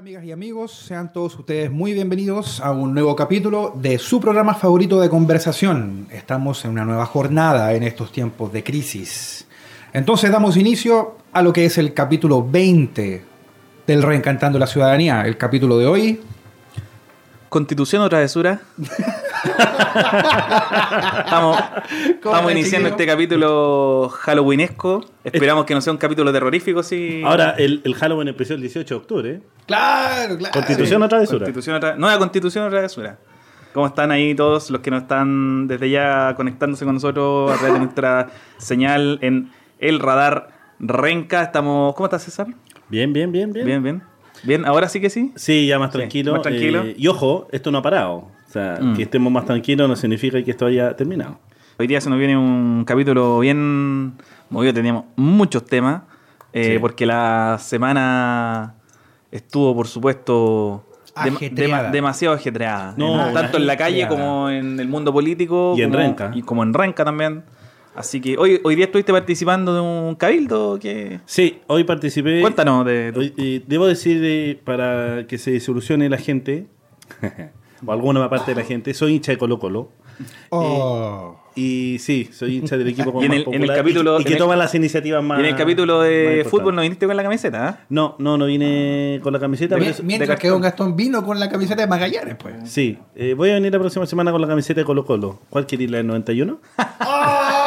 [0.00, 4.54] amigas y amigos, sean todos ustedes muy bienvenidos a un nuevo capítulo de su programa
[4.54, 6.06] favorito de conversación.
[6.10, 9.46] Estamos en una nueva jornada en estos tiempos de crisis.
[9.92, 13.22] Entonces damos inicio a lo que es el capítulo 20
[13.86, 15.20] del Reencantando la Ciudadanía.
[15.26, 16.20] El capítulo de hoy.
[17.50, 18.62] Constitución o travesura.
[21.18, 21.58] estamos,
[22.08, 25.04] estamos iniciando este capítulo halloweenesco.
[25.24, 27.22] Esperamos que no sea un capítulo terrorífico, sí.
[27.24, 29.30] Ahora, el, el Halloween empezó el 18 de octubre.
[29.30, 29.40] ¿eh?
[29.66, 30.52] Claro, claro.
[30.52, 31.38] Constitución o travesura.
[31.46, 33.18] Constitución tra- Nueva constitución o travesura.
[33.72, 37.74] ¿Cómo están ahí todos los que nos están desde ya conectándose con nosotros a través
[37.74, 40.48] de nuestra señal en el radar
[40.80, 41.42] Renca?
[41.42, 41.94] Estamos.
[41.94, 42.48] ¿Cómo estás, César?
[42.88, 43.66] Bien, bien, bien, bien.
[43.66, 44.02] Bien, bien.
[44.42, 45.32] Bien, ahora sí que sí.
[45.36, 46.32] Sí, ya más Sí, tranquilo.
[46.32, 46.82] más tranquilo.
[46.82, 48.28] eh, y ojo, esto no ha parado.
[48.50, 48.96] O sea, Mm.
[48.96, 51.38] que estemos más tranquilos no significa que esto haya terminado.
[51.78, 54.14] Hoy día se nos viene un capítulo bien
[54.50, 56.02] movido, teníamos muchos temas,
[56.52, 56.78] eh, Sí.
[56.80, 58.74] porque la semana
[59.30, 60.84] estuvo, por supuesto,
[61.14, 61.92] Ajetreada.
[61.92, 62.94] demasiado ajetreada.
[62.96, 65.74] No, tanto en la calle como en el mundo político.
[65.76, 66.32] Y en como- Renca.
[66.34, 67.44] Y como en Renca también.
[67.94, 71.20] Así que hoy, hoy día estuviste participando de un cabildo que...
[71.24, 72.40] Sí, hoy participé.
[72.40, 73.12] Cuéntanos de...
[73.16, 76.66] Hoy, eh, debo decir, eh, para que se solucione la gente,
[77.84, 79.88] o alguna parte de la gente, soy hincha de Colo Colo.
[80.50, 81.36] Oh.
[81.56, 84.18] Y sí, soy hincha del equipo como Y en más el- en el popular capítulo-
[84.18, 86.82] y, y que toma las iniciativas más y en el capítulo más de fútbol no
[86.82, 87.80] viniste con la camiseta, ¿ah?
[87.88, 89.74] No, no, no vine con la camiseta.
[89.76, 90.48] Mi- pero eso- Mientras que.
[90.48, 92.54] Don Gastón vino con la camiseta de Magallanes, pues.
[92.70, 95.38] Sí, eh, voy a venir la próxima semana con la camiseta de Colo Colo.
[95.50, 96.60] ¿Cuál queréis, la del 91?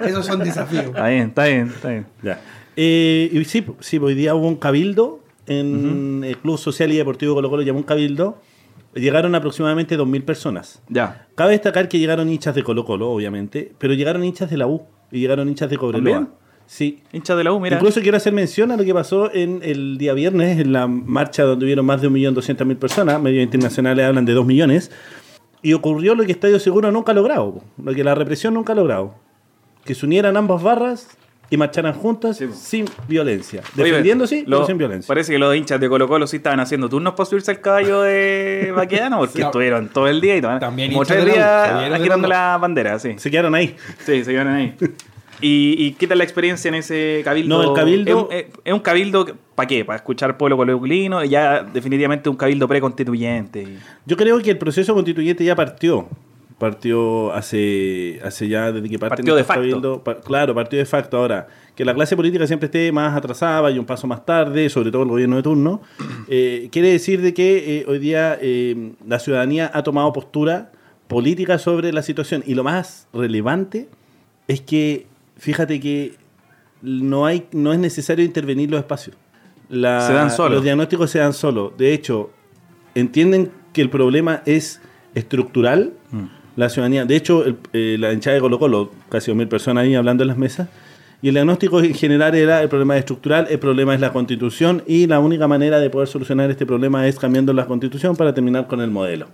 [0.00, 0.86] Esos son desafíos.
[0.86, 2.06] Está bien, está bien, está bien.
[2.22, 2.40] Ya.
[2.76, 7.34] Eh, y sí, sí, hoy día hubo un cabildo en el Club Social y Deportivo
[7.34, 8.38] Colo Colo, llamó un cabildo.
[8.94, 10.82] Llegaron aproximadamente 2.000 personas.
[10.88, 11.26] Ya.
[11.36, 14.82] Cabe destacar que llegaron hinchas de Colo Colo, obviamente, pero llegaron hinchas de la U
[15.12, 16.28] y llegaron hinchas de Cobreloa.
[16.66, 17.02] Sí.
[17.12, 17.76] Hincha de la U, mira.
[17.76, 21.42] Incluso quiero hacer mención a lo que pasó en el día viernes, en la marcha
[21.44, 24.90] donde hubieron más de 1.200.000 personas, medios internacionales hablan de 2 millones,
[25.62, 28.76] y ocurrió lo que Estadio Seguro nunca ha logrado, lo que la represión nunca ha
[28.76, 29.14] logrado,
[29.84, 31.08] que se unieran ambas barras
[31.52, 35.08] y marcharan juntas Sí, sin violencia, defendiendo sí, pero sin violencia.
[35.08, 38.02] Parece que los hinchas de Colo Colo sí estaban haciendo turnos para subirse al caballo
[38.02, 39.46] de Baquedano, porque No.
[39.46, 43.14] estuvieron todo el día y todo, También como tres días agitando la bandera, sí.
[43.18, 43.74] Se quedaron ahí.
[44.06, 44.74] Sí, se quedaron ahí.
[45.42, 47.62] ¿Y, y qué tal la experiencia en ese cabildo?
[47.62, 49.86] No, el cabildo- Es, es- es un cabildo, ¿para qué?
[49.86, 51.24] ¿Para escuchar pueblo colocolino?
[51.24, 53.66] Ya definitivamente un cabildo preconstituyente.
[54.04, 56.06] Yo creo que el proceso constituyente ya partió.
[56.60, 60.04] Partió hace, hace ya desde que Partió de facto.
[60.04, 61.16] pa- claro, partió de facto.
[61.16, 64.90] Ahora, que la clase política siempre esté más atrasada y un paso más tarde, sobre
[64.90, 65.80] todo el gobierno de turno,
[66.28, 70.70] eh, quiere decir de que eh, hoy día eh, la ciudadanía ha tomado postura
[71.08, 72.44] política sobre la situación.
[72.46, 73.88] Y lo más relevante
[74.46, 75.06] es que,
[75.38, 76.16] fíjate que
[76.82, 79.16] no, hay, no es necesario intervenir los espacios.
[79.70, 80.56] La- Se dan solos.
[80.56, 81.72] Los diagnósticos se dan solos.
[81.78, 82.30] De hecho,
[82.94, 84.82] entienden que el problema es
[85.14, 85.94] estructural.
[86.60, 89.94] La ciudadanía, de hecho, el- eh, la hinchada de Colo Colo, casi 2.000 personas ahí
[89.94, 90.68] hablando en las mesas,
[91.22, 94.82] y el diagnóstico en general era el problema es estructural, el problema es la constitución,
[94.86, 98.66] y la única manera de poder solucionar este problema es cambiando la constitución para terminar
[98.66, 99.28] con el modelo.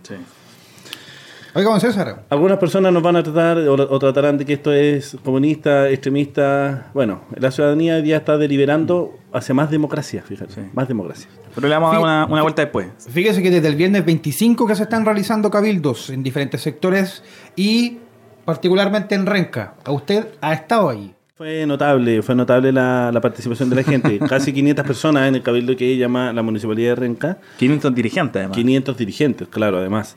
[1.57, 2.25] Oiga, don César.
[2.29, 6.91] Algunas personas nos van a tratar o, o tratarán de que esto es comunista, extremista.
[6.93, 10.61] Bueno, la ciudadanía hoy día está deliberando hacia más democracia, fíjate, Sí.
[10.75, 11.31] más democracia.
[11.55, 12.89] Pero le vamos a dar una vuelta después.
[13.09, 17.23] Fíjese que desde el viernes 25 que se están realizando cabildos en diferentes sectores
[17.57, 18.01] y
[18.45, 19.77] particularmente en Renca.
[19.85, 21.15] ¿A usted ha estado ahí?
[21.37, 24.19] Fue notable, fue notable la, la participación de la gente.
[24.29, 27.39] Casi 500 personas en el cabildo que llama la Municipalidad de Renca.
[27.59, 28.57] 500 dirigentes, además.
[28.57, 30.17] 500 dirigentes, claro, además.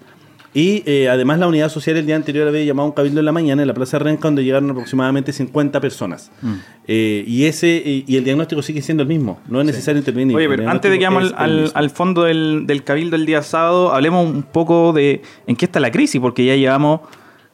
[0.52, 3.32] Y eh, además la unidad social el día anterior había llamado un cabildo en la
[3.32, 6.32] mañana en la Plaza Renca donde llegaron aproximadamente 50 personas.
[6.42, 6.54] Mm.
[6.88, 9.40] Eh, y ese y, el diagnóstico sigue siendo el mismo.
[9.48, 10.36] No es necesario intervenir.
[10.36, 13.94] Oye, pero antes de que diagnóstico al, al- fondo del, del cabildo el día sábado,
[13.94, 17.02] hablemos un poco de en qué está la crisis, porque ya llevamos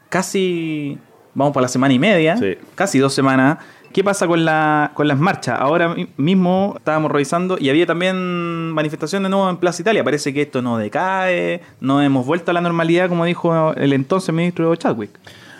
[0.09, 0.97] casi,
[1.33, 2.55] vamos para la semana y media, Sí.
[2.75, 3.57] casi dos semanas.
[3.95, 5.57] ¿Qué pasa con, la, con las marchas?
[5.57, 10.03] Ahora mi- mismo estábamos revisando y había también manifestación de nuevo en Plaza Italia.
[10.03, 14.35] Parece que esto no decae, no hemos vuelto a la normalidad, como dijo el entonces
[14.35, 15.11] ministro Chadwick.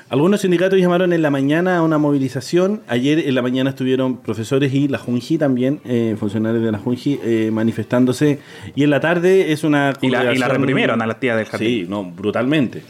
[0.10, 2.82] Algunos sindicatos llamaron en la mañana a una movilización.
[2.90, 7.22] Ayer en la mañana estuvieron profesores y la Junji también, eh, funcionarios de la Junji,
[7.24, 8.40] eh, manifestándose.
[8.76, 9.94] Y en la tarde es una...
[10.02, 11.70] Y la, y la reprimieron a las tías del jardín.
[11.70, 12.84] Sí, no, brutalmente.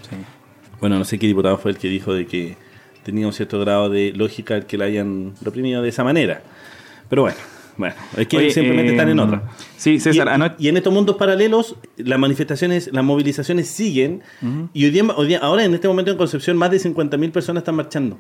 [0.82, 2.65] Bueno, no sé qué diputado fue el que dijo de que
[3.06, 6.42] tenía un cierto grado de lógica el que la hayan reprimido de esa manera.
[7.08, 7.38] Pero bueno,
[7.78, 9.44] bueno, es que Oye, simplemente eh, están en otra.
[9.78, 14.22] Sí, César, y, anoche- y en estos mundos paralelos, las manifestaciones, las movilizaciones siguen.
[14.74, 17.62] Y hoy día, hoy día- ahora en este momento en Concepción, más de 50.000 personas
[17.62, 18.18] están marchando.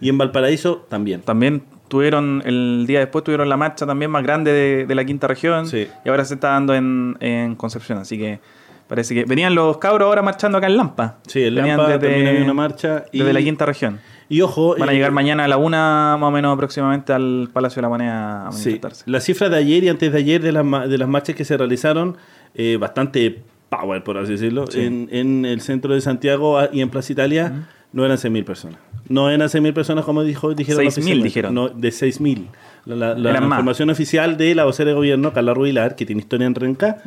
[0.00, 1.20] Y en Valparaíso también.
[1.22, 5.28] También tuvieron el día después tuvieron la marcha también más grande de, de la quinta
[5.28, 5.86] región Sí.
[6.04, 7.98] y ahora se está dando en, en Concepción.
[7.98, 8.40] Así que
[8.88, 11.18] parece que venían los cabros ahora marchando acá en Lampa.
[11.28, 14.00] Sí, en Venían Lampa también había una marcha y- Desde la quinta región.
[14.28, 14.74] Y ojo.
[14.78, 17.82] Van a eh, llegar mañana a la una más o menos aproximadamente al Palacio de
[17.82, 19.04] la Moneda a Sí, manifestarse.
[19.10, 21.56] la cifra de ayer y antes de ayer de las, de las marchas que se
[21.56, 22.16] realizaron,
[22.54, 24.80] eh, bastante power, por así decirlo, Sí.
[24.80, 28.78] en, en el centro de Santiago ah, y en Plaza Italia, no eran 6.000 personas.
[29.08, 31.24] No eran 6.000 personas como dijo, dijeron 6.000 oficialmente.
[31.24, 31.54] dijeron.
[31.54, 32.46] No, de 6.000.
[32.86, 33.58] La, la- la Eran más.
[33.58, 37.02] información oficial de la vocera de gobierno, Carla Rubilar, que tiene historia en Renca,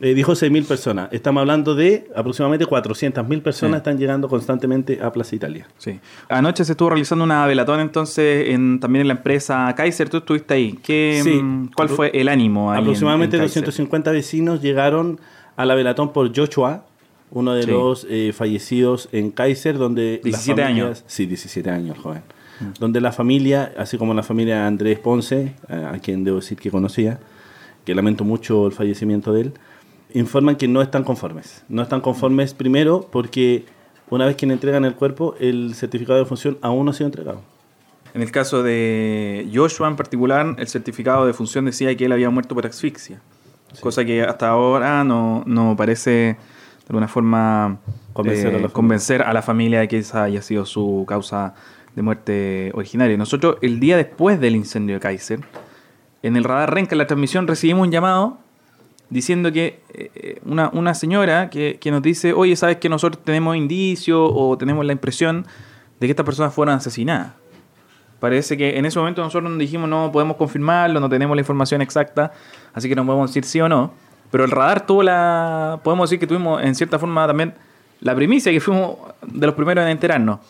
[0.00, 1.08] eh, dijo 6.000 personas.
[1.12, 3.78] Estamos hablando de aproximadamente 400.000 personas Sí.
[3.78, 5.66] están llegando constantemente a Plaza Italia.
[5.78, 5.98] Sí.
[6.28, 10.08] Anoche se estuvo realizando una velatón entonces en, también en la empresa Kaiser.
[10.10, 10.78] Tú estuviste ahí.
[10.82, 11.30] ¿Qué, Sí.
[11.42, 13.62] mm, ¿Cuál fue el ánimo ahí en- Aproximadamente en Kaiser?
[13.62, 15.18] 250 vecinos llegaron
[15.56, 16.84] a la velatón por Joshua,
[17.30, 17.70] uno de Sí.
[17.70, 20.16] los eh, fallecidos en Kaiser, donde...
[20.16, 21.04] las 17 familias- años.
[21.06, 22.22] Sí, 17 años, joven.
[22.80, 26.70] Donde la familia, así como la familia Andrés Ponce, a, a quien debo decir que
[26.70, 27.18] conocía,
[27.84, 29.52] que lamento mucho el fallecimiento de él,
[30.14, 31.64] informan que no están conformes.
[31.68, 33.64] No están conformes primero porque
[34.08, 37.06] una vez que le entregan el cuerpo, el certificado de función aún no ha sido
[37.06, 37.42] entregado.
[38.14, 42.30] En el caso de Joshua en particular, el certificado de función decía que él había
[42.30, 43.20] muerto por asfixia.
[43.80, 46.36] Cosa que hasta ahora no, no parece de
[46.88, 47.78] alguna forma
[48.12, 48.72] Convencer a la familia.
[48.72, 51.54] convencer a la familia de que esa haya sido su causa
[51.94, 53.16] de muerte originaria.
[53.18, 55.40] Nosotros, el día después del incendio de Kaiser,
[56.22, 58.38] en el radar Renca, en la transmisión, recibimos un llamado
[59.10, 63.56] diciendo que eh, una, una señora que, que nos dice, oye, ¿sabes que nosotros tenemos
[63.56, 65.46] indicios o tenemos la impresión
[66.00, 67.32] de que estas personas fueron asesinadas?
[68.20, 71.82] Parece que en ese momento nosotros nos dijimos no podemos confirmarlo, no tenemos la información
[71.82, 72.32] exacta,
[72.72, 73.92] así que no podemos decir sí o no.
[74.30, 75.80] Pero el radar tuvo la.
[75.84, 77.54] Podemos decir que tuvimos en cierta forma también
[78.00, 80.40] la primicia, que fuimos de los primeros en enterarnos.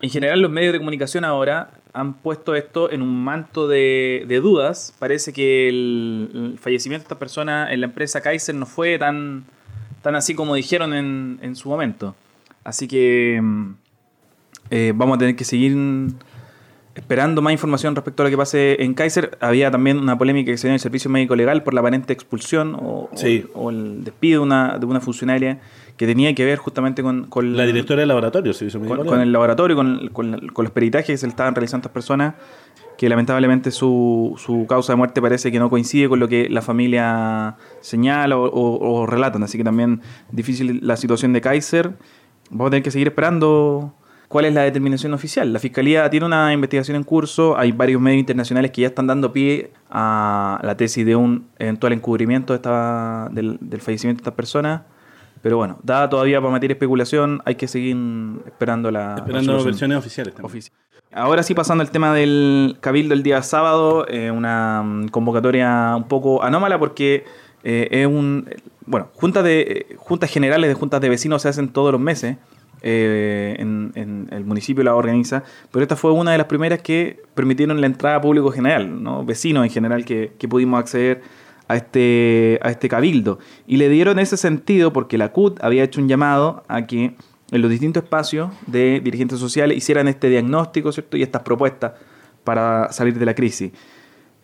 [0.00, 4.40] En general, los medios de comunicación ahora han puesto esto en un manto de, de
[4.40, 4.94] dudas.
[4.98, 9.44] Parece que el, el fallecimiento de esta persona en la empresa Kaiser no fue tan,
[10.02, 12.14] tan así como dijeron en, en su momento.
[12.64, 13.70] Así que mm,
[14.70, 15.74] eh, vamos a tener que seguir
[16.94, 19.36] esperando más información respecto a lo que pase en Kaiser.
[19.40, 22.12] Había también una polémica que se dio en el servicio médico legal por la aparente
[22.12, 23.46] expulsión o, Sí.
[23.54, 25.60] o- o el despido de una, de una funcionaria
[25.96, 29.32] que tenía que ver justamente con, con La directora del laboratorio, médico con, con el
[29.32, 32.34] laboratorio, con, con- con los peritajes que se le estaban realizando a estas personas,
[32.98, 36.62] que lamentablemente su, su causa de muerte parece que no coincide con lo que la
[36.62, 39.42] familia señala o, o- o relatan.
[39.44, 40.00] Así que también
[40.32, 41.92] difícil la situación de Kaiser.
[42.50, 43.94] Vamos a tener que seguir esperando
[44.28, 45.52] cuál es la determinación oficial.
[45.52, 49.32] La Fiscalía tiene una investigación en curso, hay varios medios internacionales que ya están dando
[49.32, 54.34] pie a la tesis de un eventual encubrimiento de esta, del, del fallecimiento de estas
[54.34, 54.82] personas.
[55.44, 57.94] Pero bueno, dada todavía para de especulación, hay que seguir
[58.46, 60.64] esperando la Esperando resolución versiones oficiales también.
[61.12, 66.04] Ahora sí, pasando al tema del Cabildo el día sábado, eh, una mm, convocatoria un
[66.04, 67.24] poco anómala porque
[67.62, 68.48] eh, es un.
[68.86, 72.38] Bueno, juntas, de, eh, juntas generales de juntas de vecinos se hacen todos los meses.
[72.80, 77.22] eh, en, en el municipio la organiza, pero esta fue una de las primeras que
[77.34, 79.24] permitieron la entrada a público general, ¿no?
[79.24, 81.22] vecinos en general que, que pudimos acceder
[81.68, 83.38] a este, a este cabildo.
[83.66, 87.14] Y le dieron ese sentido porque la CUT había hecho un llamado a que
[87.50, 91.16] en los distintos espacios de dirigentes sociales hicieran este diagnóstico ¿cierto?
[91.16, 91.92] y estas propuestas
[92.42, 93.72] para salir de la crisis.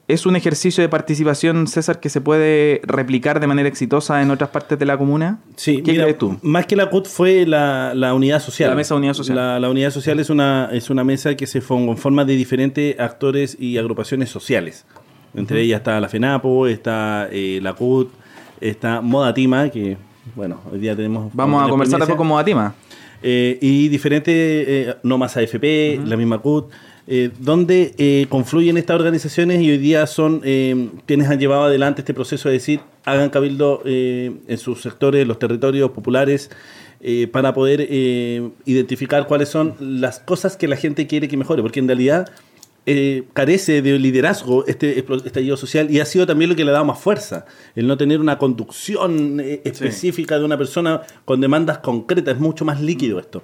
[0.08, 4.50] ¿Es un ejercicio de participación, César, que se puede replicar de manera exitosa en otras
[4.50, 5.38] partes de la comuna?
[5.54, 6.36] Sí, ¿Qué mira, crees tú?
[6.42, 8.70] Más que la CUT fue la, la unidad social.
[8.70, 9.36] La mesa de unidad social.
[9.36, 13.56] La, la unidad social es una, es una mesa que se conforma de diferentes actores
[13.60, 14.84] y agrupaciones sociales.
[15.34, 18.10] Entre ellas está la FENAPO, está eh, la CUT,
[18.60, 19.96] está Moda Tima, que
[20.34, 21.32] bueno, hoy día tenemos...
[21.34, 22.74] Vamos a conversar después con Modatima.
[23.22, 26.70] Eh, y diferentes, eh, no más AFP, la misma CUT,
[27.06, 32.02] eh, donde eh, confluyen estas organizaciones y hoy día son eh, quienes han llevado adelante
[32.02, 36.50] este proceso de decir, hagan cabildo eh, en sus sectores, los territorios populares,
[37.32, 41.80] para poder eh, identificar cuáles son las cosas que la gente quiere que mejore, porque
[41.80, 42.28] en realidad
[42.86, 46.70] eh, carece de liderazgo este explo- estallido social y ha sido también lo que le
[46.70, 47.44] ha dado más fuerza,
[47.76, 52.64] el no tener una conducción eh, específica de una persona con demandas concretas, es mucho
[52.64, 53.42] más líquido esto.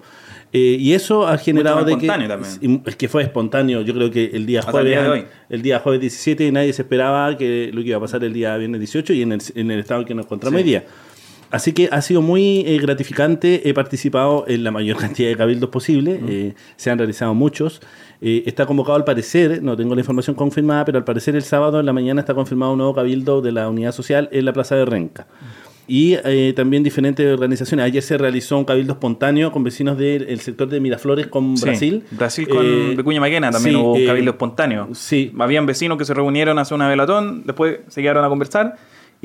[0.53, 2.83] Eh, y eso ha generado más de que, también.
[2.87, 5.79] es que fue espontáneo, yo creo que el día Hasta el jueves, día el día
[5.81, 9.13] jueves 17 nadie se esperaba que lo que iba a pasar el día viernes 18
[9.13, 10.65] y en el, en el estado en que nos encontramos Sí.
[10.65, 10.85] hoy día.
[11.51, 13.69] Así que ha sido muy eh, gratificante.
[13.69, 16.21] He participado en la mayor cantidad de cabildos posible.
[16.29, 17.81] eh, se han realizado muchos.
[18.21, 21.79] Eh, está convocado al parecer, no tengo la información confirmada, pero al parecer el sábado
[21.81, 24.75] en la mañana está confirmado un nuevo cabildo de la unidad social en la Plaza
[24.75, 25.27] de Renca.
[25.89, 27.85] y eh, también diferentes organizaciones.
[27.87, 32.03] Ayer se realizó un cabildo espontáneo con vecinos del sector de Miraflores con Sí, Brasil.
[32.11, 34.89] Brasil con Eh, Vicuña Maquena también sí, hubo un eh, cabildo espontáneo.
[34.95, 38.75] Sí, Habían vecinos que se reunieron a hacer una velatón, después se quedaron a conversar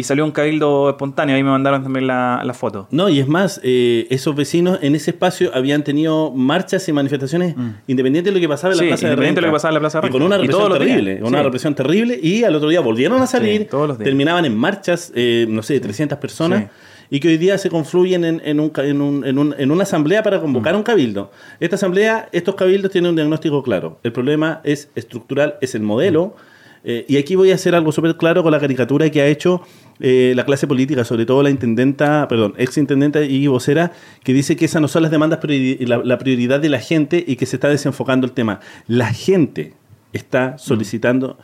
[0.02, 1.36] y salió un cabildo espontáneo.
[1.36, 2.88] Ahí me mandaron también la, la foto.
[2.92, 7.56] No, y es más, eh, esos vecinos en ese espacio habían tenido marchas y manifestaciones
[7.88, 8.86] independientemente de lo que pasaba en la Mm.
[8.86, 10.38] Sí, Plaza de independiente de lo que pasaba en la Plaza de Y con una
[10.38, 11.44] represión terrible, una Sí.
[11.44, 12.20] represión terrible.
[12.22, 14.06] Y al otro día volvieron a salir, Sí, todos los días.
[14.06, 16.66] terminaban en marchas, eh, no sé, de 300 personas.
[17.14, 19.84] Y que hoy día se confluyen en, en un en, un- en un- en una
[19.84, 20.42] asamblea para Mm.
[20.42, 21.30] convocar un cabildo.
[21.60, 24.00] Esta asamblea, estos cabildos tienen un diagnóstico claro.
[24.04, 26.36] El problema es estructural, es el modelo.
[26.84, 29.62] Eh, y aquí voy a hacer algo súper claro con la caricatura que ha hecho
[30.00, 33.92] eh, la clase política, sobre todo la intendenta, perdón, ex intendenta y vocera,
[34.24, 37.46] que dice que esas no son las demandas, la prioridad de la gente y que
[37.46, 38.60] se está desenfocando el tema.
[38.88, 39.74] La gente
[40.14, 41.38] está solicitando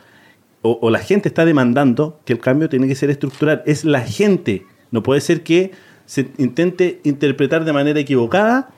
[0.62, 3.62] o, o la gente está demandando que el cambio tiene que ser estructural.
[3.64, 4.64] Es la gente.
[4.90, 5.70] No puede ser que
[6.04, 8.70] se intente interpretar de manera equivocada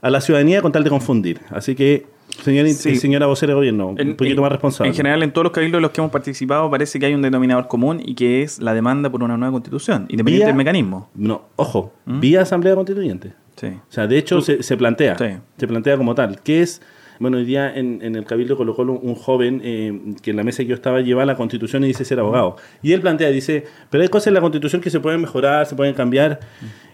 [0.00, 1.40] a la ciudadanía con tal de confundir.
[1.50, 2.06] Así que,
[2.42, 2.96] señora, Sí.
[2.96, 4.90] señora vocera de gobierno, En- un poquito en- más responsable.
[4.90, 7.22] En general, en todos los cabildos en los que hemos participado, parece que hay un
[7.22, 11.10] denominador común y que es la demanda por una nueva constitución, independiente Vía- del mecanismo.
[11.14, 13.32] No, ojo, vía Asamblea Constituyente.
[13.56, 13.66] Sí.
[13.66, 15.16] O sea, de hecho, se, se plantea.
[15.18, 15.26] Sí.
[15.56, 16.40] Se plantea como tal.
[16.42, 16.80] Que es,
[17.18, 20.44] bueno, hoy día en, en el Cabildo colocó un, un joven eh, que en la
[20.44, 22.54] mesa que yo estaba lleva la Constitución y dice ser abogado.
[22.82, 25.74] Y él plantea, dice, pero hay cosas en la Constitución que se pueden mejorar, se
[25.74, 26.38] pueden cambiar.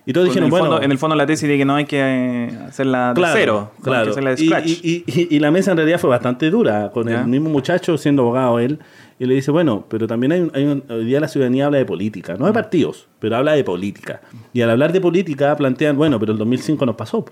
[0.07, 0.67] Y todos dijeron, bueno.
[0.67, 3.35] fondo, en el fondo la tesis de que no hay que eh, hacerla de Claro,
[3.35, 4.11] cero, no hay que claro.
[4.11, 4.67] hacerla de Y, scratch.
[4.67, 7.23] y- y- y la mesa en realidad fue bastante dura, con Ya.
[7.23, 8.81] el mismo muchacho siendo abogado él,
[9.19, 11.79] y le dice, bueno, pero también hay, un- hay un- hoy día la ciudadanía habla
[11.79, 12.39] de política, Mm.
[12.41, 14.21] no de partidos, pero habla de política.
[14.53, 17.25] Y al hablar de política plantean, bueno, pero el 2005 nos pasó.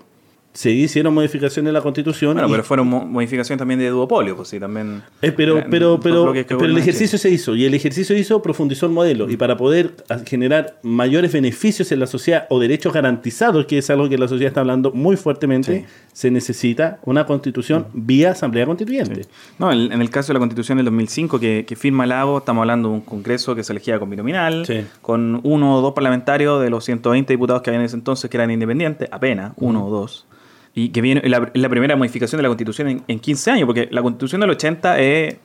[0.53, 2.33] Se hicieron modificaciones en la Constitución.
[2.33, 5.01] Bueno, y- pero fueron mo- modificaciones también de duopolio, pues sí, también.
[5.23, 9.27] eh, pero, pero, pero, el ejercicio se hizo y el ejercicio hizo profundizó el modelo
[9.29, 9.95] y para poder
[10.27, 14.49] generar mayores beneficios en la sociedad o derechos garantizados, que es algo que la sociedad
[14.49, 15.93] está hablando muy fuertemente, Sí.
[16.13, 19.23] se necesita una constitución vía asamblea constituyente.
[19.23, 19.29] Sí.
[19.57, 22.61] No, en, en el caso de la constitución del 2005 que, que firma Lago, estamos
[22.61, 24.67] hablando de un congreso que se elegía con binominal,
[25.01, 28.37] con uno o dos parlamentarios de los 120 diputados que había en ese entonces que
[28.37, 30.27] eran independientes, apenas, uno o dos.
[30.75, 33.87] Y que viene la, la primera modificación de la constitución en, en 15 años, porque
[33.91, 35.35] la constitución del 80 es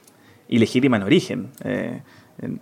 [0.48, 1.50] ilegítima en origen.
[1.64, 2.00] eh,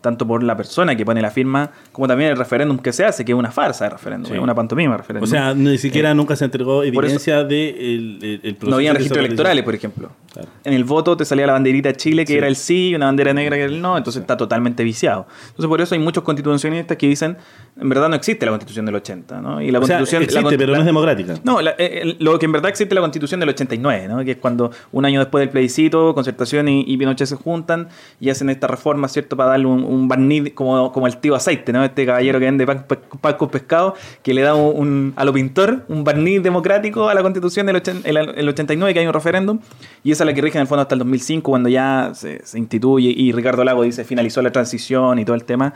[0.01, 3.25] tanto por la persona que pone la firma, como también el referéndum que se hace,
[3.25, 4.37] que es una farsa de referéndum, Sí.
[4.37, 5.29] es una pantomima de referéndum.
[5.29, 9.65] O sea, ni siquiera nunca se entregó evidencia de el, proceso no había registros electorales,
[9.65, 10.11] por ejemplo.
[10.33, 10.49] Claro.
[10.65, 12.39] En el voto te salía la banderita Chile, que Sí.
[12.39, 15.27] era el sí, y una bandera negra que era el no, entonces está totalmente viciado.
[15.49, 17.37] Entonces por eso hay muchos constitucionalistas que dicen,
[17.81, 19.61] en verdad no existe la constitución del 80, ¿no?
[19.63, 20.23] Y la O sea, constitución...
[20.23, 21.35] existe, la pero no es democrática.
[21.45, 24.25] No, la- eh, lo que en verdad existe es la constitución del 89, ¿no?
[24.25, 27.89] Que es cuando un año después del plebiscito, Concertación y, y Pinochet se juntan
[28.21, 29.37] y hacen esta reforma, ¿cierto?
[29.37, 31.85] Para darle un, un barniz como, como el tío aceite, ¿no?
[31.85, 32.87] Este caballero que vende pan,
[33.21, 37.15] pan con pescado, que le da un, un- a lo pintor un barniz democrático a
[37.15, 39.59] la constitución del ochen- el, el 89, que hay un referéndum,
[40.05, 42.45] y esa es la que rige en el fondo hasta el 2005, cuando ya se,
[42.47, 45.75] se instituye y Ricardo Lago dice finalizó la transición y todo el tema.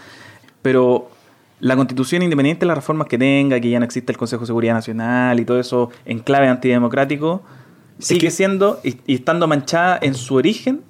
[0.62, 1.11] Pero
[1.61, 4.47] la constitución, independiente de las reformas que tenga, que ya no existe el Consejo de
[4.47, 7.42] Seguridad Nacional y todo eso en clave antidemocrático,
[7.99, 10.80] sigue siendo y, y estando manchada en su origen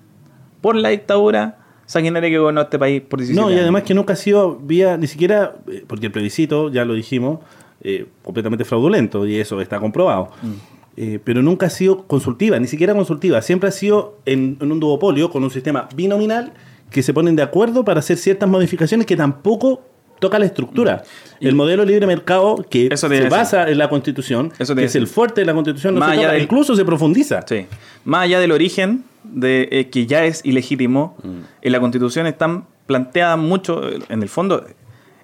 [0.61, 1.57] por la dictadura
[1.91, 4.97] sanguinaria que gobernó este país por 17 No, y además que nunca ha sido vía,
[4.97, 7.41] ni siquiera, eh, porque el plebiscito, ya lo dijimos,
[7.83, 10.31] eh, completamente fraudulento, y eso está comprobado.
[10.41, 10.53] Mm.
[10.97, 13.43] Eh, pero nunca ha sido consultiva, ni siquiera consultiva.
[13.43, 16.53] Siempre ha sido en, en un duopolio con un sistema binominal
[16.91, 19.83] que se ponen de acuerdo para hacer ciertas modificaciones que tampoco
[20.21, 21.03] toca la estructura.
[21.41, 24.95] Y- el modelo libre mercado que Eso se basa en la constitución, Eso que es
[24.95, 27.45] el fuerte de la constitución, no se toca, incluso se profundiza.
[27.49, 27.67] Sí.
[28.05, 31.17] Más allá del origen de eh, que ya es ilegítimo,
[31.63, 34.65] en la Constitución están planteadas mucho, en el fondo,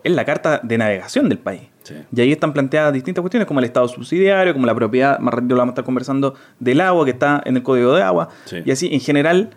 [0.05, 1.63] es la carta de navegación del país.
[1.83, 1.95] Sí.
[2.15, 5.55] Y ahí están planteadas distintas cuestiones, como el Estado subsidiario, como la propiedad, más ratito
[5.55, 8.29] lo vamos a estar conversando, del agua que está en el Código de Agua.
[8.45, 8.59] Sí.
[8.65, 9.51] Y así, en general,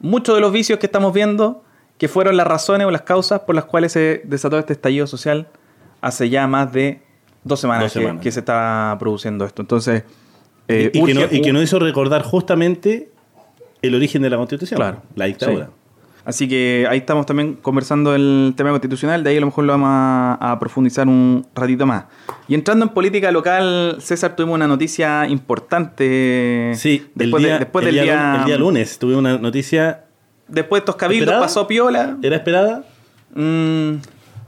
[0.00, 1.62] muchos de los vicios que estamos viendo,
[1.98, 5.48] que fueron las razones o las causas por las cuales se desató este estallido social
[6.00, 7.02] hace ya más de
[7.44, 8.22] dos semanas, Dos que- semanas.
[8.22, 9.62] Que, se está produciendo esto.
[9.62, 10.02] Entonces,
[10.68, 13.10] eh, y, y que no, y que un- no hizo recordar justamente
[13.86, 15.02] el origen de la constitución, Claro.
[15.14, 15.66] la dictadura.
[15.66, 15.70] Sí.
[16.26, 19.74] Así que ahí estamos también conversando el tema constitucional, de ahí a lo mejor lo
[19.74, 22.04] vamos a, a profundizar un ratito más.
[22.48, 26.72] Y entrando en política local, César, tuvimos una noticia importante.
[26.76, 29.36] Sí, después, el, día, de- después el del día día, el día lunes tuve una
[29.36, 30.04] noticia.
[30.48, 31.42] Después de estos cabildos ¿Esperada?
[31.44, 32.16] pasó piola.
[32.22, 32.84] ¿Era esperada?
[33.34, 33.96] Mm,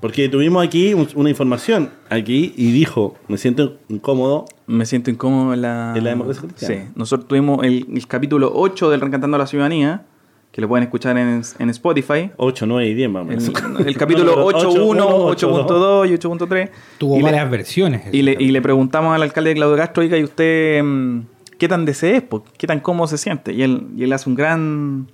[0.06, 4.44] Porque tuvimos aquí un- una información aquí y dijo, me siento incómodo.
[4.66, 5.94] me siento incómodo en la...
[5.96, 6.74] En la democracia cristiana.
[6.86, 10.04] Sí, nosotros tuvimos el, el capítulo 8 del Reencantando a la Ciudadanía,
[10.52, 12.30] que lo pueden escuchar en, en Spotify.
[12.36, 13.34] 8, 9 y 10, vamos.
[13.34, 16.70] El, el capítulo 8.1, 8.2 y 8.3.
[16.98, 18.02] Tuvo Y le- varias versiones.
[18.12, 21.20] Y le, y le preguntamos al alcalde de Claudio Castro, oiga, ¿y usted mm,
[21.58, 22.22] qué tan desee es?
[22.22, 22.42] po?
[22.56, 23.52] ¿Qué tan cómodo se siente?
[23.52, 25.06] Y él, y él hace un gran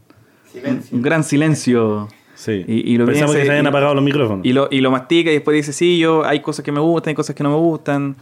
[0.93, 2.09] un gran silencio.
[2.43, 2.65] Sí.
[2.67, 4.45] Y- y lo Pensamos piensa que se y- habían apagado los micrófonos.
[4.45, 7.11] Y lo, y lo mastica y después dice, sí, yo hay cosas que me gustan,
[7.11, 8.17] hay cosas que no me gustan.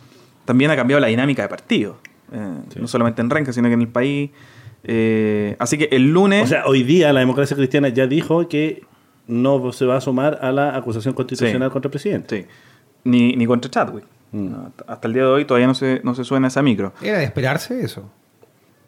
[0.44, 1.96] También ha cambiado la dinámica de partido.
[2.32, 4.30] Eh, No solamente en Renca, sino que en el país.
[4.84, 6.44] Eh, así que el lunes...
[6.44, 8.82] O sea, hoy día la democracia cristiana ya dijo que
[9.26, 11.72] no se va a sumar a la acusación constitucional Sí.
[11.72, 12.42] contra el presidente.
[12.42, 12.46] sí,
[13.04, 14.04] ni, ni contra Chadwick.
[14.32, 14.50] Mm.
[14.50, 16.92] No, hasta el día de hoy todavía no se, no se suena esa micro.
[17.02, 18.10] Era de esperarse eso.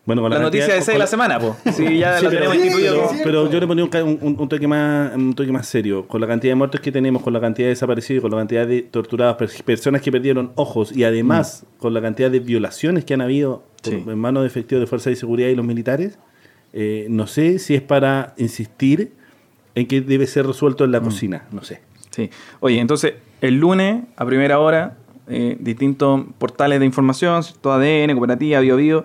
[0.04, 1.56] Bueno, con La, la, noticia de ese de con la semana, po.
[1.72, 4.48] Sí, ya Sí, la pero, tenemos sí, pero yo le ponía un, ca- un- un
[4.48, 6.08] toque más, un toque más serio.
[6.08, 8.66] Con la cantidad de muertos que tenemos, con la cantidad de desaparecidos, con la cantidad
[8.66, 13.14] de torturados, pers- personas que perdieron ojos y además con la cantidad de violaciones que
[13.14, 14.04] han habido por- Mm.
[14.04, 14.10] Sí.
[14.10, 16.18] en manos de efectivos de fuerza de seguridad y los militares,
[16.72, 19.12] eh, no sé si es para insistir
[19.76, 20.92] en que debe ser resuelto en Mm.
[20.94, 21.44] la cocina.
[21.52, 21.80] No sé.
[22.10, 22.28] Sí.
[22.60, 24.96] Oye, entonces, el lunes, a primera hora,
[25.28, 29.04] eh, distintos portales de información, todo ADN, Cooperativa, Bio Bio,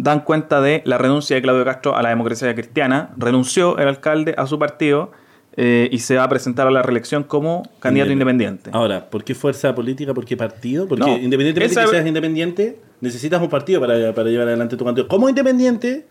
[0.00, 3.10] dan cuenta de la renuncia de Claudio Castro a la democracia cristiana.
[3.16, 5.10] Renunció el alcalde a su partido
[5.56, 8.70] eh, y se va a presentar a la reelección como candidato independiente.
[8.72, 10.14] Ahora, ¿por qué fuerza política?
[10.14, 10.86] ¿Por qué partido?
[10.86, 14.76] Porque No, independientemente esa- de que seas independiente, necesitas un partido para, para llevar adelante
[14.76, 15.08] tu candidato.
[15.08, 16.06] Como independiente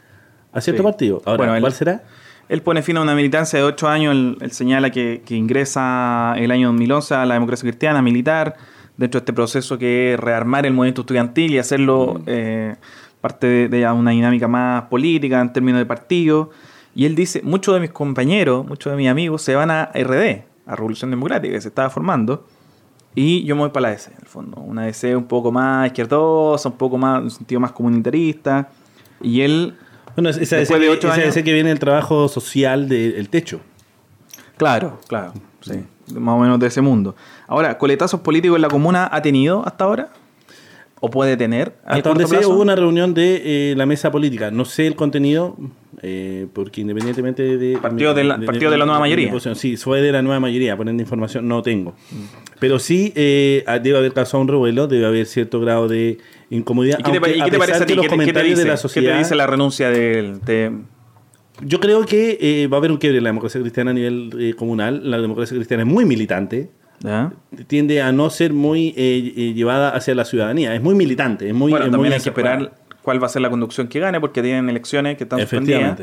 [0.52, 0.86] a cierto Sí.
[0.86, 1.22] partido.
[1.26, 2.04] Ahora, Bueno, ¿cuál será?
[2.50, 4.14] Él pone fin a una militancia de ocho años.
[4.14, 8.56] Él, él señala que, que ingresa el año 2011 a la democracia cristiana militar
[8.98, 12.76] dentro de este proceso que es rearmar el movimiento estudiantil y hacerlo eh,
[13.28, 16.50] parte de, de una dinámica más política en términos de partido.
[16.96, 20.44] Y él dice, muchos de mis compañeros, muchos de mis amigos se van a RD,
[20.66, 22.46] a Revolución Democrática, que se estaba formando.
[23.14, 24.62] Y yo me voy para la DC, en el fondo.
[24.62, 28.70] Una DC un poco más izquierdosa, un poco más, en un sentido más comunitarista.
[29.22, 29.76] Y él
[30.16, 33.60] Bueno, esa Después ese de esa años- que viene el trabajo social del techo.
[34.58, 35.84] Claro, claro, sí,
[36.16, 37.16] más o menos de ese mundo.
[37.48, 40.10] Ahora, ¿coletazos políticos en la comuna ha tenido hasta ahora?
[41.00, 41.76] ¿O puede tener?
[41.86, 44.50] Hasta donde sé, hubo una reunión de eh, la mesa política.
[44.50, 45.56] No sé el contenido,
[46.02, 47.78] eh, porque independientemente de.
[47.78, 49.30] Partido de la- partido de la nueva mayoría.
[49.30, 49.56] posición.
[49.56, 51.94] Sí, fue de la nueva mayoría, poniendo información, no tengo.
[52.60, 56.18] Pero sí, eh, debe haber causado un revuelo, debe haber cierto grado de
[56.50, 56.98] incomodidad.
[56.98, 57.94] ¿Y qué te, aunque y qué te parece a ti?
[57.94, 58.62] los ¿Qué te- qué te dice?
[58.64, 59.14] de la ¿Qué sociedad.
[59.14, 60.42] te dice la renuncia del...
[60.46, 60.72] de-
[61.62, 65.02] Yo creo que va a haber un quiebre en la democracia cristiana a nivel comunal.
[65.12, 66.72] La democracia cristiana es muy militante.
[67.00, 67.32] ¿Ya?
[67.68, 70.74] Tiende a no ser muy eh, eh, llevada hacia la ciudadanía.
[70.76, 71.48] Es muy militante.
[71.48, 73.88] Es muy, bueno, es también muy hay que esperar cuál va a ser la conducción
[73.88, 76.00] que gane, porque tienen elecciones que están suspendidas.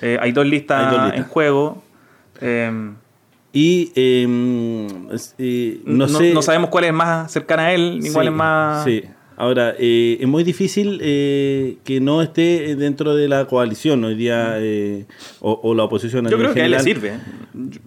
[0.00, 1.18] Eh, hay, dos listas Hay dos listas.
[1.18, 1.82] en juego.
[2.40, 2.90] Eh,
[3.52, 6.34] Y eh, no, no, sé.
[6.34, 8.84] no sabemos cuál es más cercana a él, ni Sí, cuál es más...
[8.84, 9.02] Sí.
[9.38, 14.54] Ahora, eh, es muy difícil eh, que no esté dentro de la coalición hoy día
[14.58, 15.04] eh,
[15.40, 16.26] o, o la oposición.
[16.28, 17.12] Yo creo que a él le sirve.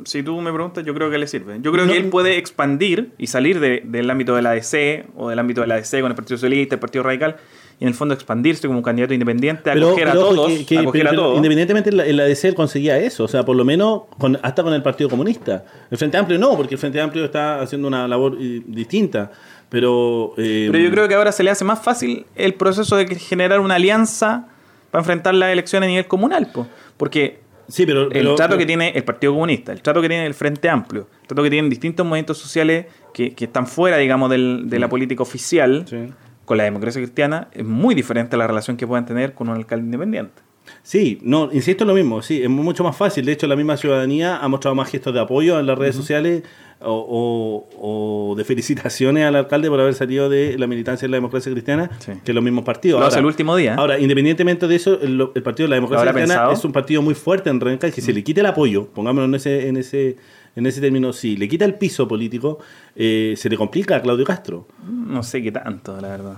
[0.06, 1.58] Si tú me preguntas, yo creo que le sirve.
[1.62, 5.06] Yo creo No, que él puede expandir y salir de- del ámbito de la DC
[5.16, 7.38] o del ámbito de la DC con el Partido Socialista, el Partido Radical,
[7.80, 10.78] y en el fondo expandirse como candidato independiente, Pero, acoger pero a todos, que- que-
[10.80, 11.36] acoger pero- a pero todos.
[11.38, 14.74] independientemente en la, DC él conseguía eso, o sea, por lo menos con- hasta con
[14.74, 15.64] el Partido Comunista.
[15.90, 19.32] El Frente Amplio no, porque el Frente Amplio está haciendo una labor eh, distinta.
[19.70, 23.06] Pero, eh, Pero yo creo que ahora se le hace más fácil el proceso de
[23.16, 24.48] generar una alianza
[24.92, 26.68] para enfrentar las elecciones a nivel comunal, po.
[26.98, 30.34] porque sí, pero, el trato que tiene el Partido Comunista, el trato que tiene el
[30.34, 34.70] Frente Amplio, el trato que tienen distintos movimientos sociales que, que están fuera, digamos, del-
[34.70, 35.98] de la política oficial Sí.
[36.46, 39.56] con la democracia cristiana, es muy diferente a la relación que puedan tener con un
[39.56, 40.42] alcalde independiente.
[40.82, 43.26] Sí, no, insisto en lo mismo, sí, es mucho más fácil.
[43.26, 46.44] De hecho, la misma ciudadanía ha mostrado más gestos de apoyo en las redes sociales
[46.82, 51.18] o, o- o de felicitaciones al alcalde por haber salido de la militancia de la
[51.18, 52.14] democracia cristiana Sí.
[52.24, 53.00] que los mismos partidos.
[53.02, 53.76] Lo hace el último día.
[53.76, 56.54] Ahora, independientemente de eso, el, el partido de la democracia ¿Lo habrá cristiana pensado?
[56.54, 59.26] es un partido muy fuerte en Renca y que se le quite el apoyo, pongámoslo
[59.26, 60.16] en ese, en ese,
[60.56, 62.60] en ese término, si le quita el piso político,
[62.96, 64.66] eh, se le complica a Claudio Castro.
[64.88, 66.38] No sé qué tanto, la verdad.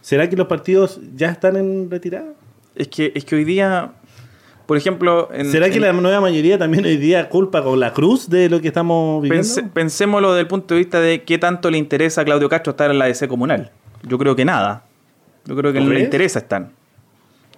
[0.00, 2.32] ¿Será que los partidos ya están en retirada?
[2.76, 3.92] Es que, es que hoy día,
[4.66, 5.28] por ejemplo...
[5.32, 8.48] en- ¿Será que en- la nueva mayoría también hoy día culpa con la cruz de
[8.48, 9.46] lo que estamos viviendo?
[9.46, 12.70] Pense- pensémoslo desde el punto de vista de qué tanto le interesa a Claudio Castro
[12.72, 13.70] estar en la DC comunal.
[14.02, 14.84] Yo creo que nada.
[15.46, 16.68] Yo creo que ¿Tú no le interesa estar.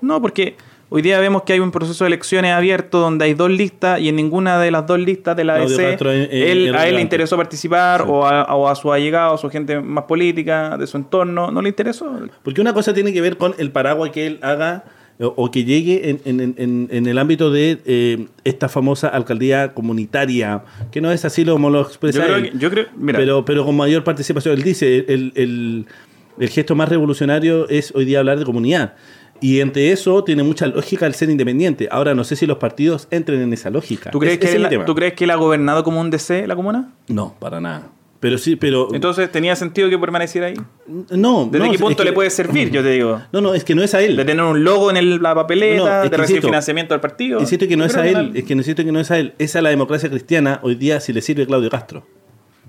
[0.01, 0.57] No, porque
[0.91, 4.09] hoy día vemos que hay un proceso de elecciones abierto donde hay dos listas y
[4.09, 7.01] en ninguna de las dos listas de la Claudio DC Castro él, a él le
[7.01, 8.07] interesó participar Sí.
[8.09, 11.61] o, a, o a su allegado, a su gente más política, de su entorno, no
[11.63, 12.15] le interesó.
[12.45, 14.85] Porque una cosa tiene que ver con el paraguas que él haga
[15.21, 20.63] o, que llegue en, en- en- en el ámbito de eh, esta famosa alcaldía comunitaria,
[20.93, 23.19] que no es así como lo expresa Yo creo él, que- yo creo- mira.
[23.19, 24.55] pero, pero con mayor participación.
[24.55, 25.87] Él dice, el, el-
[26.39, 28.95] el gesto más revolucionario es hoy día hablar de comunidad.
[29.41, 31.89] Y entre eso tiene mucha lógica el ser independiente.
[31.91, 34.11] Ahora no sé si los partidos entren en esa lógica.
[34.11, 34.85] ¿Tú crees, Es- que él.
[34.85, 36.93] ¿Tú crees que él ha gobernado como un DC la comuna?
[37.09, 37.89] No, para nada.
[38.21, 38.89] Pero sí, pero...
[38.93, 40.55] Entonces, ¿tenía sentido que permaneciera ahí?
[41.11, 43.21] no, ¿Desde no, qué es punto que- le puede servir, yo te digo?
[43.33, 44.17] No, no, es que no es a él.
[44.17, 46.95] De tener un logo en el- la papeleta, No, no, es de recibir insisto, financiamiento
[46.95, 47.39] del partido.
[47.41, 49.35] Insisto que no es a él, es que necesito que no es a él.
[49.39, 52.05] Es a la democracia cristiana hoy día si le sirve Claudio Castro.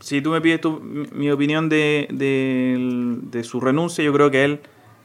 [0.01, 4.29] Si tú me pides tu- mi mi opinión de, de, de su renuncia, yo creo
[4.31, 4.59] que a él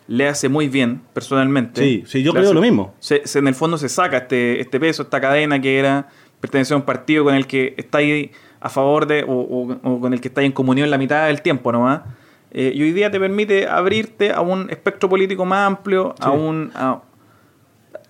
[0.07, 1.81] le hace muy bien, personalmente.
[1.83, 2.95] Sí, sí, yo Le creo hace- lo mismo.
[3.01, 6.09] Se, se- en el fondo se saca este, este peso, esta cadena que era
[6.41, 8.31] pertenecer a un partido con el que está ahí
[8.65, 11.27] a favor de, o, o- o con el que está ahí en comunión la mitad
[11.27, 12.01] del tiempo nomás.
[12.51, 16.71] Eh, y hoy día te permite abrirte a un espectro político más amplio, a un...
[16.75, 17.01] a-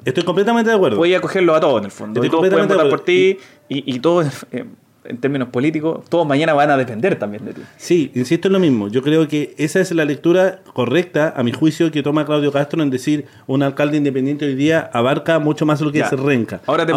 [0.05, 0.99] Estoy completamente de acuerdo.
[0.99, 2.21] Podía acogerlo a todos en el fondo.
[2.21, 3.39] Estoy Y todos pueden votar por ti
[3.71, 4.65] y, y todos, eh,
[5.07, 7.63] en términos políticos, todos mañana van a depender también de ti.
[7.79, 8.89] Sí, insisto en lo mismo.
[8.89, 12.83] Yo creo que esa es la lectura correcta, a mi juicio, que toma Claudio Castro
[12.83, 16.11] en decir un alcalde independiente hoy día abarca mucho más lo que Ya.
[16.11, 16.61] renca.
[16.67, 16.93] Ahora te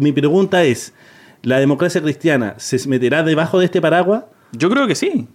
[0.00, 0.94] mi pregunta es,
[1.42, 4.24] ¿la democracia cristiana se meterá debajo de este paraguas?
[4.52, 5.26] Yo creo que sí.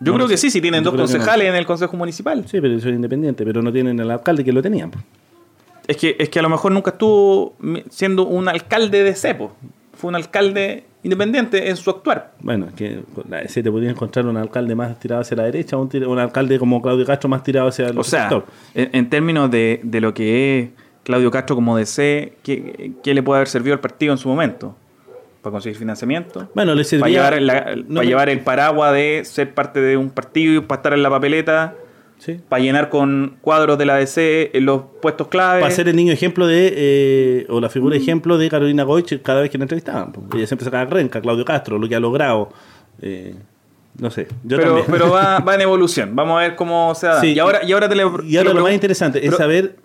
[0.00, 1.02] Yo No creo que sí, si tienen Yo dos no.
[1.06, 2.44] concejales en el consejo municipal.
[2.48, 4.90] Sí, pero soy independiente, pero no tienen el alcalde que lo tenían.
[5.86, 7.54] Es que, es que a lo mejor nunca estuvo
[7.90, 9.54] siendo un alcalde de cepo.
[9.94, 12.32] Fue un alcalde independiente en su actuar.
[12.40, 13.00] Bueno, es que
[13.42, 16.82] EC te podía encontrar un alcalde más tirado hacia la derecha, un, un alcalde como
[16.82, 18.44] Claudio Castro más tirado hacia el O sea, sector.
[18.74, 20.68] en, en términos de, de lo que es
[21.04, 24.76] Claudio Castro como DC, ¿qué, qué le puede haber servido al partido en su momento?
[25.46, 26.50] ¿Para conseguir financiamiento?
[26.56, 27.06] Bueno, le para servía...
[27.30, 30.80] llevar, la- no para llevar el paraguas de ser parte de un partido y para
[30.80, 31.74] estar en la papeleta,
[32.18, 32.40] Sí.
[32.48, 35.60] para llenar con cuadros de la DC en los puestos clave.
[35.60, 39.40] Para ser el niño ejemplo de, eh, o la figura ejemplo de Carolina Goich cada
[39.42, 40.12] vez que la entrevistaban.
[40.34, 42.48] Ella siempre sacaba renca, Claudio Castro, lo que ha logrado.
[43.02, 43.36] eh,
[44.00, 44.86] no sé, yo pero también.
[44.90, 46.16] pero va, va en evolución.
[46.16, 47.20] Vamos a ver cómo se da.
[47.20, 47.34] Sí.
[47.34, 49.76] Y ahora, y ahora te le- y te ahora lo lo más interesante es saber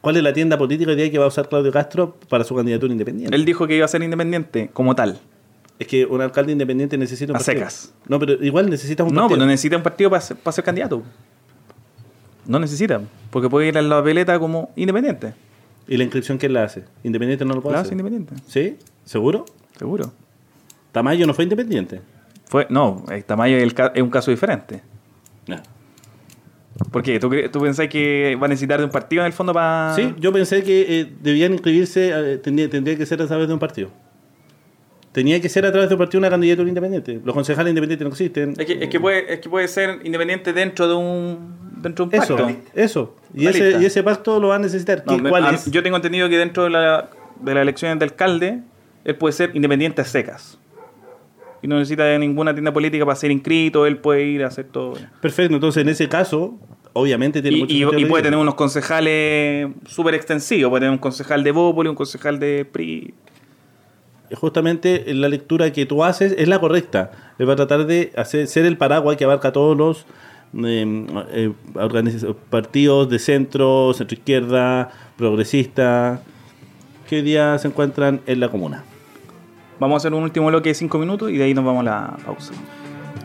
[0.00, 2.54] cuál es la tienda política hoy día que va a usar Claudio Castro para su
[2.54, 3.34] candidatura independiente.
[3.34, 5.18] Él dijo que iba a ser independiente como tal.
[5.78, 7.58] Es que un alcalde independiente necesita un A partido.
[7.58, 7.92] secas.
[8.08, 9.28] No, pero igual necesita un No, partido.
[9.28, 11.02] pues no necesita un partido para ser, para ser candidato.
[12.46, 15.34] No necesita, porque puede ir a la papeleta como independiente.
[15.88, 16.84] ¿Y la inscripción quién la hace?
[17.04, 17.88] ¿Independiente no lo puede La hacer?
[17.88, 18.76] hace independiente, ¿Sí?
[19.04, 19.44] ¿Seguro?
[19.78, 20.12] seguro.
[20.92, 22.00] Tamayo no fue independiente.
[22.46, 24.80] Fue, no, el Tamayo es, el es un caso diferente.
[25.46, 25.56] No.
[26.96, 27.20] ¿Por qué?
[27.20, 29.92] ¿Tú, tú pensás que va a necesitar de un partido en el fondo para...?
[29.94, 33.52] Sí, yo pensé que eh, debían inscribirse, eh, tendría, tendría que ser a través de
[33.52, 33.90] un partido.
[35.12, 37.20] Tenía que ser a través de un partido una candidatura independiente.
[37.22, 38.54] Los concejales independientes no existen.
[38.56, 42.16] Es que, es, que puede, es que puede ser independiente dentro de un, dentro de
[42.16, 42.60] un Eso, pacto.
[42.74, 43.16] eso.
[43.34, 45.02] Y ese, y ese pacto lo va a necesitar.
[45.06, 45.70] No, ¿Qué- me- ¿Cuál es?
[45.70, 47.10] Yo tengo entendido que dentro de la,
[47.42, 48.60] de las elecciones de alcalde,
[49.04, 50.58] él puede ser independiente a secas.
[51.60, 54.64] Y no necesita de ninguna tienda política para ser inscrito, él puede ir a hacer
[54.66, 54.94] todo.
[55.20, 56.58] Perfecto, entonces en ese caso,
[56.96, 60.70] obviamente tiene Y, mucho y- puede tener unos concejales súper extensivos.
[60.70, 63.14] Puede tener un concejal de Bópoli, un concejal de PRI.
[64.34, 67.12] justamente la lectura que tú haces es la correcta.
[67.40, 70.06] Va a tratar de hacer, ser el paraguas que abarca todos los
[70.64, 71.52] eh, eh,
[72.50, 76.22] partidos de centro, centro izquierda, progresista,
[77.08, 78.84] que hoy día se encuentran en la comuna.
[79.78, 81.84] Vamos a hacer un último bloque de cinco minutos y de ahí nos vamos a
[81.84, 82.52] la pausa.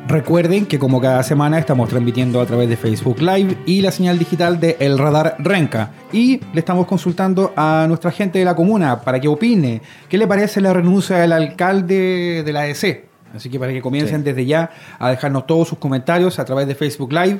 [0.07, 4.17] Recuerden que como cada semana estamos transmitiendo a través de Facebook Live y la señal
[4.19, 5.91] digital de El Radar Renca.
[6.11, 10.27] Y le estamos consultando a nuestra gente de la comuna para que opine qué le
[10.27, 13.05] parece la renuncia del alcalde de la EC.
[13.35, 14.23] Así que para que comiencen Sí.
[14.25, 17.39] desde ya a dejarnos todos sus comentarios a través de Facebook Live.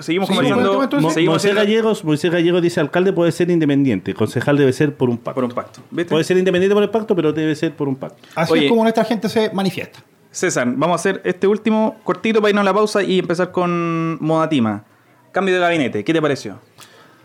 [0.00, 0.88] Seguimos conversando.
[1.00, 5.18] Mo- Moisés Gallegos, Moisés Gallegos dice alcalde puede ser independiente, concejal debe ser por un
[5.18, 5.34] pacto.
[5.34, 5.80] por un pacto.
[5.90, 6.10] ¿Viste?
[6.10, 8.18] Puede ser independiente por el pacto, pero debe ser por un pacto.
[8.36, 8.64] Así Oye.
[8.66, 10.00] es como nuestra gente se manifiesta.
[10.34, 14.18] César, vamos a hacer este último cortito para irnos a la pausa y empezar con
[14.20, 14.82] Modatima.
[15.30, 16.58] Cambio de gabinete, ¿qué te pareció?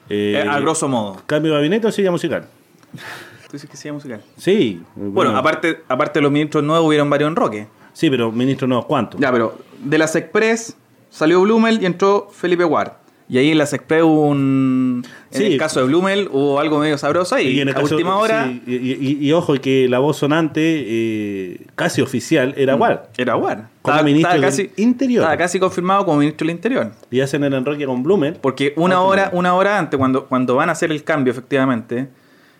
[0.09, 1.17] Eh, Eh, a grosso modo.
[1.25, 2.45] ¿Cambio de gabinete o silla musical?
[2.93, 4.21] Tú dices que sea musical.
[4.37, 4.83] Sí.
[4.95, 7.65] Bueno, aparte, aparte de los ministros nuevos hubieron varios enroques.
[7.93, 9.17] Sí, pero ministro no, ¿cuánto?
[9.17, 10.77] Ya, pero de las Express
[11.09, 12.91] salió Blumel y entró Felipe Ward.
[13.31, 15.03] Y ahí en las Express hubo un...
[15.31, 15.43] En Sí.
[15.45, 17.49] el caso de Blumel hubo algo medio sabroso ahí.
[17.49, 20.17] Y en el a caso- última hora sí, y, y- y ojo, que la voz
[20.17, 23.01] sonante, eh, casi oficial, era Ward.
[23.17, 23.65] era Ward.
[23.83, 25.21] Como ministro del Interior.
[25.21, 26.91] Estaba casi confirmado como ministro del Interior.
[27.11, 28.37] Y hacen el enroque con Blumen.
[28.41, 32.07] Porque una Ah, hora, una hora antes, cuando, cuando van a hacer el cambio, efectivamente,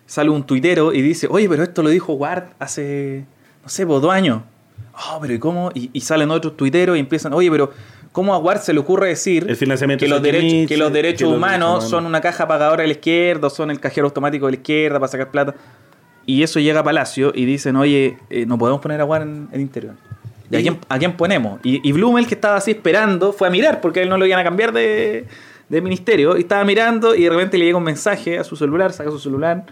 [0.06, 3.24] sale un tuitero y dice, oye, pero esto lo dijo Ward hace,
[3.64, 4.42] no sé, pues, dos años.
[5.12, 5.70] Oh, pero ¿y cómo?
[5.74, 7.70] Y, y salen otros tuiteros y empiezan, oye, pero
[8.12, 10.92] ¿cómo a Ward se le ocurre decir El financiamiento que los, derechos, Mitchell, que los
[10.92, 14.06] derechos que los humanos son una caja pagadora de la izquierda, o son el cajero
[14.06, 15.54] automático de la izquierda para sacar plata?
[16.26, 19.48] Y eso llega a Palacio y dicen, oye, eh, no podemos poner a Ward en
[19.52, 19.94] el interior.
[20.50, 21.60] ¿Y a quién, a quién ponemos?
[21.62, 24.26] Y, y Blumel, que estaba así esperando, fue a mirar porque a él no lo
[24.26, 25.26] iban a cambiar de,
[25.68, 29.10] ministerio y estaba mirando y de repente le llega un mensaje a su celular, saca
[29.10, 29.64] su celular,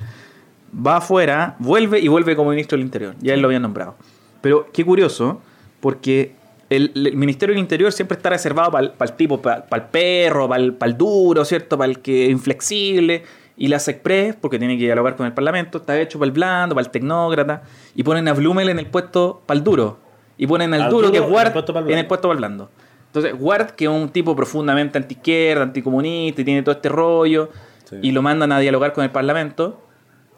[0.73, 3.17] va afuera, vuelve y vuelve como ministro del Interior.
[3.21, 3.97] Ya él lo había nombrado.
[4.41, 5.41] Pero qué curioso,
[5.81, 6.35] porque
[6.71, 10.63] el, el Ministerio del Interior siempre está reservado para el tipo, para el perro, para
[10.63, 11.79] el, duro, ¿cierto?
[11.79, 13.23] Para el que es inflexible.
[13.57, 16.75] Y las Express, porque tiene que dialogar con el Parlamento, está hecho para el blando,
[16.75, 17.63] para el tecnócrata.
[17.95, 19.99] Y ponen a Blumel en el puesto para el duro.
[20.37, 21.49] Y ponen al, Al duro, que es en el Ward,
[21.91, 22.71] en el puesto para el blando.
[23.07, 27.51] Entonces, Ward, que es un tipo profundamente antiizquierda, anticomunista y tiene todo este rollo,
[27.85, 27.97] Sí.
[28.03, 29.81] y lo mandan a dialogar con el Parlamento.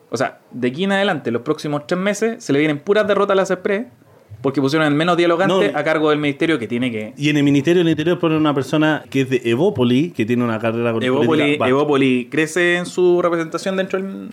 [0.08, 3.32] O sea, de aquí en adelante, los próximos tres meses, se le vienen puras derrotas
[3.32, 3.86] a las Express,
[4.42, 5.78] porque pusieron el menos dialogante No.
[5.78, 7.12] a cargo del ministerio que tiene que.
[7.16, 10.42] Y en el Ministerio del Interior ponen una persona que es de Evópoli, que tiene
[10.44, 14.28] una carrera con Evópoli, Evópoli crece en su representación dentro del,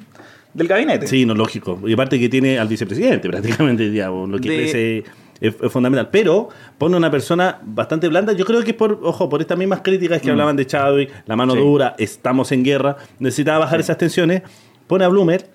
[0.54, 1.08] del gabinete.
[1.08, 1.80] Sí, no, lógico.
[1.86, 4.98] Y aparte que tiene al vicepresidente prácticamente, digamos, lo que De- crece
[5.42, 6.08] es, es fundamental.
[6.10, 8.32] Pero pone una persona bastante blanda.
[8.34, 11.36] Yo creo que es por, ojo, por estas mismas críticas que hablaban de Chadwick, la
[11.36, 11.58] mano Mm.
[11.58, 11.64] Sí.
[11.64, 14.42] dura, estamos en guerra, necesitaba bajar esas tensiones.
[14.88, 15.50] Pone a Bloomer,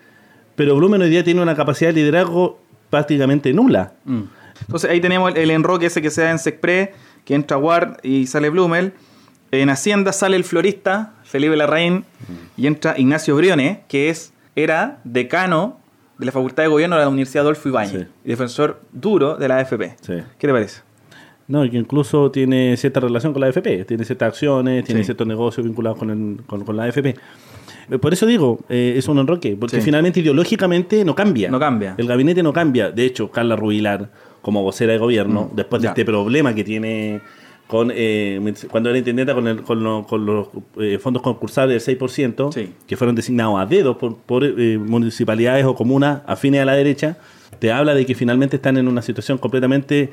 [0.57, 2.61] pero Bloomer hoy día tiene una capacidad de liderazgo
[2.93, 3.95] prácticamente nula.
[4.05, 4.21] Mm.
[4.61, 6.91] Entonces ahí tenemos el, el enroque ese que se da en Sexpress,
[7.25, 8.93] que entra Ward y sale Blumel.
[9.51, 12.05] En Hacienda sale el florista, Felipe Larraín,
[12.57, 15.81] y entra Ignacio Briones, que es, era decano
[16.19, 18.07] de la Facultad de Gobierno de la Universidad Adolfo Ibáñez, Sí.
[18.25, 19.97] y defensor duro de la AFP.
[20.03, 20.15] Sí.
[20.39, 20.83] ¿Qué te parece?
[21.49, 25.07] No, y que incluso tiene cierta relación con la AFP, tiene ciertas acciones, tiene Sí.
[25.07, 27.15] ciertos negocios vinculados con, el- con, con la AFP.
[27.91, 29.83] Eh, Por eso digo, eh, es un enroque, porque Sí.
[29.83, 31.51] finalmente ideológicamente no cambia.
[31.51, 31.95] No cambia.
[31.99, 32.91] El gabinete no cambia.
[32.91, 35.91] De hecho, Carla Rubilar, como vocera de gobierno, Mm, después de ya.
[35.91, 37.21] este problema que tiene
[37.69, 38.39] con eh,
[38.71, 42.71] cuando era intendenta con, el- con, lo- con los eh, fondos concursables del 6%, Sí.
[42.87, 47.17] que fueron designados a dedos por, por, eh, municipalidades o comunas afines a la derecha,
[47.61, 50.11] te habla de que finalmente están en una situación completamente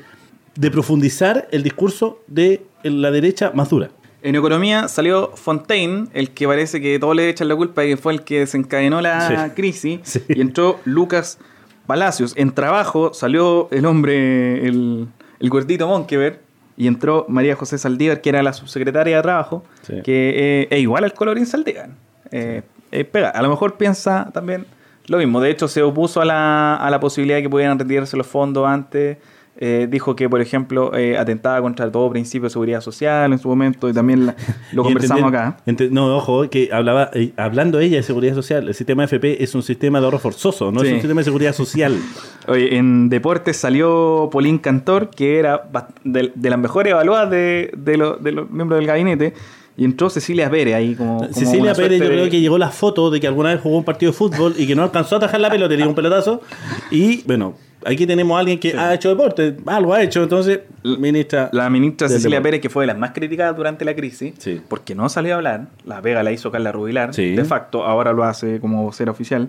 [0.56, 3.90] de profundizar el discurso de la derecha más dura.
[4.22, 7.96] En economía salió Fontaine, el que parece que todos le echan la culpa y que
[7.96, 9.52] fue el que desencadenó la Sí.
[9.54, 10.00] crisis.
[10.04, 10.22] Sí.
[10.28, 11.38] Y entró Lucas
[11.86, 12.34] Palacios.
[12.36, 15.08] En trabajo salió el hombre, el,
[15.40, 16.40] el gordito Monkever.
[16.76, 20.00] Y entró María José Saldívar, que era la subsecretaria de trabajo, Sí.
[20.02, 21.90] que eh, es igual al colorín Saldívar.
[22.30, 23.28] Eh, eh, pega.
[23.30, 24.64] A lo mejor piensa también
[25.06, 25.40] lo mismo.
[25.42, 28.66] De hecho, se opuso a la, a la posibilidad de que pudieran retirarse los fondos
[28.66, 29.18] antes.
[29.62, 33.46] Eh, dijo que, por ejemplo, eh, atentaba contra todo principio de seguridad social en su
[33.46, 34.34] momento y también la-
[34.72, 35.24] lo Y conversamos
[35.66, 35.94] entender- acá.
[35.94, 39.62] no, ojo, que hablaba, eh, hablando ella de seguridad social, el sistema FP es un
[39.62, 40.86] sistema de ahorro forzoso, no Sí.
[40.86, 41.94] es un sistema de seguridad social.
[42.48, 45.68] Oye, en deportes salió Paulín Cantor, que era
[46.04, 49.34] de, de las mejores evaluadas de, de los, de los miembros del gabinete,
[49.76, 51.18] y entró Cecilia Pérez ahí como.
[51.18, 53.76] como Cecilia Pérez, yo de- creo que llegó la foto de que alguna vez jugó
[53.76, 55.94] un partido de fútbol y que no alcanzó a atajar la pelota, le dio un
[55.94, 56.40] pelotazo.
[56.90, 61.48] Y bueno, aquí tenemos a alguien que ha hecho deporte, algo ha hecho, entonces, ministra.
[61.52, 62.42] La ministra Cecilia deporte.
[62.50, 64.60] Pérez, que fue de las más criticadas durante la crisis, Sí.
[64.68, 67.34] porque no salió a hablar, la pega la hizo Carla Rubilar, Sí.
[67.34, 69.48] de facto, ahora lo hace como vocera oficial,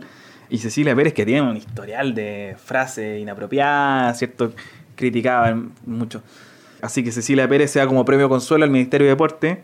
[0.50, 4.52] y Cecilia Pérez, que tiene un historial de frases inapropiadas, ¿cierto?
[4.96, 6.22] Criticaba mucho.
[6.82, 9.64] Así que Cecilia Pérez se da como premio consuelo al Ministerio de Deporte.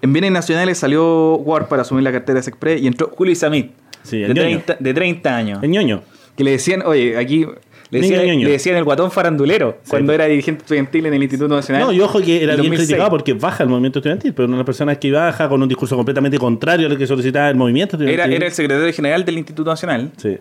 [0.00, 3.72] En bienes nacionales salió Ward para asumir la cartera de Sexpress y entró Julio Isamit,
[4.10, 4.60] de, el ñoño.
[4.62, 5.62] 30, de 30 años.
[5.62, 6.02] El ñoño.
[6.36, 7.46] Que le decían, oye, aquí
[7.92, 9.90] le Niño decían, le decían el guatón farandulero Sí.
[9.90, 11.82] cuando era dirigente estudiantil en el Instituto Nacional.
[11.84, 12.88] No, y ojo que era en bien 2006.
[12.88, 16.38] criticado porque baja el movimiento estudiantil, pero una persona que baja con un discurso completamente
[16.38, 18.36] contrario al que solicitaba el movimiento Era, estudiantil.
[18.36, 20.38] era el secretario general del Instituto Nacional Sí.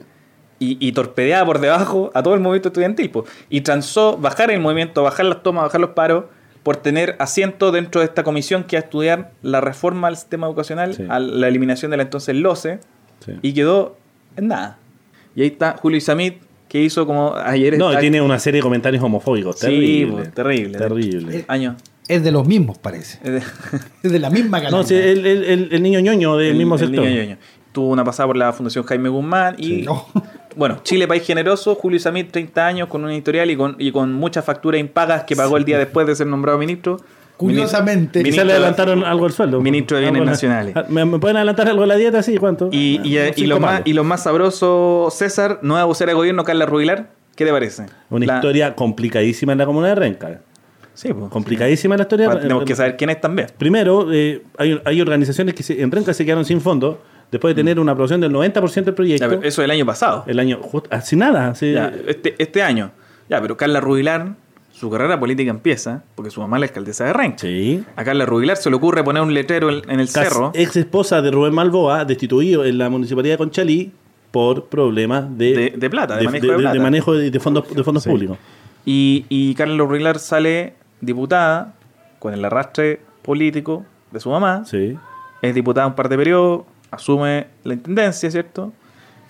[0.59, 3.09] y, y torpedeaba por debajo a todo el movimiento estudiantil.
[3.09, 3.25] po.
[3.49, 6.25] Y transó bajar el movimiento, bajar las tomas, bajar los paros,
[6.63, 10.45] por tener asiento dentro de esta comisión que va a estudiar la reforma al sistema
[10.47, 11.03] educacional, Sí.
[11.09, 12.79] a la eliminación de la entonces LOCE,
[13.25, 13.33] sí.
[13.41, 13.97] y quedó
[14.37, 14.77] en nada.
[15.35, 16.35] Y ahí está Julio Isamit,
[16.71, 17.77] que hizo como ayer...
[17.77, 19.59] No, está- tiene una serie de comentarios homofóbicos.
[19.59, 20.27] Sí, Terrible.
[20.27, 20.77] terrible.
[20.77, 21.45] Terrible.
[21.49, 21.75] Año.
[22.07, 23.19] Es de los mismos, parece.
[23.25, 23.43] Es de-
[24.03, 24.83] Es de la misma No, calaña.
[24.87, 27.03] sí, el, el- el- el niño ñoño del el- mismo el sector.
[27.03, 27.37] niño ñoño.
[27.73, 29.81] Tuvo una pasada por la Fundación Jaime Guzmán y Sí.
[29.81, 30.05] No.
[30.55, 34.13] bueno, Chile País Generoso, Julio Samit, 30 años, con un editorial y con, y con
[34.13, 37.01] muchas facturas impagas que pagó el día después de ser nombrado ministro.
[37.45, 38.23] Curiosamente.
[38.23, 39.61] Quizás le adelantaron algo el sueldo.
[39.61, 40.73] Ministro de Bienes Nacionales.
[40.75, 42.21] Ah, ¿Me, me pueden adelantar algo la dieta?
[42.23, 42.69] Sí, ¿cuánto?
[42.71, 46.15] Y, y, Ah, y cinco lo más, y lo más sabroso, César, nueva vocera de
[46.15, 47.85] gobierno, Carla Rubilar, ¿qué te parece?
[48.09, 50.39] Una La- historia complicadísima en la comuna de Renca.
[50.93, 51.29] Sí, pues.
[51.31, 52.29] Complicadísima la historia.
[52.39, 53.47] Tenemos que saber quién es también.
[53.57, 56.97] Primero, eh, hay, hay organizaciones que se- en Renca se quedaron sin fondos
[57.31, 59.29] después de tener una aprobación del 90% del Ya, proyecto.
[59.29, 60.25] pero eso del año pasado.
[60.27, 61.49] el año, just- sin nada.
[61.49, 62.91] así- Ya, este, este año.
[63.29, 64.33] Ya, pero Carla Rubilar,
[64.81, 67.37] su carrera política empieza porque su mamá es la alcaldesa de Renca.
[67.39, 67.83] Sí.
[67.95, 70.75] A Carla Rubilar se le ocurre poner un letrero en, en el Cas- cerro Ex
[70.75, 73.91] esposa de Rubén Malboa, destituido en la municipalidad de Conchalí
[74.31, 76.79] por problemas de, De- de plata, de manejo de plata.
[76.79, 78.09] manejo de, de fondos, de fondos Sí.
[78.09, 78.37] públicos.
[78.85, 81.75] y, y Carla Rubilar sale diputada
[82.19, 84.97] con el arrastre político de su mamá Sí.
[85.43, 88.73] es diputada un par de periodos, asume la intendencia, ¿cierto?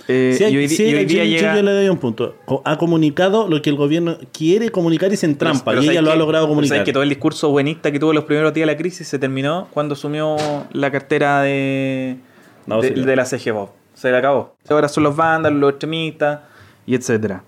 [0.07, 1.55] Eh, Sí, y hoy, di- sí, y hoy día yo- llega...
[1.55, 2.35] yo le doy un punto.
[2.65, 5.63] Ha comunicado lo que el gobierno quiere comunicar y se entrampa.
[5.71, 6.77] Pero y ¿sabes ella lo ha logrado comunicar.
[6.77, 9.19] ¿sabes que todo el discurso buenista que tuvo los primeros días de la crisis se
[9.19, 10.35] terminó cuando asumió
[10.73, 12.17] la cartera de,
[12.65, 13.05] No, de, sí, ya.
[13.05, 13.69] de la CGBOB.
[13.93, 14.55] Se le acabó.
[14.69, 16.39] Ahora son los vándalos, los extremistas
[16.85, 17.43] y etcétera.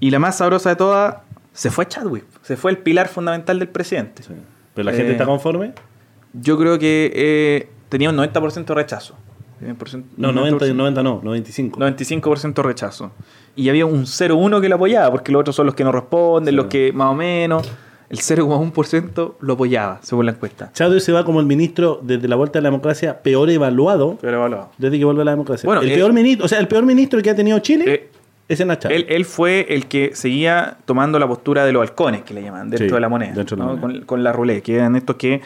[0.00, 1.16] Y la más sabrosa de todas,
[1.52, 2.24] se fue Chadwick.
[2.42, 4.22] Se fue el pilar fundamental del presidente.
[4.22, 4.32] Sí.
[4.74, 5.72] Pero la gente Eh, está conforme.
[6.32, 9.16] Yo creo que eh, tenía un 90% de rechazo.
[9.62, 10.74] 100%, No, un 90, 90%.
[10.74, 11.80] 90 no, 95.
[11.80, 13.12] 95% rechazo.
[13.56, 16.52] Y había un 0,1 que lo apoyaba, porque los otros son los que no responden,
[16.52, 16.56] Sí.
[16.56, 17.70] los que más o menos.
[18.10, 20.70] El 0,1% lo apoyaba, según la encuesta.
[20.74, 24.36] Chadwick se va como el ministro desde la vuelta de la democracia peor evaluado Pero
[24.36, 24.70] evaluado.
[24.76, 25.66] desde que vuelve a la democracia.
[25.66, 28.10] Bueno, el él- peor ministro, o sea, el peor ministro que ha tenido Chile Eh,
[28.48, 28.98] es en Chávez.
[28.98, 32.68] Él, él fue el que seguía tomando la postura de los halcones, que le llaman,
[32.68, 33.32] dentro Sí, de la moneda.
[33.32, 33.76] dentro de la ¿no?
[33.78, 33.98] moneda.
[34.00, 35.40] Con, con la roulette, que eran estos que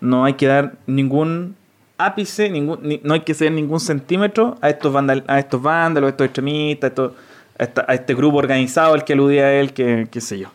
[0.00, 1.56] no hay que dar ningún
[1.98, 6.08] ápice, ningún, ni- no hay que ceder ningún centímetro a estos, vandal, a estos vándalos,
[6.08, 7.12] a estos extremistas, a, estos-
[7.58, 10.48] a, esta- a este grupo organizado al que aludía a él, que qué sé yo.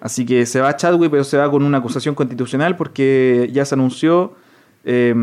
[0.00, 3.76] Así que se va Chadwick, pero se va con una acusación constitucional porque ya se
[3.76, 4.34] anunció,
[4.84, 5.14] eh,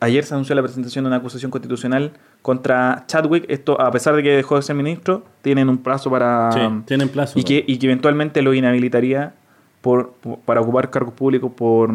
[0.00, 3.46] ayer se anunció la presentación de una acusación constitucional contra Chadwick.
[3.48, 6.52] Esto, a pesar de que dejó de ser ministro, tienen un plazo para...
[6.52, 7.38] Sí, tienen plazo.
[7.38, 9.32] Y que, y que eventualmente lo inhabilitaría
[9.80, 11.90] por, por- para ocupar cargos públicos por,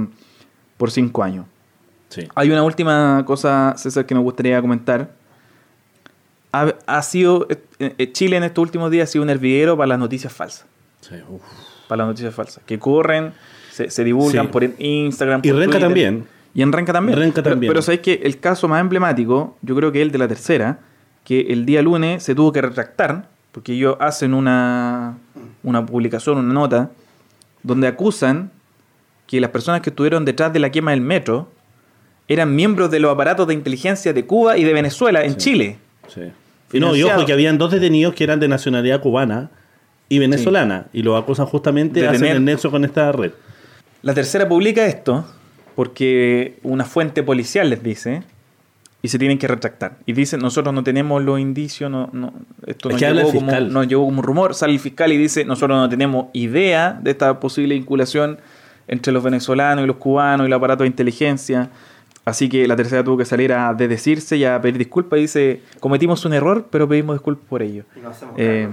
[0.78, 1.46] por cinco años.
[2.12, 2.28] Sí.
[2.36, 5.12] Hay una última cosa, César, que me gustaría comentar.
[6.52, 9.88] Ha, ha sido, eh, eh, Chile en estos últimos días ha sido un hervidero para
[9.88, 10.66] las noticias falsas.
[11.00, 11.42] Sí, uf.
[11.88, 12.62] Para las noticias falsas.
[12.66, 13.34] Que corren,
[13.72, 14.52] se, se divulgan Sí.
[14.52, 15.40] por Instagram.
[15.44, 15.82] Y por Renca Twitter.
[15.88, 16.28] también.
[16.54, 17.18] Y en Renca también.
[17.18, 17.72] Renca Pero- también.
[17.72, 20.80] Pero, sabéis que el caso más emblemático, yo creo que el de la tercera,
[21.24, 25.18] que el día lunes se tuvo que retractar, porque ellos hacen una,
[25.64, 26.92] una publicación, una nota,
[27.64, 28.52] donde acusan
[29.28, 31.50] que las personas que estuvieron detrás de la quema del metro
[32.34, 35.78] eran miembros de los aparatos de inteligencia de Cuba y de Venezuela en Chile.
[36.08, 36.22] Sí.
[36.74, 39.50] Y no, y ojo que habían dos detenidos que eran de nacionalidad cubana
[40.08, 40.86] y venezolana.
[40.94, 43.32] Y lo acusan justamente, De hacen tener- el nexo con esta red.
[44.02, 45.26] La tercera publica esto
[45.76, 48.24] porque una fuente policial les dice
[49.02, 49.98] y se tienen que retractar.
[50.06, 52.34] Y dicen, nosotros no tenemos los indicios, no, no,
[52.68, 54.54] esto Es nos llegó, como, nos llegó como un rumor.
[54.56, 58.38] Sale el fiscal y dice, nosotros no tenemos idea de esta posible vinculación
[58.88, 61.70] entre los venezolanos y los cubanos y el aparato de inteligencia.
[62.24, 65.62] Así que la tercera tuvo que salir a desdecirse y a pedir disculpas y dice,
[65.80, 67.84] cometimos un error, pero pedimos disculpas por ello.
[67.96, 68.70] Y nos hacemos Eh,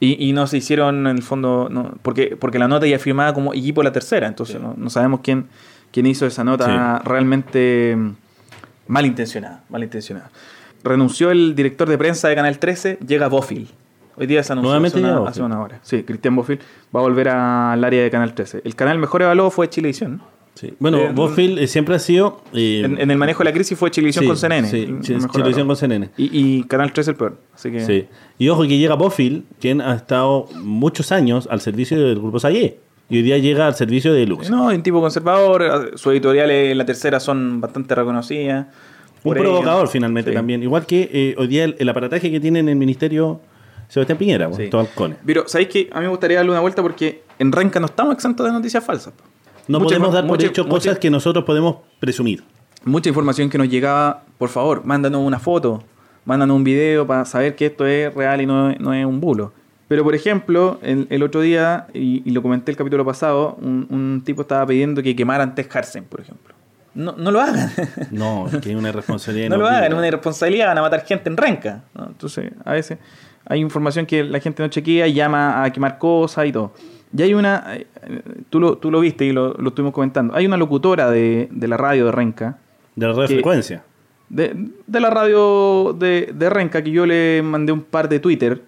[0.00, 3.34] y, y no se hicieron en el fondo, no, porque, porque la nota ya firmada
[3.34, 5.46] como equipo la tercera, entonces no, no sabemos quién,
[5.92, 8.10] quién hizo esa nota realmente mm,
[8.88, 10.30] malintencionada, malintencionada.
[10.84, 13.68] Renunció el director de prensa de Canal 13, llega Bofill.
[14.16, 15.78] Hoy día se anunció Nuevamente hace una, hace una hora.
[15.82, 16.58] Sí, Cristian Bofill
[16.94, 18.62] va a volver al área de Canal 13.
[18.64, 20.20] El canal mejor evaluado fue Chilevisión.
[20.58, 20.74] Sí.
[20.80, 22.42] Bueno, Eh, eh, siempre ha sido...
[22.52, 24.68] eh, En, en el manejo de la crisis fue Chilevisión sí, con CNN.
[24.68, 24.88] Sí,
[25.30, 26.10] Chilevisión con CNN.
[26.16, 27.38] Y, y Canal 13 el peor.
[27.54, 28.06] Así que Sí.
[28.38, 32.80] Y ojo que llega Bofill, quien ha estado muchos años al servicio del grupo Sayé.
[33.08, 34.50] Y hoy día llega al servicio de Lux.
[34.50, 35.92] No, un tipo conservador.
[35.96, 38.66] Sus editoriales en la tercera son bastante reconocidas.
[39.24, 40.34] Un provocador finalmente Sí.
[40.36, 40.62] también.
[40.62, 43.40] Igual que eh, hoy día el, el aparataje que tiene en el ministerio
[43.88, 45.18] Sebastián Piñera, halcones.
[45.24, 48.14] Pero, ¿sabéis que A mí me gustaría darle una vuelta porque en Renca no estamos
[48.14, 49.12] exentos de noticias falsas.
[49.14, 49.22] po.
[49.68, 52.42] No Mucha podemos dar por mucha- hecho mucha- cosas que nosotros podemos presumir.
[52.84, 55.82] Mucha información que nos llegaba, por favor, mándanos una foto,
[56.24, 59.20] mándanos un video para saber que esto es real y no, es- no es un
[59.20, 59.52] bulo.
[59.88, 63.86] Pero, por ejemplo, el, el otro día, y, y lo comenté el capítulo pasado, un,
[63.90, 66.54] un tipo estaba pidiendo que quemaran Tess Harsen, por ejemplo.
[66.94, 67.70] No, no lo hagan.
[68.10, 69.48] No, es que hay una responsabilidad.
[69.48, 71.84] no lo hagan, es una irresponsabilidad, van a matar gente en renca.
[71.94, 72.06] ¿no?
[72.06, 72.98] Entonces, a veces
[73.48, 76.72] hay información que la gente no chequea y llama a quemar cosas y todo.
[77.16, 77.86] Y hay una, eh,
[78.50, 81.68] tú lo, tú lo viste y lo, lo estuvimos comentando, hay una locutora de, de
[81.68, 82.58] la radio de Renca,
[82.94, 83.82] De la que- frecuencia.
[84.28, 84.54] de,
[84.86, 88.60] de la radio de, de Renca, que yo le mandé un par de Twitter,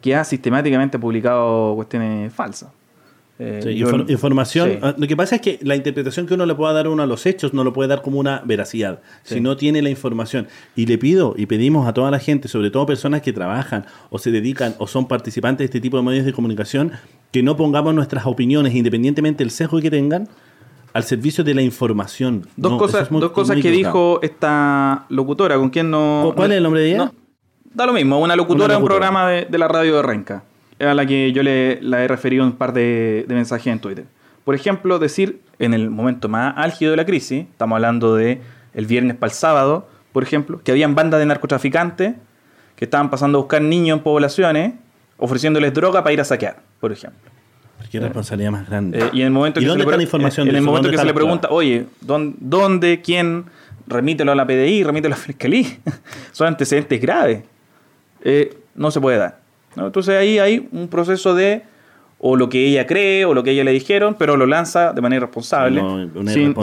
[0.00, 2.70] que ha sistemáticamente publicado cuestiones falsas.
[3.38, 4.70] Eh, Sí, yo- infor- información.
[4.70, 4.78] sí.
[4.82, 7.02] Ah, Lo que pasa es que la interpretación que uno le pueda dar a uno
[7.02, 9.34] a los hechos no lo puede dar como una veracidad, Sí.
[9.36, 10.46] si no tiene la información.
[10.76, 14.18] Y le pido y pedimos a toda la gente, sobre todo personas que trabajan o
[14.18, 16.92] se dedican o son participantes de este tipo de medios de comunicación,
[17.32, 20.28] que no pongamos nuestras opiniones, independientemente del sesgo que tengan,
[20.92, 22.46] al servicio de la información.
[22.56, 26.32] Dos No, cosas, eso es muy- dos cosas que dijo esta locutora, con quien no...
[26.36, 26.98] ¿Cuál es el nombre de ella?
[27.06, 27.14] No,
[27.74, 29.08] da lo mismo, una locutora Una de un locutora.
[29.10, 30.44] programa de, de la radio de Renca,
[30.88, 34.04] a la que yo le la he referido un par de, de mensajes en Twitter.
[34.44, 38.40] Por ejemplo, decir en el momento más álgido de la crisis, estamos hablando de
[38.74, 42.14] el viernes para el sábado, por ejemplo, que habían bandas de narcotraficantes
[42.76, 44.74] que estaban pasando a buscar niños en poblaciones,
[45.18, 47.30] ofreciéndoles droga para ir a saquear, por ejemplo.
[47.90, 48.98] Qué responsabilidad más grande.
[48.98, 50.56] Eh, y en el momento ¿Y que dónde se le, está la pre- información en
[50.56, 53.44] el momento ¿Dónde que se le pregunta, oye, ¿dón- ¿dónde, quién
[53.86, 55.66] remítelo a la PDI, remítelo a la Fiscalía.
[56.32, 57.42] Son antecedentes graves.
[58.24, 59.41] Eh, no se puede dar.
[59.76, 59.86] ¿No?
[59.86, 61.62] Entonces ahí hay un proceso de
[62.24, 65.00] o lo que ella cree o lo que ella le dijeron, pero lo lanza de
[65.00, 65.82] manera irresponsable.
[65.82, 66.54] No, una sin-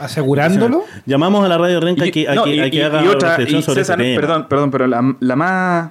[0.00, 0.84] ¿Asegurándolo?
[1.06, 3.04] Llamamos a la radio Renca Y- que, a no, que, y- a que y- haga
[3.04, 4.20] y otra, reflexión sobre César, este tema.
[4.20, 5.90] perdón, perdón, pero la, la más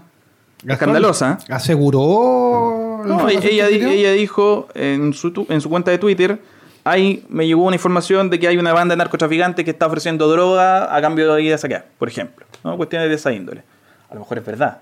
[0.64, 1.38] Gastón, escandalosa.
[1.50, 3.04] ¿Aseguró?
[3.06, 6.40] No, ella, ella dijo en su, tu- en su cuenta de Twitter,
[6.84, 10.28] ahí me llegó una información de que hay una banda de narcotraficantes que está ofreciendo
[10.28, 12.46] droga a cambio de ir a saquear, por ejemplo.
[12.64, 12.76] ¿no?
[12.76, 13.64] Cuestiones de esa índole.
[14.10, 14.82] A lo mejor es verdad.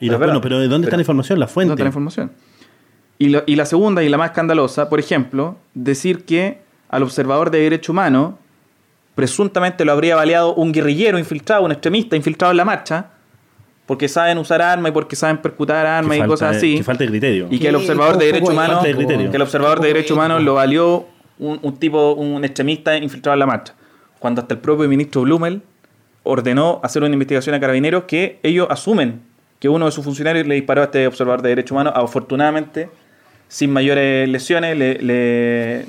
[0.00, 1.38] Y la- bueno, pero ¿de dónde está la información?
[1.38, 1.68] La fuente.
[1.70, 2.32] ¿Dónde está la información?
[3.18, 7.50] Y, la- y la segunda y la más escandalosa, por ejemplo, decir que al observador
[7.50, 8.38] de derecho humano
[9.14, 13.10] presuntamente lo habría baleado un guerrillero infiltrado, un extremista infiltrado en la marcha,
[13.86, 16.76] porque saben usar armas y porque saben percutar armas y cosas así.
[16.78, 17.48] Que falta de criterio.
[17.50, 18.94] Y que el observador de derechos humanos, de
[19.30, 21.06] que el observador de derechos humanos lo valió
[21.38, 23.74] un, un tipo, un extremista infiltrado en la marcha.
[24.18, 25.62] Cuando hasta el propio ministro Blumel
[26.22, 29.22] ordenó hacer una investigación a carabineros que ellos asumen
[29.60, 32.88] que uno de sus funcionarios le disparó a este observador de derechos humanos, afortunadamente,
[33.46, 35.84] sin mayores lesiones, le, le,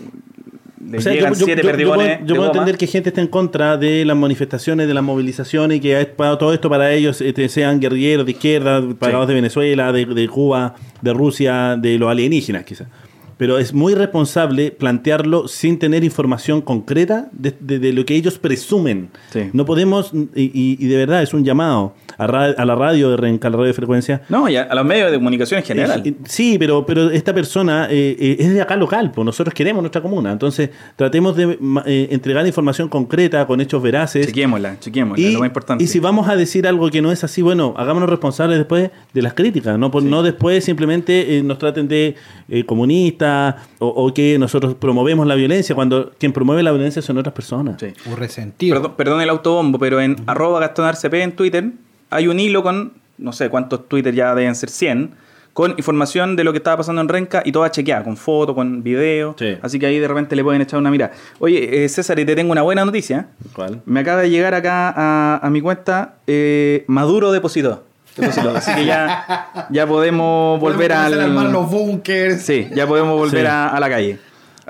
[0.85, 3.27] le O sea, llegan yo, siete yo- perdigones yo puedo entender que gente esté en
[3.27, 7.79] contra de las manifestaciones, de las movilizaciones y que todo esto para ellos, este, sean
[7.79, 12.87] guerrilleros de izquierda, pagados de Venezuela, de, de Cuba, de Rusia, de los alienígenas quizás.
[13.37, 18.37] Pero es muy responsable plantearlo sin tener información concreta de, de- de lo que ellos
[18.37, 19.09] presumen.
[19.31, 19.49] Sí.
[19.53, 23.47] No podemos, y de verdad es un llamado a, ra- a la radio de Renca,
[23.47, 26.01] a la radio de frecuencia, No, y a, a los medios de comunicación en general.
[26.05, 29.81] eh, Sí, pero, pero esta persona eh, eh, es de acá local, pues nosotros queremos
[29.81, 30.31] nuestra comuna.
[30.31, 34.25] Entonces, tratemos de eh, entregar información concreta, con hechos veraces.
[34.27, 35.83] chequémosla, chequémosla, Y, lo más importante.
[35.83, 39.21] y si vamos a decir algo que no es así, bueno, hagámonos responsables después de
[39.21, 42.15] las críticas, no, Por- no después simplemente eh, nos traten de
[42.49, 47.17] eh, comunistas o, o que nosotros promovemos la violencia, cuando quien promueve la violencia son
[47.17, 47.77] otras personas.
[47.79, 47.87] Sí.
[48.09, 48.75] Un resentido.
[48.75, 51.71] Perdón, perdón el autobombo, pero en arroba gastonarcp en Twitter
[52.11, 55.11] hay un hilo con, no sé cuántos Twitter ya deben ser 100,
[55.53, 58.83] con información de lo que estaba pasando en Renca y toda chequeada, con fotos, con
[58.83, 59.35] video.
[59.37, 59.57] Sí.
[59.61, 61.11] Así que ahí de repente le pueden echar una mirada.
[61.39, 63.27] Oye, eh, César, y te tengo una buena noticia.
[63.53, 63.81] ¿Cuál?
[63.85, 67.83] Me acaba de llegar acá a, a mi cuenta eh, Maduro depositó.
[68.15, 68.51] Depositó.
[68.55, 71.13] Así que ya, ya podemos volver Podemos al...
[71.13, 72.41] empezar a armar los bunkers.
[72.43, 73.47] Sí, ya podemos volver Sí.
[73.47, 74.19] a, a la calle.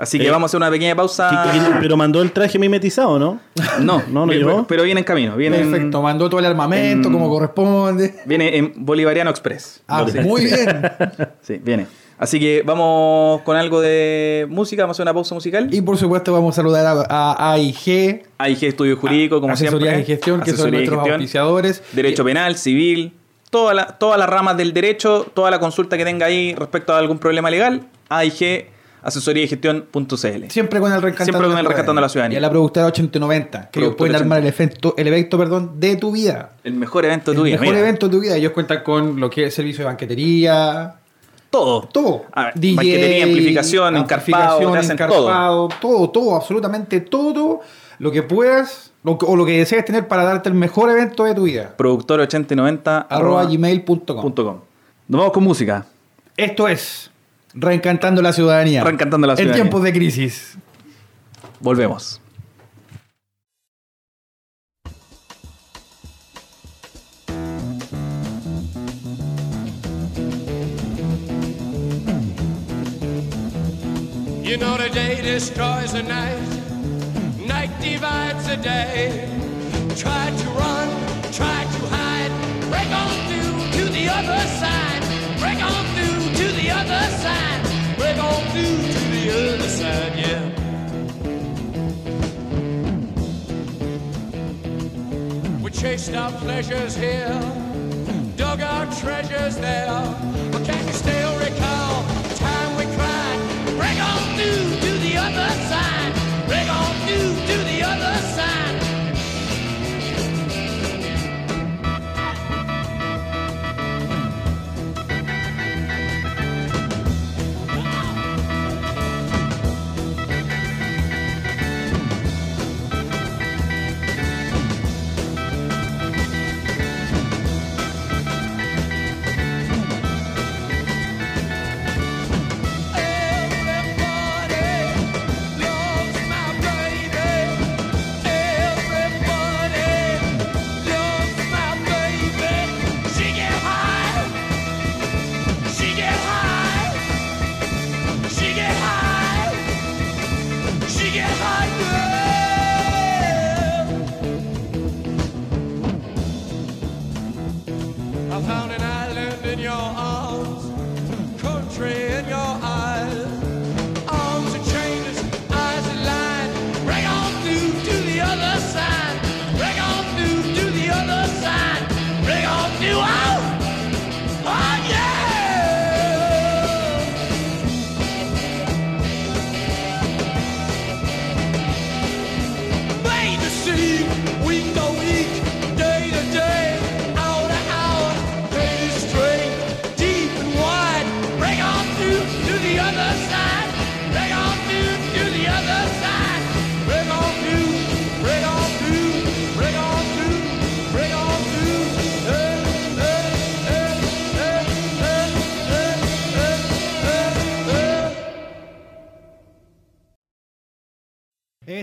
[0.02, 1.50] Así que Eh, vamos a hacer una pequeña pausa.
[1.52, 3.38] ¿Qué- qué- pero mandó el traje mimetizado, ¿no?
[3.80, 4.66] No, No, no pero- llegó.
[4.66, 5.36] pero viene en camino.
[5.36, 8.14] Viene en- Perfecto, mandó todo el armamento en- como corresponde.
[8.26, 9.80] Viene en Bolivariano Express.
[9.86, 10.18] Ah, Sí.
[10.20, 10.82] muy bien.
[11.42, 11.86] Sí, viene.
[12.18, 15.68] Así que vamos con algo de música, vamos a hacer una pausa musical.
[15.72, 20.02] Y por supuesto vamos a saludar a, a AIG, AIG Estudio Jurídico, como Asesoría siempre.
[20.02, 21.14] y Gestión, que son Asesoría nuestros Gestión.
[21.20, 21.82] auspiciadores.
[21.92, 23.12] Derecho penal, civil,
[23.50, 26.98] toda la- todas las ramas del derecho, toda la consulta que tenga ahí respecto a
[26.98, 28.66] algún problema legal, AIG,
[29.02, 30.48] asesoría y gestión.cl.
[30.48, 32.36] Siempre con el rescatando, Siempre con el rescatando a la ciudadanía.
[32.36, 34.62] Y a la productora 8090, que ellos pueden armar el 80.
[34.64, 36.52] evento, el evento perdón, de tu vida.
[36.64, 37.60] El mejor evento de tu el vida.
[37.60, 37.86] mejor mira.
[37.88, 38.36] evento de tu vida.
[38.36, 40.94] Ellos cuentan con lo que es servicio de banquetería,
[41.50, 41.82] Todo.
[41.92, 42.24] todo.
[42.32, 47.60] A ver, banquetería, amplificación, encarpado, hacen encarpado, todo, todo, absolutamente todo
[47.98, 51.24] lo que puedas lo que- o lo que desees tener para darte el mejor evento
[51.24, 51.74] de tu vida.
[51.76, 54.60] Productor 8090 Arroba gmail.com.
[55.08, 55.84] Nos vamos con música.
[56.36, 57.10] Esto es
[57.54, 58.82] Reencantando la Ciudadanía.
[58.82, 59.62] Reencantando la Ciudadanía.
[59.62, 60.58] En tiempos de crisis.
[61.60, 62.20] Volvemos.
[74.52, 76.36] You know the day destroys the night,
[77.46, 79.26] night divides the day.
[79.96, 80.88] Try to run,
[81.32, 82.30] try to hide,
[82.68, 84.91] break on through to the other side,
[86.72, 87.62] other side,
[87.98, 90.44] break on through to the other side, yeah.
[95.62, 97.40] We chased our pleasures here,
[98.36, 100.51] dug our treasures there.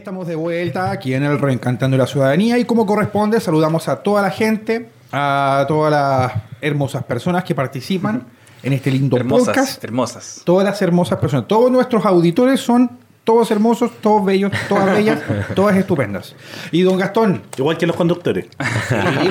[0.10, 4.24] Estamos de vuelta aquí en el Reencantando la Ciudadanía y como corresponde saludamos a toda
[4.24, 8.24] la gente, a todas las hermosas personas que participan
[8.64, 9.84] en este lindo Hermosas, podcast.
[9.84, 10.42] hermosas.
[10.46, 11.48] Todas las hermosas personas.
[11.48, 12.90] Todos nuestros auditores son
[13.24, 15.20] todos hermosos, todos bellos, todas bellas,
[15.54, 16.36] todas estupendas.
[16.72, 18.48] Y don Gastón, Igual que los conductores.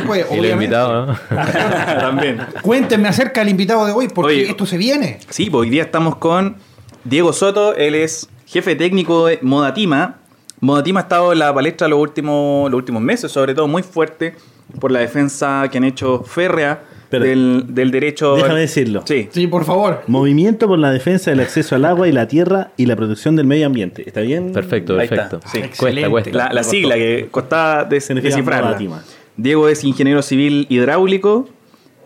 [0.06, 1.16] pues, Y obviamente, invitado, ¿no?
[2.00, 2.38] También.
[2.62, 4.50] cuéntenme acerca del invitado de hoy, porque Oye.
[4.50, 5.18] esto se viene.
[5.28, 6.54] Sí, pues hoy día estamos con
[7.02, 10.18] Diego Soto, él es jefe técnico de Modatima.
[10.60, 14.34] Modatima ha estado en la palestra los últimos, los últimos meses, sobre todo muy fuerte
[14.80, 18.34] por la defensa que han hecho férrea Pero- del, del derecho.
[18.36, 19.02] Déjame decirlo.
[19.06, 20.02] Sí, Sí, por favor.
[20.08, 23.46] Movimiento por la defensa del acceso al agua y la tierra y la protección del
[23.46, 24.02] medio ambiente.
[24.06, 24.52] ¿Está bien?
[24.52, 25.40] Perfecto, Ahí está, perfecto.
[25.46, 25.58] sí.
[25.60, 26.10] Cuesta, Excelente.
[26.10, 26.30] cuesta.
[26.32, 28.68] la, la sigla que costaba des- descifrarla.
[28.70, 29.02] Modatima.
[29.36, 31.48] Diego es ingeniero civil hidráulico,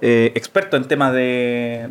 [0.03, 1.89] eh, experto en temas de,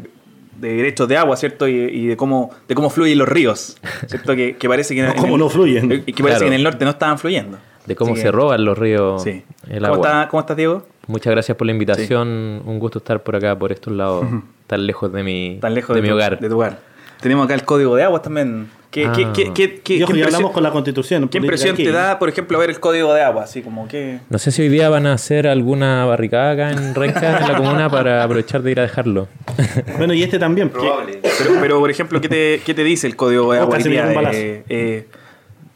[0.62, 1.68] de derechos de agua, ¿cierto?
[1.68, 4.36] Y, y de cómo de cómo fluyen los ríos, ¿cierto?
[4.36, 5.92] Que, que parece que, No, en cómo el- no fluyen.
[5.92, 6.40] eh, que parece Claro.
[6.42, 7.58] que en el norte no estaban fluyendo.
[7.86, 9.44] De cómo Así se que- roban los ríos Sí.
[9.68, 10.08] el ¿Cómo, agua.
[10.08, 10.86] está- ¿Cómo estás, Diego?
[11.08, 12.62] Muchas gracias por la invitación.
[12.64, 14.26] Un gusto estar por acá, por estos lados,
[14.68, 16.40] tan lejos de mi, Tan lejos de de, mi tu, hogar.
[16.40, 16.80] de tu hogar.
[17.22, 18.70] Tenemos acá el código de aguas también.
[18.92, 19.14] ¿Qué, Ah.
[19.16, 21.30] qué, qué, qué, qué- Y ojo, hablamos con la constitución.
[21.30, 21.86] qué impresión aquí.
[21.86, 23.44] te da, por ejemplo, ver el código de agua?
[23.44, 24.20] Así como que...
[24.30, 27.56] No sé si hoy día van a hacer alguna barricada acá en Renca, en la
[27.56, 29.30] comuna, para aprovechar de ir a dejarlo.
[29.98, 30.70] Bueno, y este también.
[30.70, 34.02] Pero, pero, por ejemplo, ¿qué te, qué te dice el código de agua hoy día?
[34.02, 34.38] dio un balazo.
[34.38, 35.06] Eh, eh,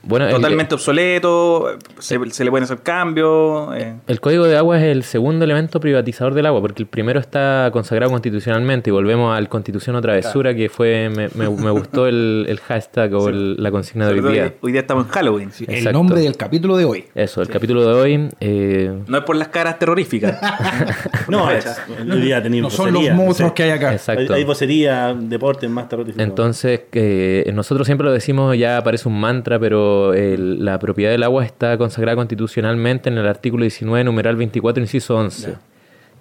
[0.06, 3.76] Bueno, el- totalmente obsoleto, se, se le pueden hacer cambios.
[3.76, 3.96] eh.
[4.08, 7.70] El código de agua es el segundo elemento privatizador del agua, porque el primero está
[7.74, 8.90] consagrado constitucionalmente.
[8.90, 11.10] Y volvemos al Constitución o Travesura, que fue.
[11.10, 14.54] Me, me- me gustó el, el hashtag o el- la consigna de hoy día.
[14.62, 15.52] hoy día estamos en Halloween.
[15.68, 17.06] El nombre del capítulo de hoy.
[17.16, 18.30] Eso, el capítulo de hoy.
[18.40, 20.40] eh, No es por las caras terroríficas.
[21.28, 21.66] No, es,
[22.00, 23.56] hoy día tenéis No son los monstruos sí.
[23.56, 23.94] que hay acá.
[23.94, 24.34] Exacto.
[24.34, 26.22] hay vocería, deporte más terrorífico.
[26.22, 31.24] Entonces, que nosotros siempre lo decimos, ya parece un mantra, pero el- la propiedad del
[31.24, 35.56] agua está consagrada constitucionalmente en el artículo 19, numeral 24, inciso 11.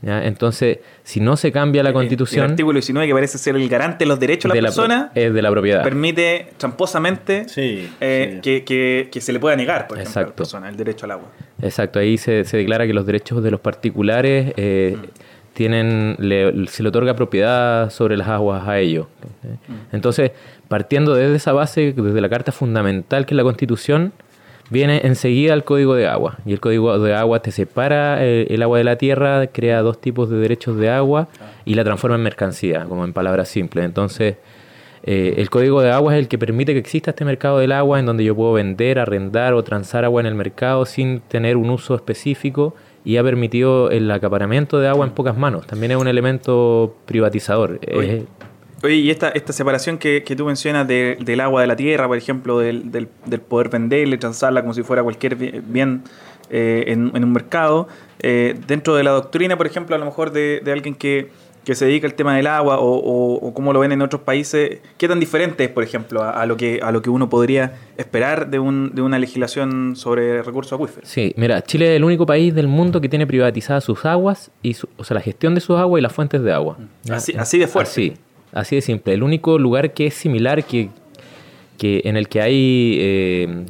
[0.02, 0.22] ¿Ya?
[0.26, 4.04] Entonces, si no se cambia la El constitución, artículo 19, que parece ser el garante
[4.04, 5.82] de los derechos de la persona, es de la propiedad.
[5.82, 8.40] permite tramposamente Sí, eh, sí.
[8.42, 11.12] Que, que- que se le pueda negar, por ejemplo, a la persona el derecho al
[11.12, 11.28] agua.
[11.62, 14.98] Exacto, ahí se, se declara que los derechos de los particulares eh,
[15.54, 19.06] tienen, le- se le otorga propiedad sobre las aguas a ellos.
[19.92, 20.32] Entonces,
[20.74, 24.12] partiendo desde esa base, desde la carta fundamental que es la Constitución,
[24.70, 26.38] viene enseguida el Código de Agua.
[26.44, 30.00] Y el Código de Agua te separa eh, el agua de la tierra, crea dos
[30.00, 31.28] tipos de derechos de agua
[31.64, 33.84] y la transforma en mercancía, como en palabras simples.
[33.84, 34.38] Entonces,
[35.04, 38.00] eh, el código de agua es el que permite que exista este mercado del agua
[38.00, 41.70] en donde yo puedo vender, arrendar o transar agua en el mercado sin tener un
[41.70, 45.68] uso específico y ha permitido el acaparamiento de agua en pocas manos.
[45.68, 47.78] También es un elemento privatizador.
[47.96, 48.26] Oye,
[48.84, 52.06] Oye, y esta, esta separación que, que tú mencionas de- del agua de la tierra,
[52.06, 56.02] por ejemplo, del, del, del poder venderla y transarla como si fuera cualquier bi- bien
[56.50, 57.88] eh, en, en un mercado,
[58.20, 61.30] eh, dentro de la doctrina, por ejemplo, a lo mejor de, de alguien que,
[61.64, 64.20] que se dedica al tema del agua o, o, o cómo lo ven en otros
[64.20, 67.30] países, ¿qué tan diferente es, por ejemplo, a, a lo, que, a lo que uno
[67.30, 71.08] podría esperar de, un, de una legislación sobre recursos acuíferos?
[71.08, 74.74] Sí, mira, Chile es el único país del mundo que tiene privatizadas sus aguas, y
[74.74, 76.76] su- o sea, la gestión de sus aguas y las fuentes de agua.
[77.04, 77.16] ¿ya?
[77.16, 77.90] Así- así de fuerte.
[77.90, 78.14] Así,
[78.54, 79.12] así de simple.
[79.12, 80.88] El único lugar que es similar, que,
[81.76, 83.64] que en el que hay eh,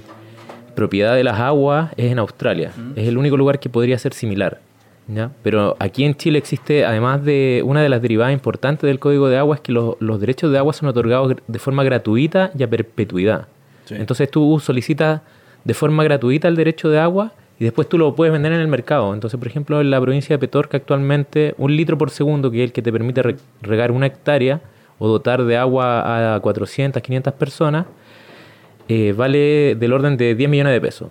[0.76, 2.70] propiedad de las aguas, es en Australia.
[2.94, 4.60] Es el único lugar que podría ser similar.
[5.08, 5.30] ¿ya?
[5.42, 9.38] Pero aquí en Chile existe, además de una de las derivadas importantes del Código de
[9.38, 12.70] Agua, es que los, los derechos de agua son otorgados de forma gratuita y a
[12.70, 13.48] perpetuidad.
[13.84, 13.94] Sí.
[13.98, 15.20] Entonces tú solicitas
[15.64, 18.68] de forma gratuita el derecho de agua y después tú lo puedes vender en el
[18.68, 19.14] mercado.
[19.14, 22.64] Entonces, por ejemplo, en la provincia de Petorca actualmente un litro por segundo, que es
[22.64, 24.60] el que te permite re- regar una hectárea
[25.04, 27.84] o dotar de agua a 400, 500 personas,
[28.88, 31.08] eh, vale del orden de 10 millones de pesos.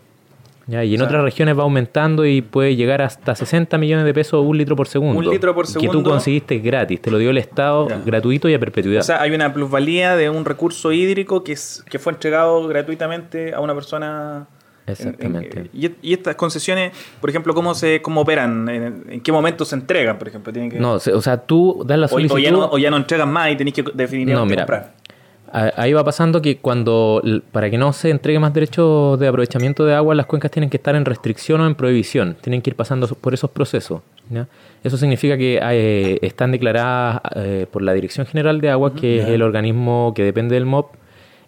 [0.66, 0.84] ¿ya?
[0.84, 4.14] Y en O sea- otras regiones va aumentando y puede llegar hasta 60 millones de
[4.14, 5.20] pesos un litro por segundo.
[5.20, 6.10] Un litro por Que tú segundo.
[6.10, 8.00] conseguiste gratis, te lo dio el Estado Ya.
[8.06, 9.02] gratuito y a perpetuidad.
[9.02, 13.54] O sea, hay una plusvalía de un recurso hídrico que, es, que fue entregado gratuitamente
[13.54, 14.48] a una persona.
[14.86, 15.60] En- Exactamente.
[15.60, 18.68] en- y, y estas concesiones, por ejemplo, ¿cómo se cómo operan?
[18.70, 20.52] ¿En, en qué momento se entregan, por ejemplo?
[20.52, 22.36] ¿Tienen que, no, o sea, tú das la solicitud...
[22.36, 25.74] o ya no, o ya no entregan más y tenéis que definitivamente No, mira, comprar.
[25.78, 27.22] ahí va pasando que cuando,
[27.52, 30.78] para que no se entregue más derechos de aprovechamiento de agua, las cuencas tienen que
[30.78, 34.02] estar en restricción o en prohibición, tienen que ir pasando por esos procesos.
[34.30, 34.48] ¿ya?
[34.84, 39.28] Eso significa que eh, están declaradas eh, por la Dirección General de Agua, que es
[39.28, 40.96] el organismo que depende del MOP,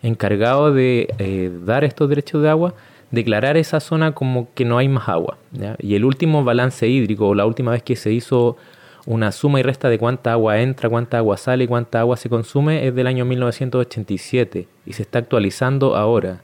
[0.03, 2.75] encargado de eh, dar estos derechos de agua,
[3.12, 5.38] declarar esa zona como que no hay más agua.
[5.51, 5.76] ¿ya?
[5.80, 8.58] Y el último balance hídrico, o la última vez que se hizo
[9.06, 12.28] una suma y resta de cuánta agua entra, cuánta agua sale y cuánta agua se
[12.30, 16.41] consume, es del año 1987 y se está actualizando ahora.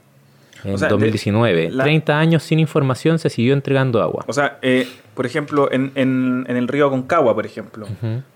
[0.64, 1.70] en O sea, de- 2019.
[1.72, 4.24] la- 30 años sin información se siguió entregando agua.
[4.28, 7.86] O sea, eh, por ejemplo, en, en- en el río Aconcagua, por ejemplo,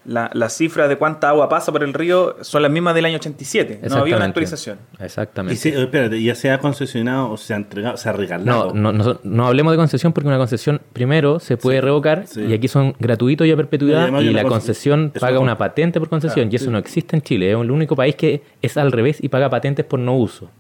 [0.05, 3.17] la, la cifra de cuánta agua pasa por el río son las mismas del año
[3.17, 3.81] 87.
[3.89, 4.79] No había una actualización.
[5.01, 5.55] Exactamente.
[5.55, 8.73] Y se- espérate, ya se ha concesionado o se ha entregado, se ha regalado.
[8.75, 12.43] No, no, no, no hablemos de concesión porque una concesión primero se puede revocar sí.
[12.43, 15.59] y aquí son gratuitos y a y perpetuidad y la concesión es paga una- una
[15.59, 17.53] patente por concesión y eso no existe en Chile.
[17.53, 20.51] Es el único país que es al revés y paga patentes por no uso.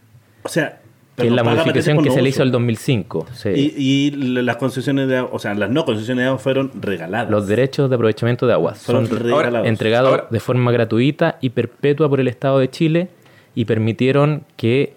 [0.45, 0.81] O sea,
[1.17, 3.27] Que es la modificación que se le hizo el 2005.
[3.33, 3.49] sí.
[3.77, 7.31] Y, las concesiones de agua, o sea, las no concesiones de agua fueron regaladas.
[7.31, 9.67] Los derechos de aprovechamiento de agua fueron son regalados.
[9.67, 13.09] entregados Ahora- de forma gratuita y perpetua por el Estado de Chile
[13.55, 14.95] y permitieron que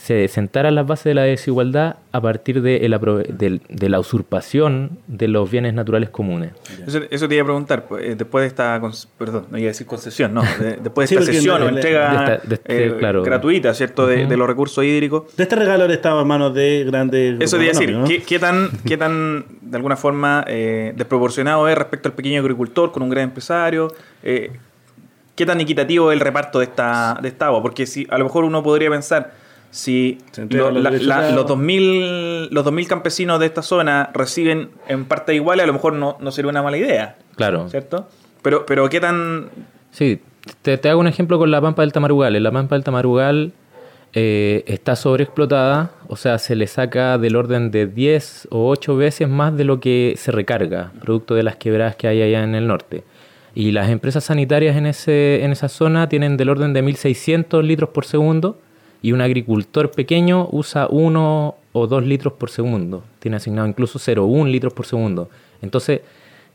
[0.00, 2.92] se sentaran las bases de la desigualdad a partir de, el
[3.90, 6.52] la usurpación de los bienes naturales comunes.
[6.86, 8.80] Eso, eso te iba a preguntar, pues, eh, después de esta,
[9.18, 12.10] perdón, no iba a decir concesión, no, de- después de Sí, esta no- o entrega
[12.10, 13.22] de esta- de este, eh, claro.
[13.24, 15.36] gratuita, ¿cierto?, de, de los recursos hídricos.
[15.36, 17.40] De este regalo ahora estaba en manos de grandes.
[17.40, 21.76] Eso te iba a decir, ¿qué, tan, qué tan, de alguna forma, eh, desproporcionado es
[21.76, 23.92] respecto al pequeño agricultor con un gran empresario?
[24.22, 24.52] Eh,
[25.34, 27.62] ¿Qué tan equitativo es el reparto de esta, de esta agua?
[27.62, 29.32] Porque si a lo mejor uno podría pensar,
[29.70, 31.56] si lo- los la- la- los agua.
[31.56, 36.16] 2.000 los 2000 campesinos de esta zona reciben en parte iguales, a lo mejor no,
[36.20, 37.68] no sería una mala idea, Claro.
[37.68, 38.08] ¿cierto?
[38.42, 39.48] Pero, pero ¿qué tan
[39.90, 40.20] Sí,
[40.62, 42.36] te, te hago un ejemplo con la Pampa del Tamarugal.
[42.36, 43.52] En la Pampa del Tamarugal
[44.14, 49.28] eh, está sobreexplotada, o sea, se le saca del orden de 10 o 8 veces
[49.28, 52.66] más de lo que se recarga, producto de las quebradas que hay allá en el
[52.66, 53.04] norte.
[53.54, 57.90] Y las empresas sanitarias en, ese, en esa zona tienen del orden de 1.600 litros
[57.90, 58.58] por segundo
[59.02, 63.04] y un agricultor pequeño usa 1 o 2 litros por segundo.
[63.18, 65.28] Tiene asignado incluso 0,1 litros por segundo.
[65.62, 66.00] Entonces,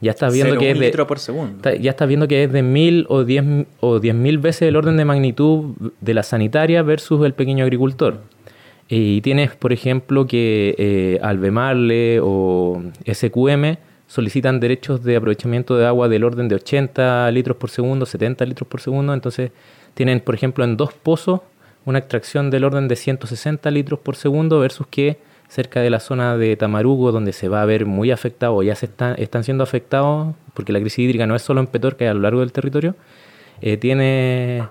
[0.01, 1.55] ya estás viendo que 0,1 es de, litro por segundo?
[1.57, 3.43] Está- ya estás viendo que es de mil o diez,
[3.79, 8.19] o diez mil veces el orden de magnitud de la sanitaria versus el pequeño agricultor.
[8.89, 13.77] Y tienes, por ejemplo, que eh, Albemarle o SQM
[14.07, 18.67] solicitan derechos de aprovechamiento de agua del orden de 80 litros por segundo, 70 litros
[18.67, 19.13] por segundo.
[19.13, 19.51] Entonces,
[19.93, 21.39] tienen, por ejemplo, en dos pozos
[21.85, 25.17] una extracción del orden de 160 litros por segundo versus que
[25.49, 28.87] cerca de la zona de Tamarugo, donde se va a ver muy afectado, ya se
[28.87, 32.13] están, están siendo afectados, porque la crisis hídrica no es solo en Petorca, es a
[32.13, 32.95] lo largo del territorio,
[33.61, 34.67] eh, tiene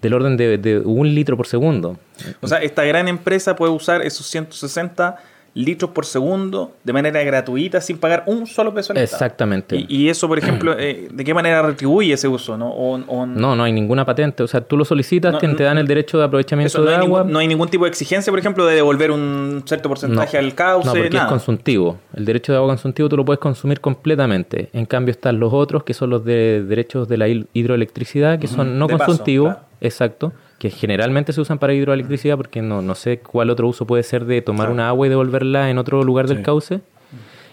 [0.00, 1.98] del orden de, de un litro por segundo.
[2.40, 5.16] O sea, esta gran empresa puede usar esos 160
[5.56, 9.24] litros por segundo de manera gratuita sin pagar un solo peso al Estado.
[9.24, 9.76] Exactamente.
[9.76, 12.58] Y, y eso, por ejemplo, eh, ¿de qué manera retribuye ese uso?
[12.58, 12.68] ¿no?
[12.68, 14.42] O, o- No, no hay ninguna patente.
[14.42, 16.84] O sea, tú lo solicitas, No, te, te dan el derecho de aprovechamiento eso, no,
[16.84, 17.20] de hay agua.
[17.20, 20.54] ningún, no hay ningún tipo de exigencia, por ejemplo, de devolver un cierto porcentaje al
[20.54, 20.86] cauce.
[20.88, 21.24] No, porque nada.
[21.24, 21.98] es consultivo.
[22.14, 24.68] El derecho de agua consultivo tú lo puedes consumir completamente.
[24.74, 28.78] En cambio están los otros, que son los de derechos de la hidroelectricidad, que son
[28.78, 29.66] no De paso, consultivos, claro.
[29.80, 34.02] exacto, que generalmente se usan para hidroelectricidad, porque no, no sé cuál otro uso puede
[34.02, 36.80] ser de tomar una agua y devolverla en otro lugar del cauce.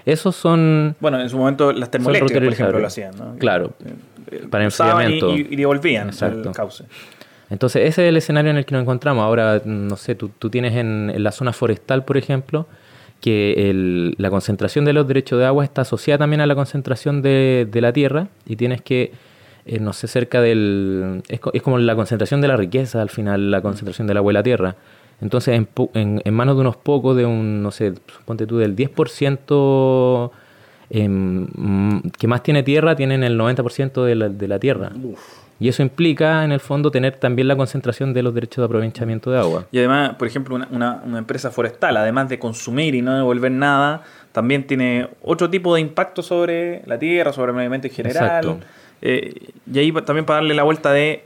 [0.06, 3.16] Esos son Bueno, en su momento las termoeléctricas, por ejemplo, lo hacían.
[3.18, 3.36] ¿no?
[3.38, 3.72] Claro,
[4.32, 5.50] Eh, para usaban y- enfriamiento.
[5.52, 6.50] Y, y devolvían Exacto.
[6.50, 6.86] el cauce.
[7.50, 9.24] Entonces, ese es el escenario en el que nos encontramos.
[9.24, 12.68] Ahora, no sé, tú, tú tienes en, en la zona forestal, por ejemplo,
[13.22, 17.22] que el- la concentración de los derechos de agua está asociada también a la concentración
[17.22, 19.12] de, de la tierra y tienes que,
[19.66, 21.24] eh, no sé, cerca del...
[21.30, 24.36] Es, es como la concentración de la riqueza, al final, la concentración del agua y
[24.36, 24.76] la tierra.
[25.22, 27.94] Entonces, en, en, en manos de unos pocos, de un, no sé,
[28.26, 30.32] ponte tú, del 10%
[30.90, 34.92] em, mm, que más tiene tierra, tienen el 90% de la, de la tierra.
[35.60, 39.32] Y eso implica, en el fondo, tener también la concentración de los derechos de aprovechamiento
[39.32, 39.66] de agua.
[39.72, 43.52] Y además, por ejemplo, una, una- una empresa forestal, además de consumir y no devolver
[43.52, 44.02] nada,
[44.34, 48.46] también tiene otro tipo de impacto sobre la tierra, sobre el medio ambiente en general.
[48.46, 48.60] Exacto.
[49.06, 51.26] Eh, y ahí también para darle la vuelta de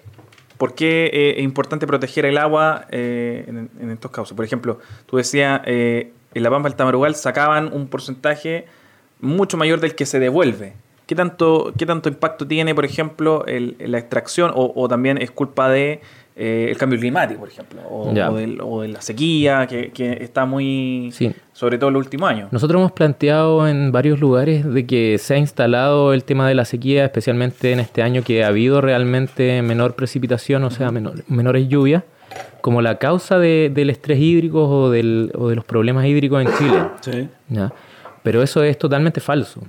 [0.58, 4.36] por qué eh, es importante proteger el agua eh, en, estos casos.
[4.36, 8.66] Por ejemplo, tú decías, eh, en La Pampa del Tamarugal sacaban un porcentaje
[9.22, 10.74] mucho mayor del que se devuelve.
[11.06, 16.02] ¿Qué tanto, qué tanto impacto tiene, por ejemplo, la extracción o también es culpa de
[16.38, 18.30] eh, el cambio climático, por ejemplo, o, Ya.
[18.32, 21.32] o del- o de la sequía, que, que está muy, Sí.
[21.54, 22.52] sobre todo en los últimos años?
[22.54, 26.66] Nosotros hemos planteado en varios lugares de que se ha instalado el tema de la
[26.66, 31.68] sequía, especialmente en este año que ha habido realmente menor precipitación, o sea, menor- menores
[31.68, 32.04] lluvias,
[32.62, 36.48] como la causa de- del estrés hídrico o, del- o de los problemas hídricos en
[36.58, 36.80] Chile.
[37.02, 37.30] Sí.
[37.50, 37.72] ¿ya?
[38.24, 39.62] Pero eso es totalmente falso.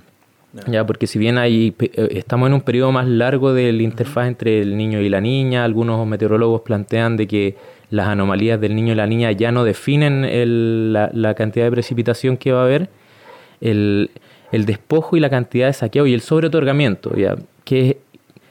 [0.67, 4.27] Ya, porque si bien hay, eh, estamos en un periodo más largo de la interfaz
[4.27, 7.55] entre el niño y la niña, algunos meteorólogos plantean de que
[7.91, 11.71] las anomalías del niño y la niña ya no definen el- la, la cantidad de
[11.71, 12.89] precipitación que va a haber,
[13.61, 14.09] el,
[14.51, 17.97] el despojo y la cantidad de saqueo y el sobreotorgamiento, ya, que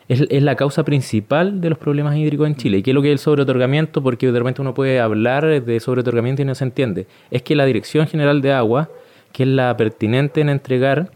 [0.08, 2.78] es, es la causa principal de los problemas hídricos en Chile.
[2.78, 4.02] ¿Y qué es lo que es el sobreotorgamiento?
[4.02, 7.06] Porque de repente uno puede hablar de sobreotorgamiento y no se entiende.
[7.32, 8.88] Es que la Dirección General de Agua,
[9.32, 11.10] que es la pertinente en entregar,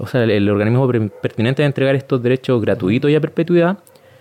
[0.00, 0.88] o sea, el, el organismo
[1.22, 3.78] pertinente en entregar estos derechos gratuitos y a perpetuidad,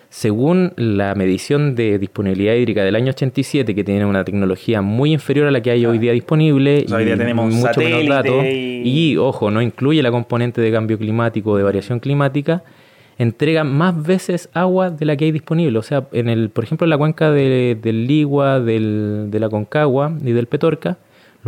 [0.10, 5.48] según la medición de disponibilidad hídrica del año 87, que tiene una tecnología muy inferior
[5.48, 8.08] a la que hay hoy día disponible, O sea, hoy día y tenemos mucho menos
[8.08, 12.64] datos, y- y, ojo, no incluye la componente de cambio climático o de variación climática,
[13.20, 15.78] entrega más veces agua de la que hay disponible.
[15.78, 19.50] O sea, en el, por ejemplo, en la cuenca de- del Ligua, del, de la
[19.50, 20.98] Concagua y del Petorca,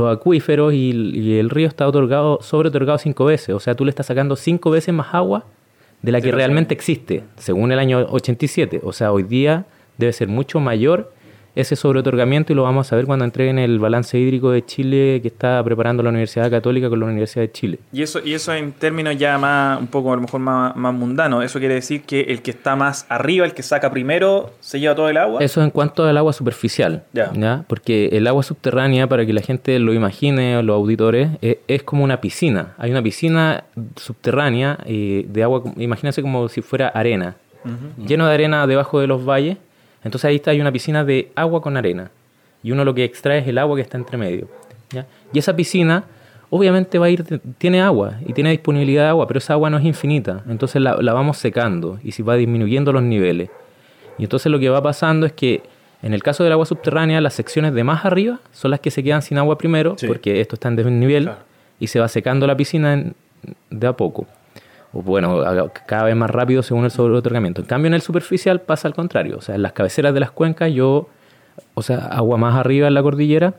[0.02, 3.56] los acuíferos y, y el río está otorgado, sobre otorgado cinco veces.
[3.56, 5.46] O sea, tú le estás sacando cinco veces más agua
[6.02, 8.82] de la que realmente existe, según el año 87.
[8.84, 9.66] O sea, hoy día
[9.98, 11.14] debe ser mucho mayor
[11.56, 15.28] ese sobreotorgamiento y lo vamos a ver cuando entreguen el balance hídrico de Chile que
[15.28, 17.80] está preparando la Universidad Católica con la Universidad de Chile.
[17.92, 20.94] Y eso, y eso en términos ya más, un poco a lo mejor más, más
[20.94, 24.80] mundano, eso quiere decir que el que está más arriba, el que saca primero, se
[24.80, 25.44] lleva todo el agua.
[25.44, 27.64] Eso en cuanto al agua superficial, Ya.
[27.68, 32.04] Porque el agua subterránea, para que la gente lo imagine, los auditores, e- es, como
[32.04, 32.74] una piscina.
[32.78, 33.64] Hay una piscina
[33.96, 37.36] subterránea eh, de agua, imagínense como si fuera arena,
[38.08, 39.58] lleno de arena debajo de los valles.
[40.04, 42.12] Entonces ahí está, hay una piscina de agua con arena.
[42.64, 44.48] Y uno lo que extrae es el agua que está entre medio.
[44.92, 45.06] ¿ya?
[45.34, 46.04] Y esa piscina,
[46.50, 47.24] obviamente va a ir,
[47.58, 50.44] tiene agua y tiene disponibilidad de agua, pero esa agua no es infinita.
[50.50, 53.50] Entonces la, la vamos secando y se va disminuyendo los niveles.
[54.18, 55.64] Y entonces lo que va pasando es que
[56.04, 59.04] en el caso del agua subterránea, las secciones de más arriba son las que se
[59.04, 60.08] quedan sin agua primero, Sí.
[60.08, 61.30] porque esto está en desnivel,
[61.80, 63.16] y se va secando la piscina en-
[63.70, 64.26] de a poco.
[64.94, 65.42] O bueno,
[65.88, 67.62] cada vez más rápido según el sobreotorgamiento.
[67.62, 69.38] En cambio, en el superficial pasa al contrario.
[69.38, 71.08] O sea, en las cabeceras de las cuencas, yo,
[71.76, 73.54] o sea, agua más arriba en la cordillera,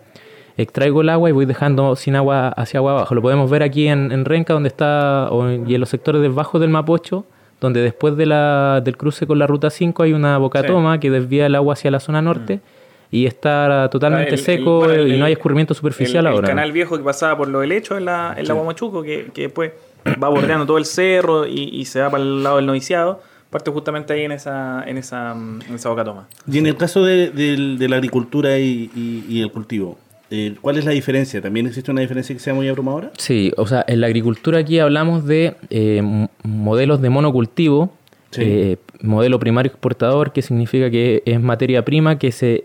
[0.59, 3.15] extraigo el agua y voy dejando sin agua hacia agua abajo.
[3.15, 5.31] Lo podemos ver aquí en, en Renca, donde está,
[5.67, 7.25] y en los sectores debajo del Mapocho,
[7.61, 11.47] donde después de la, del cruce con la ruta 5 hay una bocatoma que desvía
[11.47, 12.61] el agua hacia la zona norte
[13.11, 14.35] y está totalmente Mm.
[14.35, 16.49] El- seco bueno, el- y no hay escurrimiento superficial el, el ahora.
[16.49, 19.73] canal viejo que pasaba por los helechos en la, en la Guamachuco, que, que después
[20.23, 23.71] va bordeando todo el cerro y, y se va para el lado del noviciado, parte
[23.71, 26.29] justamente ahí en esa, en esa, en esa boca toma.
[26.51, 27.31] Y en el caso de,
[27.89, 29.99] la agricultura y, y- y el cultivo,
[30.31, 31.43] eh, ¿cuál es la diferencia?
[31.43, 33.11] ¿También existe una diferencia que sea muy abrumadora?
[33.19, 37.93] Sí, o sea, en la agricultura aquí hablamos de eh, modelos de monocultivo,
[38.31, 38.41] Sí.
[38.43, 42.65] eh, modelo primario exportador, que significa que es materia prima que se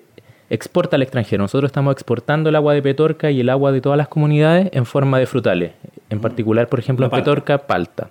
[0.49, 1.43] exporta al extranjero.
[1.43, 4.85] Nosotros estamos exportando el agua de Petorca y el agua de todas las comunidades en
[4.85, 5.71] forma de frutales.
[6.09, 7.23] En particular, por ejemplo, en palta.
[7.25, 8.09] Petorca, palta.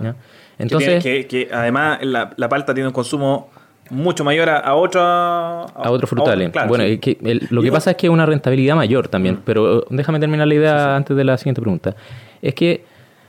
[0.00, 0.14] ¿ya?
[0.58, 3.50] Entonces, que, que- que además la, la palta tiene un consumo
[3.90, 6.50] mucho mayor a, a otra a otros frutales.
[6.50, 6.92] claro, bueno, sí.
[6.94, 9.84] es que el- lo que pasa es que es una rentabilidad mayor también, pero eh,
[9.90, 11.94] déjame terminar la idea antes de la siguiente pregunta.
[12.42, 12.84] Es que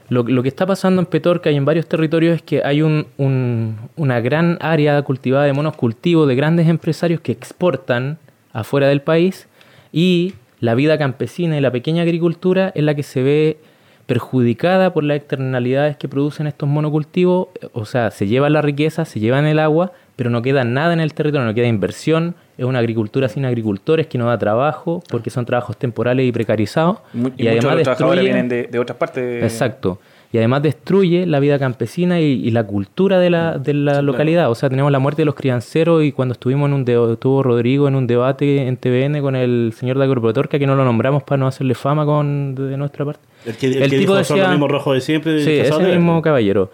[0.09, 3.05] lo, lo que está pasando en Petorca y en varios territorios es que hay un-
[3.17, 8.17] un- una gran área cultivada de monocultivos de grandes empresarios que exportan
[8.53, 9.47] afuera del país
[9.91, 13.57] y la vida campesina y la pequeña agricultura es la que se ve
[14.07, 19.19] perjudicada por las externalidades que producen estos monocultivos, o sea, se llevan la riqueza, se
[19.19, 22.79] llevan el agua, pero no queda nada en el territorio, no queda inversión, es una
[22.79, 27.43] agricultura sin agricultores que no da trabajo, porque son trabajos temporales y precarizados, Mu- y,
[27.49, 29.43] muchos de los trabajadores vienen de, de otras partes.
[29.43, 29.99] Exacto.
[30.31, 34.51] Y además destruye la vida campesina y, y la cultura de la, de la localidad.
[34.51, 37.43] O sea, tenemos la muerte de los crianceros y cuando estuvimos en un de- estuvo
[37.43, 41.23] Rodrigo en un debate en TVN con el señor de Agropetorca, que no lo nombramos
[41.23, 43.21] para no hacerle fama con de nuestra parte.
[43.45, 45.43] El que, el que dijo, son los mismos rojos de siempre.
[45.43, 46.23] Sí, ese de mismo verde".
[46.23, 46.71] caballero.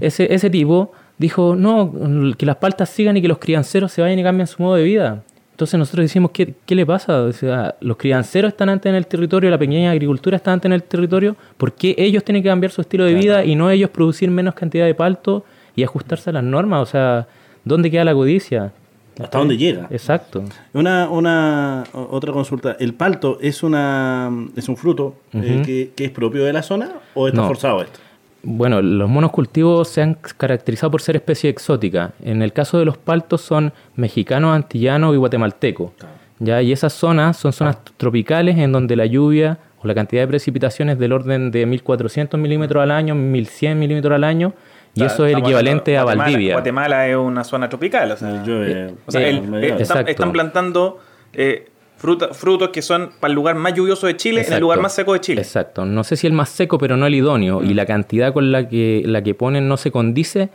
[0.00, 4.18] Ese, ese tipo dijo, no, que las paltas sigan y que los crianceros se vayan
[4.18, 5.22] y cambien su modo de vida.
[5.52, 7.22] Entonces nosotros decimos, ¿qué, qué le pasa?
[7.22, 10.74] O sea, los crianceros están antes en el territorio, la pequeña agricultura está antes en
[10.74, 13.88] el territorio, ¿por qué ellos tienen que cambiar su estilo de vida y no ellos
[13.88, 16.82] producir menos cantidad de palto y ajustarse a las normas?
[16.82, 17.26] O sea,
[17.64, 18.72] ¿dónde queda la codicia?
[19.18, 19.86] Hasta dónde llega.
[19.90, 20.44] Exacto.
[20.74, 22.76] Una, una otra consulta.
[22.78, 26.90] ¿El palto es una es un fruto eh, que, que es propio de la zona
[27.14, 27.46] o está No.
[27.48, 28.00] forzado esto?
[28.42, 32.12] Bueno, los monos cultivos se han caracterizado por ser especie exótica.
[32.22, 35.90] En el caso de los paltos son mexicanos, antillanos y guatemaltecos.
[36.38, 36.62] ¿ya?
[36.62, 40.98] Y esas zonas son zonas tropicales en donde la lluvia o la cantidad de precipitaciones
[40.98, 44.52] del orden de 1400 milímetros al año, 1100 milímetros al año,
[44.96, 46.54] y eso es el equivalente a Valdivia.
[46.54, 48.10] Guatemala es una zona tropical.
[48.12, 50.98] O sea, Llueve, o sea, eh, el- eh, están, plantando
[51.32, 51.68] eh,
[51.98, 54.94] fruta- frutos que son para el lugar más lluvioso de Chile, en el lugar más
[54.94, 55.40] seco de Chile.
[55.42, 55.84] Exacto.
[55.84, 57.62] No sé si el más seco, pero no el idóneo.
[57.62, 60.48] Y la cantidad con la que, la que ponen no se condice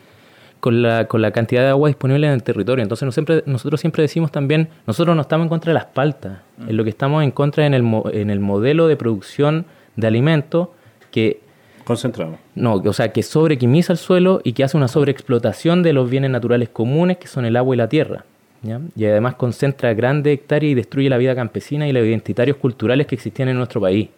[0.59, 2.83] con la, con la cantidad de agua disponible en el territorio.
[2.83, 6.39] Entonces no siempre, nosotros siempre decimos también, nosotros no estamos en contra de las paltas.
[6.67, 9.65] En lo que estamos en contra en el, mo- en el modelo de producción
[9.95, 10.67] de alimentos
[11.09, 11.41] que
[11.83, 12.37] Concentrado.
[12.55, 16.29] No, o sea, que sobrequimiza el suelo y que hace una sobreexplotación de los bienes
[16.31, 18.25] naturales comunes que son el agua y la tierra.
[18.63, 18.79] ¿ya?
[18.95, 23.15] Y además concentra grandes hectáreas y destruye la vida campesina y los identitarios culturales que
[23.15, 24.09] existían en nuestro país.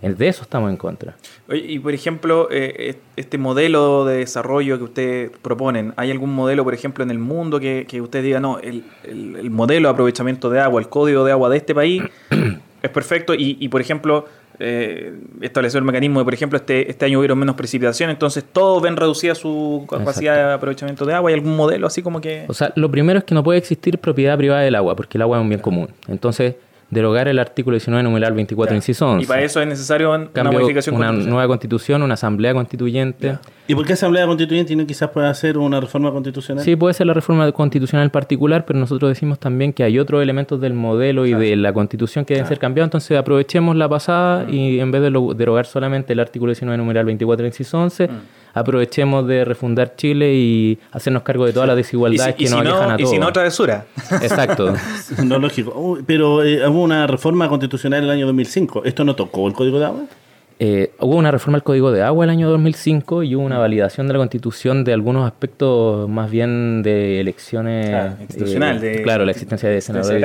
[0.00, 1.16] De eso estamos en contra.
[1.48, 6.32] Oye, y por ejemplo, eh, es- este modelo de desarrollo que ustedes proponen, ¿hay algún
[6.32, 9.88] modelo, por ejemplo, en el mundo que, que usted diga, no, el, el- el modelo
[9.88, 12.04] de aprovechamiento de agua, el código de agua de este país
[12.82, 14.26] es perfecto y, y, por ejemplo,
[14.58, 18.82] eh, establecer el mecanismo de, por ejemplo, este, este año hubieron menos precipitación, entonces todos
[18.82, 20.48] ven reducida su capacidad Exacto.
[20.48, 21.30] de aprovechamiento de agua?
[21.30, 22.44] ¿Hay algún modelo así como que...?
[22.48, 25.22] O sea, lo primero es que no puede existir propiedad privada del agua, porque el
[25.22, 25.88] agua es un bien común.
[26.08, 26.54] Entonces,
[26.90, 29.24] derogar el artículo 19, numeral 24, inciso 11.
[29.24, 31.30] y para eso es necesario una Cambio, modificación una constitucional.
[31.34, 33.38] nueva constitución, una asamblea constituyente.
[33.66, 36.64] ¿Y por qué Asamblea Constituyente y no quizás pueda hacer una reforma constitucional?
[36.64, 40.58] Sí, puede ser la reforma constitucional particular, pero nosotros decimos también que hay otros elementos
[40.62, 42.86] del modelo y de la constitución que deben ser cambiados.
[42.86, 47.04] Entonces aprovechemos la pasada y en vez de lo- derogar solamente el artículo 19, numeral
[47.04, 48.08] 24, inciso 11,
[48.54, 52.48] aprovechemos de refundar Chile y hacernos cargo de todas las Y si, desigualdades y que
[52.48, 53.10] si nos no, a y todos.
[53.10, 53.86] si no, travesura.
[54.22, 54.74] Exacto.
[55.24, 55.72] No, lógico.
[55.78, 58.84] Uy, pero eh, hubo una reforma constitucional en el año 2005.
[58.84, 60.00] ¿Esto no tocó el Código de Agua?
[60.60, 64.08] Eh, hubo una reforma al Código de Agua el año 2005 y hubo una validación
[64.08, 69.24] de la Constitución de algunos aspectos más bien de elecciones Claro, institucional, eh, de- claro,
[69.24, 70.20] la existencia de senadores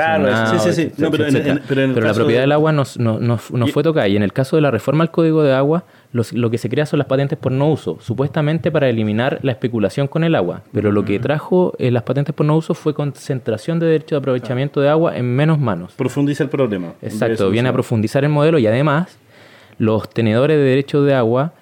[0.49, 0.91] sí, sí, sí.
[0.97, 1.53] No, pero en- etcétera.
[1.55, 3.83] en- pero en el la caso propiedad de- del agua nos, no, no- no fue
[3.83, 5.83] tocada y en el caso de la reforma al Código de Agua
[6.13, 9.51] los- lo que se crea son las patentes por no uso, supuestamente para eliminar la
[9.51, 12.93] especulación con el agua, pero lo que trajo eh, las patentes por no uso fue
[12.93, 15.93] concentración de derecho de aprovechamiento de agua en menos manos.
[15.97, 16.93] Profundiza el problema.
[17.01, 19.17] Exacto, viene a profundizar el modelo y además
[19.79, 21.53] los tenedores de derechos de agua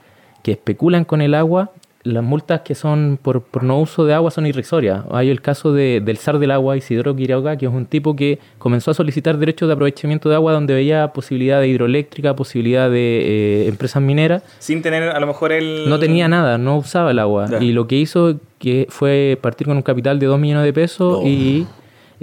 [0.44, 1.72] que especulan con el agua,
[2.04, 5.04] las multas que son por, por no uso de agua son irrisorias.
[5.12, 8.40] Hay el caso de- del zar del agua, Isidoro Quiroga, que es un tipo que
[8.58, 13.66] comenzó a solicitar derechos de aprovechamiento de agua donde veía posibilidad de hidroeléctrica, posibilidad de
[13.66, 14.44] eh, empresas mineras.
[14.60, 15.88] Sin tener a lo mejor el...
[15.90, 17.48] No tenía nada, no usaba el agua.
[17.60, 21.20] Y lo que hizo que fue partir con un capital de 2 millones de pesos
[21.22, 21.28] Oh.
[21.28, 21.66] y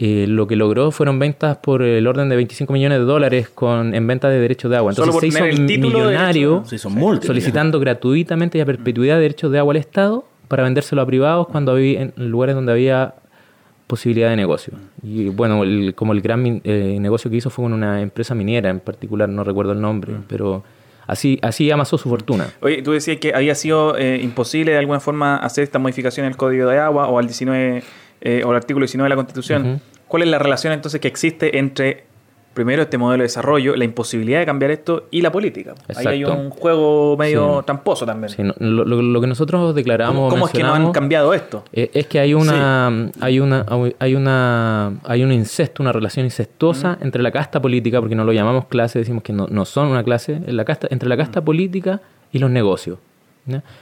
[0.00, 3.94] eh, lo que logró fueron ventas por el orden de 25 millones de dólares con,
[3.94, 4.92] en venta de derechos de agua.
[4.92, 7.26] Entonces se hizo el de millonario son múltiples.
[7.26, 11.48] solicitando gratuitamente y a perpetuidad de derechos de agua al Estado para vendérselo a privados
[11.48, 13.14] cuando había en lugares donde había
[13.86, 14.74] posibilidad de negocio.
[15.02, 18.34] Y bueno, el- como el gran min- eh, negocio que hizo fue con una empresa
[18.34, 20.62] minera en particular, no recuerdo el nombre, pero
[21.06, 22.48] así, así amasó su fortuna.
[22.60, 26.32] Oye, tú decías que había sido eh, imposible de alguna forma hacer esta modificación en
[26.32, 27.82] el Código de Agua o al 19
[28.20, 29.80] eh, o al artículo 19 de la Constitución.
[30.06, 32.04] ¿Cuál es la relación entonces que existe entre
[32.54, 35.74] primero este modelo de desarrollo, la imposibilidad de cambiar esto y la política?
[35.94, 37.66] Ahí hay un juego medio Sí.
[37.66, 38.30] tramposo también.
[38.30, 40.32] Sí, lo, lo- lo que nosotros declaramos...
[40.32, 41.62] ¿Cómo, es que no han cambiado esto?
[41.72, 43.64] Eh, Es que hay una, hay una,
[44.00, 48.32] hay una, hay un incesto, una relación incestuosa entre la casta política, porque no lo
[48.32, 52.00] llamamos clase, decimos que no, no son una clase, la casta, entre la casta política
[52.32, 52.98] y los negocios.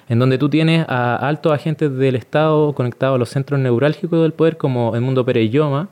[0.08, 4.32] En donde tú tienes a altos agentes del Estado conectados a los centros neurálgicos del
[4.32, 5.88] poder, como Edmundo Pérez Lloma,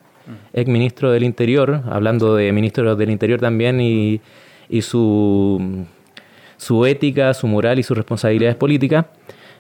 [0.53, 4.21] ex ministro del Interior, hablando de ministro del Interior también, y,
[4.69, 5.87] y su
[6.57, 9.07] su ética, su moral y sus responsabilidades políticas.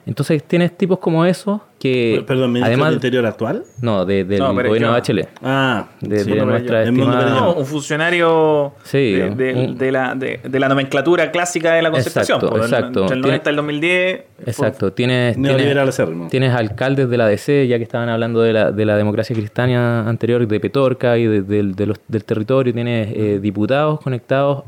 [0.06, 3.62] Entonces tienes tipos como esos que Perdón, ¿ministro además del Interior actual?
[3.82, 7.30] no de- del No, gobierno de Bachelet Ah, de, sí, de no, nuestra estimada-.
[7.30, 11.82] No, un funcionario Sí, de, de- un- de la, de, de la nomenclatura clásica de
[11.82, 12.36] la concertación.
[12.38, 13.00] Exacto, exacto.
[13.02, 14.22] Entre el Tiene- 90 y el 2010.
[14.36, 18.52] fue- exacto tienes Neoliberal tienes, tienes alcaldes de la DC ya que estaban hablando de
[18.52, 22.72] la, de la democracia cristiana anterior de Petorca y de- del- de los- del territorio
[22.72, 24.64] tienes eh, diputados conectados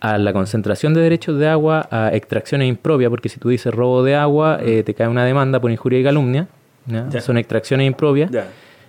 [0.00, 4.02] a la concentración de derechos de agua, a extracciones impropias, porque si tú dices robo
[4.02, 6.46] de agua, eh, te cae una demanda por injuria y calumnia.
[6.86, 7.20] Ya.
[7.20, 8.30] Son extracciones impropias.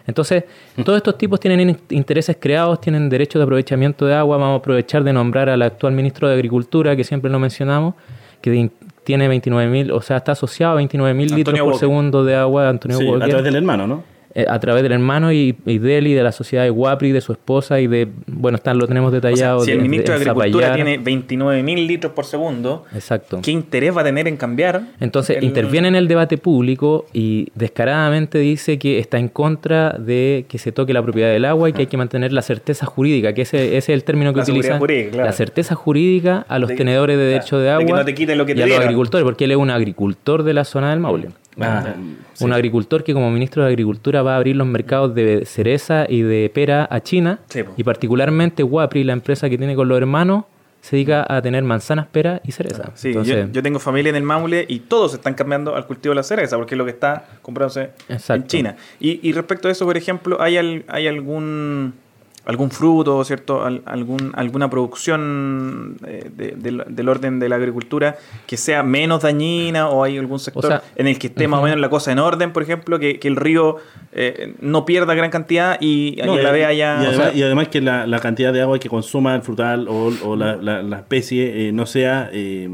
[0.07, 0.45] Entonces,
[0.83, 4.37] todos estos tipos tienen in- intereses creados, tienen derechos de aprovechamiento de agua.
[4.37, 7.93] Vamos a aprovechar de nombrar al actual ministro de Agricultura, que siempre lo mencionamos,
[8.41, 8.71] que
[9.03, 12.35] tiene 29 mil, o sea, está asociado a 29 mil litros Antonio por segundo de
[12.35, 14.03] agua, Antonio Sí, a través del hermano, ¿no?
[14.35, 17.11] Eh, a través del hermano y, y de él y de la sociedad de Guapri,
[17.11, 19.59] de su esposa y de, bueno, están, lo tenemos O sea, detallado.
[19.61, 20.85] si el de- ministro de, de Agricultura Zapallar.
[20.85, 23.39] tiene 29 mil litros por segundo, Exacto.
[23.41, 24.81] ¿qué interés va a tener en cambiar?
[24.99, 30.45] Entonces el- interviene en el debate público y descaradamente dice que está en contra de
[30.49, 33.33] que se toque la propiedad del agua y que hay que mantener la certeza jurídica,
[33.33, 34.79] que ese, ese es el término que La utilizan.
[34.79, 35.25] jurídica, claro.
[35.25, 38.13] La certeza jurídica a los De- tenedores de derecho de de agua que no te
[38.13, 40.63] quiten lo que y te a los agricultores, porque él es un agricultor de la
[40.63, 41.29] zona del Maule.
[41.61, 41.95] Ah,
[42.41, 46.21] Un agricultor que como ministro de Agricultura va a abrir los mercados de cereza y
[46.21, 50.45] de pera a China Sí, y particularmente Guapri, la empresa que tiene con los hermanos,
[50.81, 52.91] se dedica a tener manzanas, pera y cereza.
[52.95, 56.11] Sí, Entonces, yo, yo tengo familia en el Maule y todos están cambiando al cultivo
[56.11, 58.47] de la cereza porque es lo que está comprándose en.
[58.47, 58.77] China.
[58.99, 61.93] Y, y respecto a eso, por ejemplo, ¿hay, al- hay algún
[62.49, 63.63] algún fruto, ¿cierto?
[63.63, 69.21] Al- algún, alguna producción eh, de- del, del orden de la agricultura que sea menos
[69.21, 72.11] dañina o hay algún sector sea, en el que esté más o menos la cosa
[72.11, 73.77] en orden, por ejemplo, que, que el río
[74.13, 76.95] eh, no pierda gran cantidad y, No, la vez haya...
[77.01, 79.41] y, o además, sea, y además que la, la cantidad de agua que consuma el
[79.43, 82.67] frutal o, o la, la- la especie eh, no sea eh,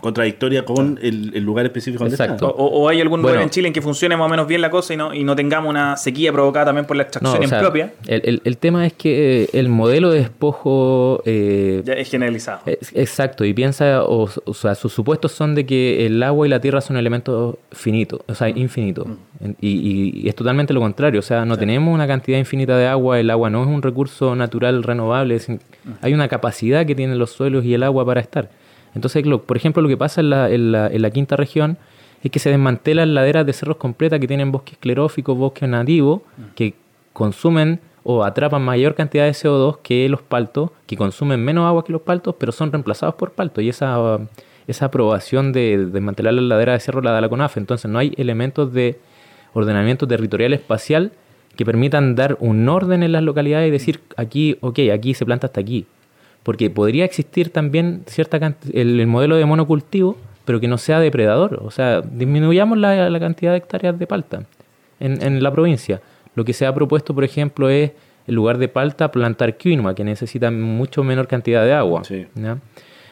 [0.00, 2.46] contradictoria con el, el lugar específico donde Exacto.
[2.50, 2.62] está.
[2.62, 3.44] o, o hay algún lugar Bueno.
[3.44, 5.34] en Chile en que funcione más o menos bien la cosa y no, y no
[5.36, 7.92] tengamos una sequía provocada también por la No, extracción o sea, impropia.
[8.06, 12.60] el, el- el tema es que eh, el modelo de despojo eh, Ya es generalizado.
[12.66, 16.50] Es- Exacto, y piensa, o, o sea, sus supuestos son de que el agua y
[16.50, 19.06] la tierra son elementos finitos, o sea, infinitos.
[19.40, 22.76] En- Y, y- y es totalmente lo contrario, o sea, no tenemos una cantidad infinita
[22.76, 25.48] de agua, el agua no es un recurso natural renovable, es-
[26.02, 28.50] hay una capacidad que tienen los suelos y el agua para estar.
[28.98, 31.78] Entonces, lo- por ejemplo, lo que pasa en la, en la- en la quinta región
[32.24, 36.22] es que se desmantelan laderas de cerros completas que tienen bosques escleróficos, bosques nativos,
[36.56, 36.74] que
[37.12, 41.92] consumen o atrapan mayor cantidad de CO2 que los paltos, que consumen menos agua que
[41.92, 43.62] los paltos, pero son reemplazados por paltos.
[43.62, 44.18] Y esa,
[44.66, 47.56] esa aprobación de desmantelar la ladera de cerro la da la CONAF.
[47.56, 48.98] Entonces no hay elementos de
[49.52, 51.12] ordenamiento territorial espacial
[51.56, 55.46] que permitan dar un orden en las localidades y decir aquí, ok, aquí se planta
[55.48, 55.86] hasta aquí.
[56.42, 58.38] Porque podría existir también cierta
[58.72, 61.60] el, el modelo de monocultivo, pero que no sea depredador.
[61.62, 64.44] O sea, disminuyamos la, la cantidad de hectáreas de palta
[65.00, 66.00] en, en la provincia.
[66.34, 67.92] Lo que se ha propuesto, por ejemplo, es
[68.26, 72.04] en lugar de palta plantar quinoa, que necesita mucho menor cantidad de agua.
[72.04, 72.26] Sí.
[72.34, 72.58] ¿ya?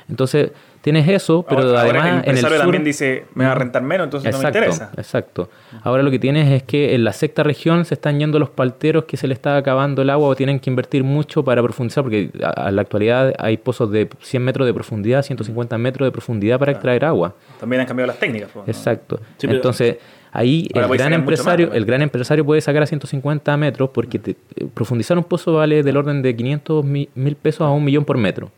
[0.08, 0.52] Entonces,
[0.82, 2.64] tienes eso, pero ahora, ahora además el en el empresario sur...
[2.64, 4.90] también dice, me va a rentar menos, entonces no me interesa.
[4.96, 5.48] Exacto.
[5.82, 9.04] Ahora lo que tienes es que en la sexta región se están yendo los palteros
[9.04, 12.30] que se le está acabando el agua o tienen que invertir mucho para profundizar, porque
[12.42, 16.58] a, a la actualidad hay pozos de 100 metros de profundidad, 150 metros de profundidad
[16.58, 17.34] para extraer agua.
[17.60, 18.50] También han cambiado las técnicas.
[18.52, 18.70] pues, ¿no?
[18.72, 19.20] Exacto.
[19.38, 19.96] Sí, Entonces,
[20.32, 21.78] ahí Ahora el gran empresario, más, ¿no?
[21.78, 25.82] el gran empresario puede sacar a 150 metros porque te- eh, profundizar un pozo vale
[25.82, 28.50] del orden de 500 mi- mil pesos a un millón por metro.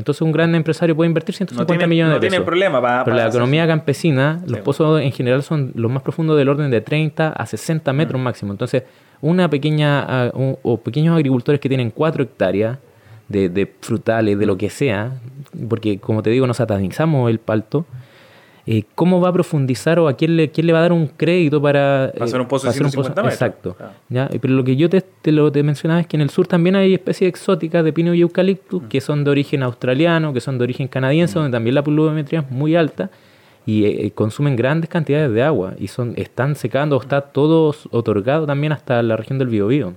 [0.00, 2.46] Entonces un gran empresario puede invertir 150 No tiene- millones no de tiene pesos.
[2.46, 4.62] problema para- Pero para la economía campesina, los Sí.
[4.64, 8.24] pozos en general son los más profundos del orden de 30 a 60 metros Mm.
[8.24, 8.52] máximo.
[8.52, 8.82] Entonces,
[9.20, 12.78] una pequeña un- o pequeños agricultores que tienen 4 hectáreas
[13.28, 15.12] de, de frutales, de lo que sea,
[15.68, 17.84] porque como te digo, nos satanizamos el palto.
[18.72, 21.08] Eh, ¿Cómo va a profundizar o a quién le, quién le va a dar un
[21.08, 23.34] crédito para, Para hacer un pozo de para 150 metros.
[23.34, 23.76] Exacto.
[24.08, 24.28] ¿ya?
[24.40, 26.76] Pero lo que yo te, te lo te mencionaba es que en el sur también
[26.76, 30.62] hay especies exóticas de pino y eucaliptus que son de origen australiano, que son de
[30.62, 33.10] origen canadiense, donde también la pluviometría es muy alta
[33.66, 38.46] y eh, eh, consumen grandes cantidades de agua y son están secando, está todo otorgado
[38.46, 39.94] también hasta la región del Biobío.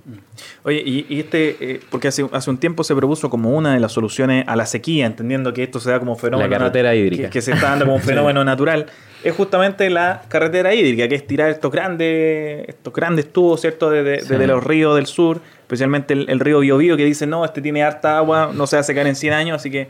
[0.64, 3.80] Oye, y, y este, eh, porque hace, hace un tiempo se propuso como una de
[3.80, 6.48] las soluciones a la sequía, entendiendo que esto se da como fenómeno.
[6.48, 7.24] La carretera hídrica.
[7.24, 8.86] Que, que se está dando como un fenómeno natural.
[9.22, 13.90] Es justamente la carretera hídrica, que es tirar estos grandes, estos grandes tubos, ¿cierto?
[13.90, 13.96] Sí.
[13.96, 17.82] Desde los ríos del sur, especialmente el, el río Biobío, que dice, no, este tiene
[17.82, 19.88] harta agua, no se va a secar en 100 años, así que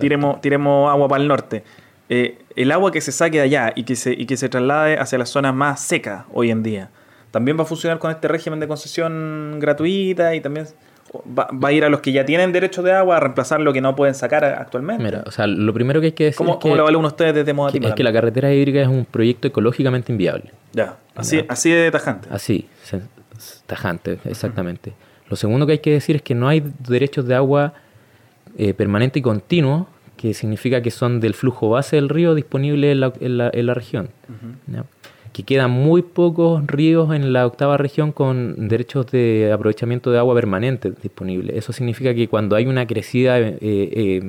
[0.00, 1.62] tiremos, tiremos agua para el norte.
[2.08, 4.98] Eh, el agua que se saque de allá y que se, y que se traslade
[4.98, 6.90] hacia las zonas más secas hoy en día,
[7.30, 10.66] también va a funcionar con este régimen de concesión gratuita y también
[11.38, 13.72] va, va a ir a los que ya tienen derechos de agua a reemplazar lo
[13.72, 15.02] que no pueden sacar actualmente.
[15.02, 17.04] Mira, o sea, lo primero que hay que decir ¿Cómo, es, cómo que, lo evalúan
[17.04, 17.88] ustedes desde Modatima?
[17.88, 20.52] es que la carretera hídrica es un proyecto ecológicamente inviable.
[20.72, 22.28] Ya, así, así de tajante.
[22.30, 22.68] Así,
[23.66, 24.94] tajante, exactamente.
[25.28, 27.74] Lo segundo que hay que decir es que no hay derechos de agua
[28.56, 29.88] eh, permanente y continuo,
[30.18, 33.64] que significa que son del flujo base del río disponible en la, en la- en
[33.66, 34.10] la región.
[35.32, 40.34] Que quedan muy pocos ríos en la octava región con derechos de aprovechamiento de agua
[40.34, 41.56] permanente disponibles.
[41.56, 44.22] Eso significa que cuando hay una crecida, eh, eh,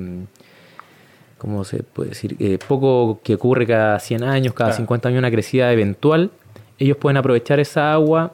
[1.38, 2.36] ¿cómo se puede decir?
[2.38, 4.76] Eh, poco que ocurre cada 100 años, cada Claro.
[4.76, 6.30] 50 años, una crecida eventual,
[6.78, 8.32] ellos pueden aprovechar esa agua,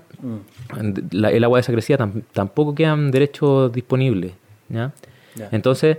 [1.12, 4.32] la- el agua de esa crecida, tam- tampoco quedan derechos disponibles.
[5.52, 5.98] Entonces,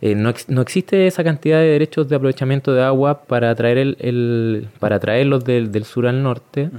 [0.00, 3.78] eh, no, ex- no existe esa cantidad de derechos de aprovechamiento de agua para traer
[3.78, 6.70] el, el- para traerlos del, del sur al norte.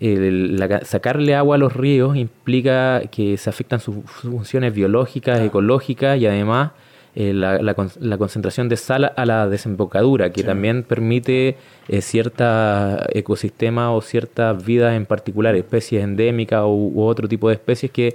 [0.00, 5.40] El- la ca- sacarle agua a los ríos implica que se afectan sus funciones biológicas,
[5.40, 6.70] ecológicas y además
[7.16, 11.56] eh, la, la la concentración de sal a la desembocadura, que también permite
[11.88, 17.54] eh, cierta ecosistema o ciertas vidas en particular, especies endémicas u, u otro tipo de
[17.54, 18.14] especies que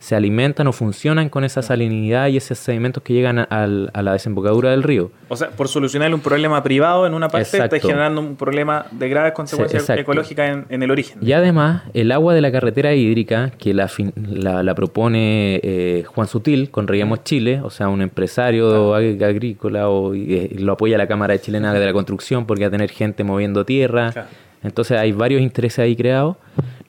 [0.00, 4.12] se alimentan o funcionan con esa salinidad y esos sedimentos que llegan a, a la
[4.14, 5.12] desembocadura del río.
[5.28, 9.08] O sea, por solucionar un problema privado en una parte, está generando un problema de
[9.10, 10.00] graves consecuencias exacto.
[10.00, 11.18] ecológicas en, en el origen.
[11.20, 16.04] Y además, el agua de la carretera hídrica, que la, fin- la, la propone eh,
[16.06, 20.72] Juan Sutil con Reguemos Chile, o sea, un empresario ag- agrícola, o, y, eh, lo
[20.72, 24.12] apoya la Cámara Chilena de la Construcción porque va a tener gente moviendo tierra.
[24.12, 24.28] Claro.
[24.62, 26.36] Entonces hay varios intereses ahí creados.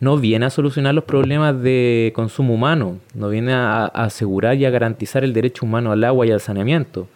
[0.01, 4.65] No viene a solucionar los problemas de consumo humano, no viene a, a asegurar y
[4.65, 7.07] a garantizar el derecho humano al agua y al saneamiento,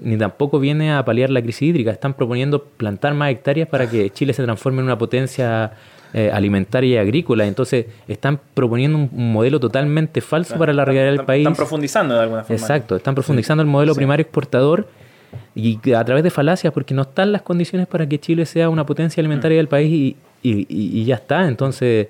[0.00, 1.90] ni tampoco viene a paliar la crisis hídrica.
[1.90, 5.72] Están proponiendo plantar más hectáreas para que Chile se transforme en una potencia
[6.14, 7.46] eh, alimentaria y agrícola.
[7.46, 11.42] Entonces, están proponiendo un, un modelo totalmente falso para la realidad del país.
[11.42, 12.56] Están profundizando de alguna forma.
[12.56, 14.88] Exacto, están profundizando el modelo primario exportador
[15.54, 18.86] y a través de falacias, porque no están las condiciones para que Chile sea una
[18.86, 21.46] potencia alimentaria del país y, y- y- y ya está.
[21.46, 22.08] Entonces,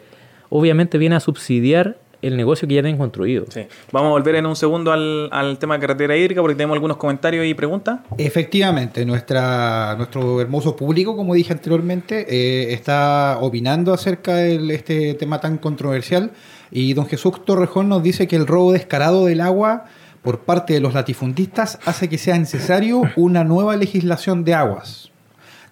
[0.52, 3.46] obviamente viene a subsidiar el negocio que ya tienen construido.
[3.48, 3.62] Sí.
[3.90, 6.98] Vamos a volver en un segundo al, al tema de carretera hídrica porque tenemos algunos
[6.98, 8.00] comentarios y preguntas.
[8.18, 15.40] Efectivamente, nuestra, nuestro hermoso público, como dije anteriormente, eh, está opinando acerca de este tema
[15.40, 16.30] tan controversial.
[16.70, 19.86] Y don Jesús Torrejón nos dice que el robo descarado del agua
[20.22, 25.11] por parte de los latifundistas hace que sea necesario una nueva legislación de aguas.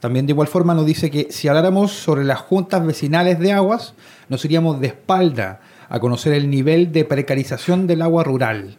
[0.01, 3.95] También de igual forma nos dice que si habláramos sobre las juntas vecinales de aguas,
[4.29, 8.79] nos iríamos de espalda a conocer el nivel de precarización del agua rural.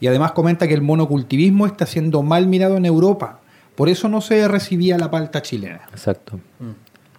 [0.00, 3.40] Y además comenta que el monocultivismo está siendo mal mirado en Europa.
[3.76, 5.82] Por eso no se recibía la palta chilena.
[5.90, 6.40] Exacto.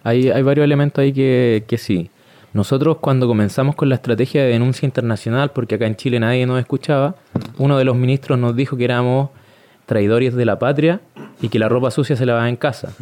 [0.02, 2.10] Hay, hay varios elementos ahí que, que sí.
[2.52, 6.60] Nosotros cuando comenzamos con la estrategia de denuncia internacional, porque acá en Chile nadie nos
[6.60, 7.16] escuchaba,
[7.58, 9.30] uno de los ministros nos dijo que éramos
[9.86, 11.00] traidores de la patria
[11.40, 12.94] y que la ropa sucia se lavaba en casa.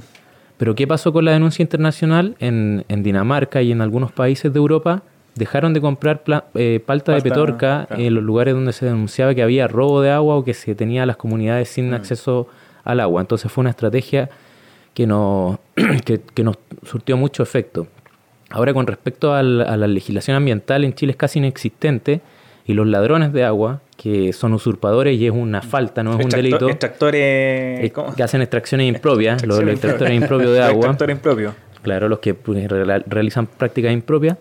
[0.63, 2.37] Pero ¿qué pasó con la denuncia internacional?
[2.39, 5.03] En, en Dinamarca y en algunos países de Europa
[5.35, 8.01] dejaron de comprar pla- eh, palta de petorca claro.
[8.01, 11.03] en los lugares donde se denunciaba que había robo de agua o que se tenía
[11.03, 12.47] a las comunidades sin acceso
[12.85, 13.21] al agua.
[13.23, 14.31] Entonces fue una estrategia
[14.95, 15.59] que nos,
[16.05, 17.89] que, que nos surtió mucho efecto.
[18.49, 22.21] Ahora con respecto al- a la legislación ambiental en Chile es casi inexistente
[22.67, 26.31] y los ladrones de agua, que son usurpadores y es una falta, no es un
[26.31, 27.21] delito, Extractores.
[27.85, 28.15] eh, ¿cómo?
[28.15, 31.55] que hacen extracciones impropias, los, los extractores impropios de Los agua, Extractores impropios.
[31.83, 34.37] claro, los que pues, realizan prácticas impropias,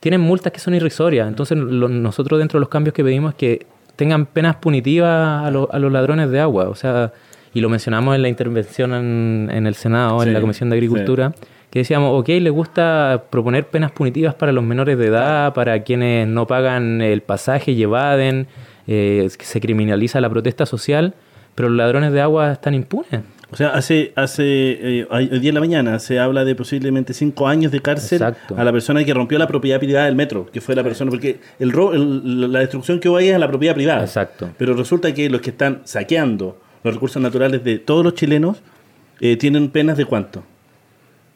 [0.00, 1.28] tienen multas que son irrisorias.
[1.28, 3.66] Entonces lo- nosotros dentro de los cambios que pedimos es que
[3.96, 6.68] tengan penas punitivas a, lo- a los ladrones de agua.
[6.70, 7.12] O sea,
[7.52, 10.76] y lo mencionamos en la intervención en, en el Senado, Sí, en la Comisión de
[10.76, 11.32] Agricultura,
[11.70, 16.26] que decíamos, ok, les gusta proponer penas punitivas para los menores de edad, para quienes
[16.26, 18.48] no pagan el pasaje y evaden,
[18.86, 21.14] eh, se criminaliza la protesta social,
[21.54, 23.20] pero los ladrones de agua están impunes.
[23.52, 27.12] O sea, hace, hace eh, hoy hoy día en la mañana se habla de posiblemente
[27.12, 28.54] cinco años de cárcel Exacto.
[28.56, 31.40] a la persona que rompió la propiedad privada del metro, que fue la persona, porque
[31.58, 34.02] el, ro- el- la destrucción que hubo ahí es a la propiedad privada.
[34.02, 34.50] Exacto.
[34.56, 38.62] Pero resulta que los que están saqueando los recursos naturales de todos los chilenos
[39.20, 40.44] eh, tienen penas de cuánto?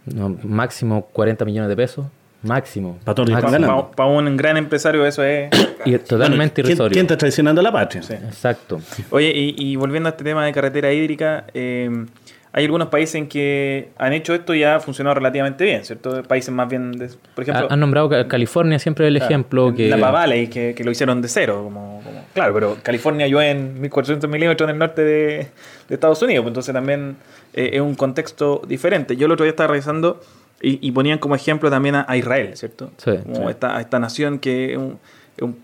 [0.07, 2.07] No, máximo 40 millones de pesos,
[2.43, 2.99] máximo.
[3.05, 5.51] Para un gran empresario eso es...
[5.87, 6.93] Y es totalmente Bueno, ¿quién, irrisorio.
[6.95, 8.01] quién está traicionando a la patria?
[8.01, 8.81] Exacto.
[9.11, 12.07] Oye, y, y volviendo a este tema de carretera hídrica, eh,
[12.57, 16.23] hay algunos países en que han hecho esto y ha funcionado relativamente bien, ¿cierto?
[16.23, 17.67] Países más bien, de- por ejemplo...
[17.69, 19.89] Ha- Han nombrado Ca- California siempre el claro, ejemplo que...
[19.91, 21.63] Napa Valley, que, que lo hicieron de cero.
[21.65, 25.49] Como, como- claro, pero California llueve en 1400 milímetros en el norte de,
[25.89, 27.17] de Estados Unidos, pues entonces también
[27.55, 29.17] eh, es un contexto diferente.
[29.17, 30.21] Yo el otro día estaba revisando
[30.63, 32.93] y, y ponían como ejemplo también a, a Israel, ¿cierto?
[32.99, 33.11] Sí.
[33.25, 33.51] Como Sí.
[33.51, 34.99] Esta, a esta nación que es un-
[35.37, 35.59] es un-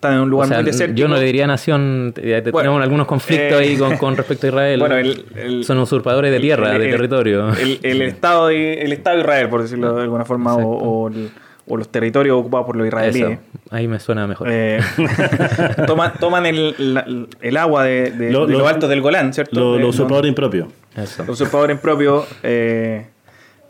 [0.00, 0.96] está en un lugar O sea, muy desértico.
[0.98, 4.46] yo no le diría nación, eh, Bueno, tenemos algunos conflictos eh, ahí con, con respecto
[4.46, 4.80] a Israel.
[4.80, 7.50] Bueno, el- el- Son usurpadores de tierra, el- de territorio.
[7.50, 10.62] El, el estado de, el Estado de Israel, por decirlo de alguna forma, o,
[11.04, 11.30] o el-
[11.72, 13.30] o los territorios ocupados por los israelíes.
[13.32, 13.40] Eso,
[13.70, 14.48] ahí me suena mejor.
[14.50, 14.80] Eh,
[15.86, 17.06] toman, toman el, la-
[17.40, 19.76] el agua de, de- Lo- de lo- los altos del Golán, ¿cierto?
[19.78, 20.68] Los Eh, usurpadores impropios.
[20.96, 23.06] Los usurpadores propios eh,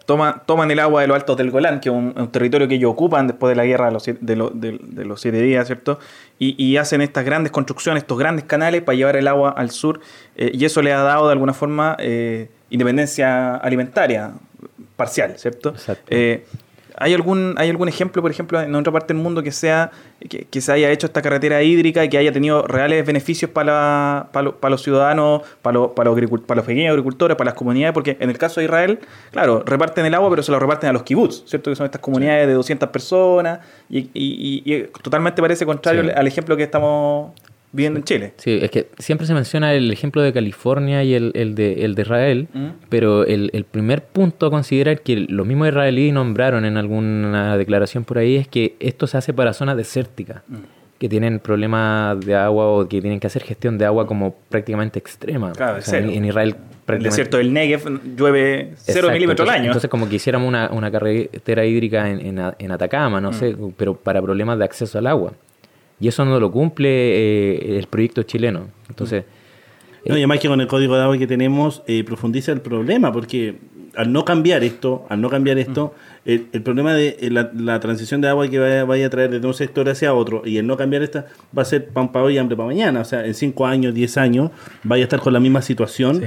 [0.07, 2.75] toma- toman el agua de los altos del Golán, que es un, un territorio que
[2.75, 5.41] ellos ocupan después de la guerra de los, siete- de, lo- de- de los siete
[5.41, 5.99] días, ¿cierto?
[6.39, 10.01] Y, y hacen estas grandes construcciones, estos grandes canales para llevar el agua al sur,
[10.37, 14.33] eh, y eso le ha dado de alguna forma eh, independencia alimentaria
[14.97, 15.71] parcial, ¿cierto?
[15.71, 16.05] Exacto.
[16.09, 16.45] Eh,
[17.03, 19.91] ¿Hay algún, ¿Hay algún ejemplo, por ejemplo, en otra parte del mundo que sea
[20.29, 24.29] que, que se haya hecho esta carretera hídrica y que haya tenido reales beneficios para,
[24.33, 27.55] para, lo- para los ciudadanos, para, los- para, los para los pequeños agricultores, para las
[27.55, 27.95] comunidades?
[27.95, 28.99] Porque en el caso de Israel,
[29.33, 31.71] claro, reparten el agua, pero se lo reparten a los kibbutz, ¿cierto?
[31.71, 36.11] Que son estas comunidades de 200 personas y, y- y- y totalmente parece contrario Sí.
[36.15, 37.33] al ejemplo que estamos
[37.73, 38.33] viviendo en Chile.
[38.37, 41.95] Sí, es que siempre se menciona el ejemplo de California y el, el de, el
[41.95, 42.67] de Israel, Mm.
[42.89, 48.05] pero el, el primer punto a considerar que los mismos israelíes nombraron en alguna declaración
[48.05, 50.57] por ahí es que esto se hace para zonas desérticas, Mm.
[50.99, 54.99] que tienen problemas de agua o que tienen que hacer gestión de agua como prácticamente
[54.99, 55.53] extrema.
[55.53, 56.57] Claro, O sea, en, en Israel
[56.89, 59.67] El desierto del Negev llueve 0 Exacto, milímetros al año.
[59.67, 63.23] Entonces, como que hiciéramos una, una carretera hídrica en, en, Atacama, Mm.
[63.23, 65.33] no sé, pero para problemas de acceso al agua.
[66.01, 68.69] Y eso no lo cumple eh, el proyecto chileno.
[68.89, 69.25] Entonces,
[70.07, 73.13] No, y además que con el código de agua que tenemos eh, profundiza el problema,
[73.13, 73.57] porque
[73.97, 75.95] al no cambiar esto, al no cambiar esto,
[76.25, 79.31] el, el problema de eh, la, la transición de agua que vaya, vaya a traer
[79.31, 82.25] desde un sector hacia otro y el no cambiar esta va a ser pan para
[82.25, 83.01] hoy y hambre para mañana.
[83.01, 84.51] O sea, en 5 años, 10 años,
[84.85, 86.23] vaya a estar con la misma situación.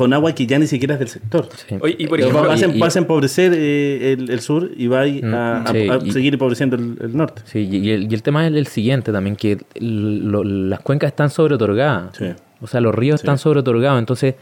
[0.00, 1.46] Con agua que ya ni siquiera es del sector.
[1.68, 1.76] Sí.
[1.78, 4.70] Oye, y por ejemplo, vas, a, y- y- vas a empobrecer eh, el, el sur
[4.74, 7.42] y va a, a- a- sí, a y- seguir empobreciendo el, el norte.
[7.44, 11.28] Sí, y el, y el tema es el siguiente también, que lo- las cuencas están
[11.28, 12.16] sobre otorgadas.
[12.16, 12.26] Sí.
[12.62, 13.24] O sea, los ríos Sí.
[13.26, 13.98] están sobre otorgados.
[13.98, 14.36] Entonces,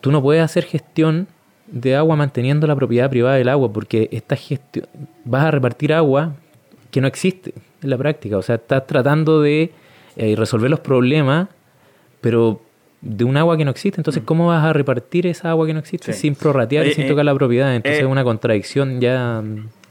[0.00, 1.26] tú no puedes hacer gestión
[1.66, 4.86] de agua manteniendo la propiedad privada del agua, porque esta gestión,
[5.26, 6.32] vas a repartir agua
[6.90, 7.52] que no existe
[7.82, 8.38] en la práctica.
[8.38, 9.70] O sea, estás tratando de
[10.16, 11.48] eh, resolver los problemas,
[12.22, 12.62] pero
[13.04, 14.00] de un agua que no existe.
[14.00, 16.20] Entonces, ¿cómo vas a repartir esa agua que no existe Sí.
[16.22, 17.74] sin prorratear y sin eh, tocar la propiedad?
[17.76, 19.42] Entonces, eh, es una contradicción ya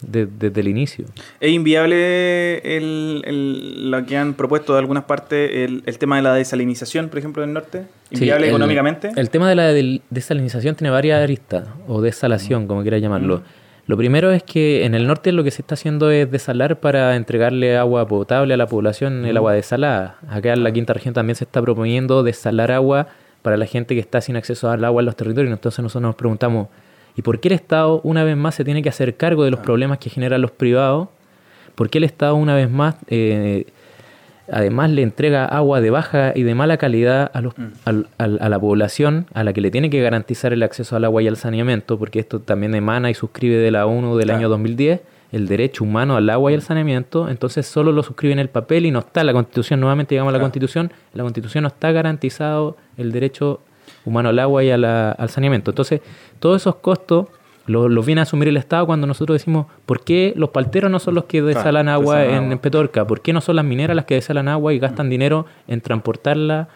[0.02, 1.06] de- desde el inicio.
[1.40, 6.24] ¿Es inviable el, el- lo que han propuesto de algunas partes, el, el tema de
[6.24, 7.84] la desalinización, por ejemplo, del norte?
[8.12, 9.12] ¿Inviable económicamente?
[9.16, 9.72] El tema de la
[10.10, 13.44] desalinización tiene varias aristas, o desalación, como quiera llamarlo.
[13.86, 17.18] Lo primero es que en el norte lo que se está haciendo es desalar para
[17.18, 20.18] entregarle agua potable a la población, el agua desalada.
[20.30, 23.08] Acá en la quinta región también se está proponiendo desalar agua
[23.42, 25.52] para la gente que está sin acceso al agua en los territorios.
[25.52, 26.70] Entonces nosotros nos preguntamos,
[27.18, 29.60] ¿y por qué el Estado una vez más se tiene que hacer cargo de los
[29.60, 31.10] problemas que generan los privados?
[31.76, 33.66] ¿Por qué el Estado una vez más eh,
[34.52, 37.54] además le entrega agua de baja y de mala calidad a, los,
[37.86, 41.06] al- al- a la población a la que le tiene que garantizar el acceso al
[41.06, 44.40] agua y al saneamiento, porque esto también emana y suscribe de la ONU del Claro.
[44.40, 45.02] año 2010,
[45.32, 48.86] el derecho humano al agua y al saneamiento, entonces solo lo suscribe en el papel
[48.86, 50.46] y no está la Constitución, nuevamente digamos la Claro.
[50.52, 53.62] Constitución, la Constitución no está garantizado el derecho
[54.06, 55.72] humano al agua y a la- al saneamiento.
[55.72, 56.02] Entonces,
[56.40, 57.28] todos esos costos
[57.66, 61.00] los, los viene a asumir el Estado cuando nosotros decimos, ¿por qué los palteros no
[61.00, 62.54] son los que desalan agua desalan en, agua.
[62.54, 63.08] en Petorca?
[63.08, 66.68] ¿Por qué no son las mineras las que desalan agua y gastan dinero en transportarla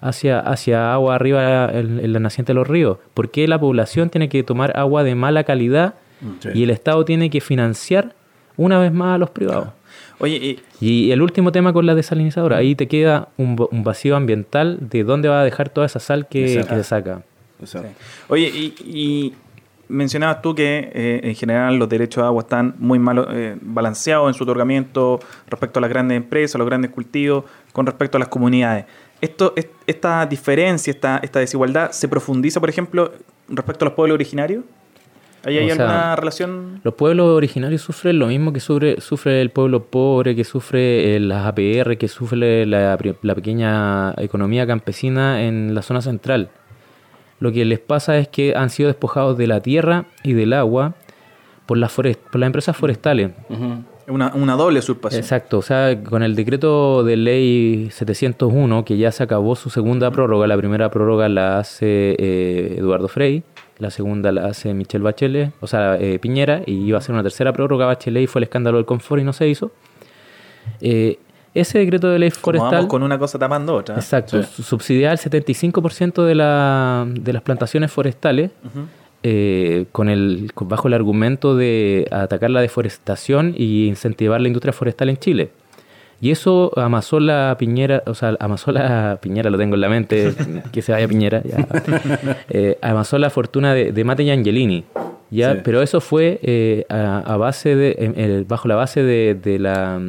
[0.00, 2.98] hacia, hacia agua arriba en, en la naciente de los ríos?
[3.14, 5.94] ¿Por qué la población tiene que tomar agua de mala calidad
[6.40, 6.48] Sí.
[6.54, 8.14] y el Estado tiene que financiar
[8.56, 9.68] una vez más a los privados?
[10.20, 14.16] Oye, y, Y el último tema con la desalinizadora, ahí te queda un, un vacío
[14.16, 17.22] ambiental de dónde va a dejar toda esa sal que, se saca.
[17.64, 17.78] Sí.
[18.28, 19.34] Oye, y, y
[19.94, 24.28] mencionabas tú que eh, en general los derechos de agua están muy mal eh, balanceados
[24.28, 28.28] en su otorgamiento respecto a las grandes empresas, los grandes cultivos, con respecto a las
[28.28, 28.84] comunidades.
[29.20, 33.12] Esto, es- esta diferencia, esta, esta desigualdad, ¿se profundiza, por ejemplo,
[33.48, 34.64] respecto a los pueblos originarios?
[35.46, 36.80] ¿Ahí hay sea, alguna relación?
[36.82, 41.20] Los pueblos originarios sufren lo mismo que sufre, sufre el pueblo pobre, que sufre eh,
[41.20, 46.48] las APR, que sufre la, la pequeña economía campesina en la zona central.
[47.40, 50.94] Lo que les pasa es que han sido despojados de la tierra y del agua
[51.66, 53.30] por las, forest- por las empresas forestales.
[54.06, 55.18] Una, una doble usurpación.
[55.22, 60.10] Exacto, o sea, con el decreto de ley 701, que ya se acabó su segunda
[60.10, 63.42] prórroga, la primera prórroga la hace eh, Eduardo Frei,
[63.78, 67.22] la segunda la hace Michelle Bachelet, o sea, eh, Piñera, y iba a ser una
[67.22, 69.72] tercera prórroga Bachelet y fue el escándalo del confort y no se hizo.
[70.82, 71.18] Eh,
[71.54, 72.70] ese decreto de ley Como forestal...
[72.72, 73.94] vamos con una cosa tapando otra.
[73.94, 78.50] Exacto, su- subsidiaba el 75% de, la, de las plantaciones forestales
[79.22, 85.08] eh, con el, bajo el argumento de atacar la deforestación y incentivar la industria forestal
[85.10, 85.50] en Chile.
[86.20, 90.32] Y eso amasó la Piñera, o sea, amasó la Piñera, lo tengo en la mente,
[90.72, 91.66] que se vaya Piñera, ya.
[92.50, 94.84] Eh, amasó la fortuna de, de Mate y Angelini.
[95.30, 95.54] ¿ya?
[95.54, 95.60] Sí.
[95.64, 100.00] Pero eso fue eh, a, a base de, bajo la base de, de la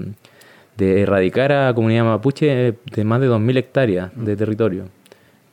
[0.77, 4.83] de erradicar a la comunidad mapuche de más de 2.000 hectáreas de territorio,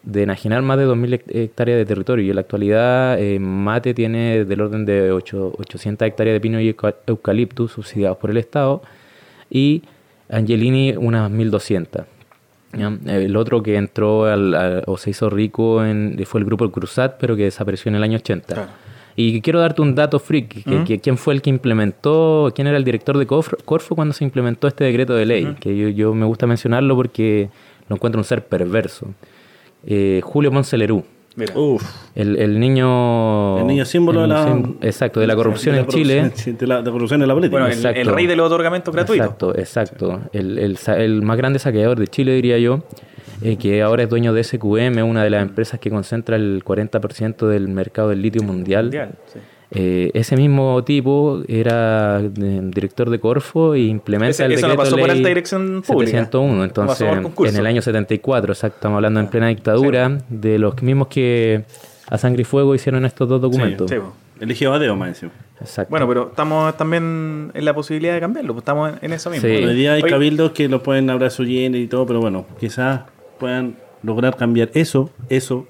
[0.03, 2.25] de enajenar más de 2.000 hect- hectáreas de territorio.
[2.27, 6.61] Y en la actualidad eh, Mate tiene del orden de ocho- 800 hectáreas de pino
[6.61, 8.83] y euca- eucaliptus subsidiados por el Estado
[9.51, 9.83] y
[10.29, 12.05] Angelini unas 1.200.
[12.77, 12.93] ¿ya?
[13.07, 16.71] El otro que entró al- al- o se hizo rico en, fue el grupo El
[16.73, 18.55] Cruzat, pero que desapareció en el año 80.
[18.55, 18.71] Claro.
[19.17, 22.77] Y quiero darte un dato freak, que, que- quién fue el que implementó, quién era
[22.77, 26.25] el director de Corfo, cuando se implementó este decreto de ley, que yo, yo me
[26.27, 27.51] gusta mencionarlo porque
[27.89, 29.09] lo encuentro un ser perverso.
[29.87, 31.53] Eh, Julio Moncelerú, Mira.
[31.59, 31.83] Uf.
[32.15, 33.59] el, el niño...
[33.59, 34.45] El niño símbolo de el la.
[34.47, 36.33] sim- Exacto, de la corrupción de la en Chile.
[36.59, 37.53] De la, de la corrupción en la política.
[37.59, 38.01] Bueno, el, Exacto.
[38.01, 39.27] el rey de los otorgamientos gratuitos.
[39.27, 40.21] Exacto, exacto.
[40.33, 42.85] El, el sa- el más grande saqueador de Chile, diría yo,
[43.43, 47.47] eh, que ahora es dueño de SQM, una de las empresas que concentra el 40%
[47.47, 48.85] del mercado del litio mundial.
[48.87, 49.39] Mundial, sí.
[49.75, 52.31] Eh, ese mismo tipo era eh,
[52.65, 56.11] director de Corfo y implementa Ese- el no decreto pasó por ley alta dirección pública.
[56.11, 56.55] 701.
[56.55, 57.55] No Entonces, pasó por concurso.
[57.55, 61.65] en el año 74, exacto, estamos hablando en plena dictadura, de los mismos que
[62.11, 63.91] a sangre y fuego hicieron estos dos documentos.
[63.91, 64.13] Sí, po.
[64.41, 65.33] Eligió a Deo, más encima.
[65.61, 65.89] Exacto.
[65.91, 69.47] Bueno, pero estamos también en la posibilidad de cambiarlo, pues estamos en, en eso mismo.
[69.49, 69.55] Sí.
[69.55, 72.45] Bueno, hoy día hay Oye, cabildos que lo pueden hablar su y todo, pero bueno,
[72.61, 73.03] quizás
[73.43, 75.67] puedan lograr cambiar eso, eso,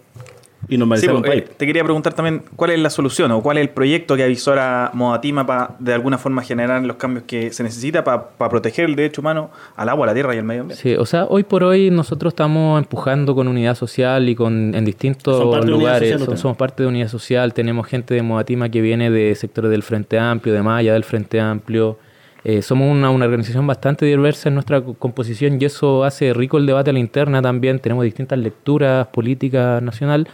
[0.69, 1.44] y normalizar Sí, un pues, país.
[1.51, 4.23] eh, te quería preguntar también cuál es la solución o cuál es el proyecto que
[4.23, 8.94] avisora Modatima para de alguna forma generar los cambios que se necesita para proteger el
[8.94, 10.81] derecho humano al agua, a la tierra y al medio ambiente.
[10.81, 14.85] Sí, o sea, hoy por hoy nosotros estamos empujando con unidad social y con en
[14.85, 16.01] distintos Son parte de Unidad lugares.
[16.09, 16.40] Social son- ustedes.
[16.40, 17.53] somos parte de unidad social.
[17.55, 21.40] Tenemos gente de Modatima que viene de sectores del Frente Amplio, de Maya del Frente
[21.40, 21.99] Amplio.
[22.44, 26.59] Eh, somos una, una organización bastante diversa en nuestra co- composición y eso hace rico
[26.59, 27.78] el debate a la interna también.
[27.78, 30.27] Tenemos distintas lecturas políticas nacional,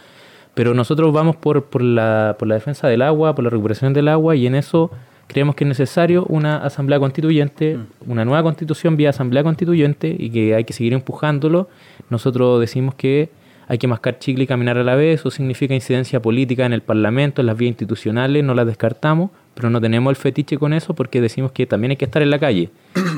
[0.55, 4.09] pero nosotros vamos por, por, la, por la defensa del agua, por la recuperación del
[4.09, 4.90] agua y en eso
[5.26, 10.55] creemos que es necesario una asamblea constituyente, una nueva constitución vía asamblea constituyente y que
[10.55, 11.68] hay que seguir empujándolo.
[12.09, 13.28] Nosotros decimos que
[13.70, 16.81] hay que mascar chicle y caminar a la vez, eso significa incidencia política en el
[16.81, 20.95] Parlamento, en las vías institucionales, no las descartamos, pero no tenemos el fetiche con eso
[20.95, 22.70] porque decimos que también hay que estar en la calle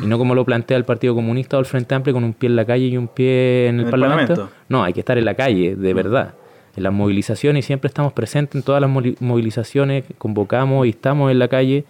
[0.03, 2.49] y no como lo plantea el Partido Comunista o el Frente Amplio con un pie
[2.49, 4.35] en la calle y un pie en el, En el Parlamento.
[4.35, 4.57] Parlamento.
[4.69, 6.35] No, hay que estar en la calle, de verdad.
[6.77, 8.91] En las movilizaciones y siempre estamos presentes en todas las
[9.21, 11.85] movilizaciones, convocamos y estamos en la calle.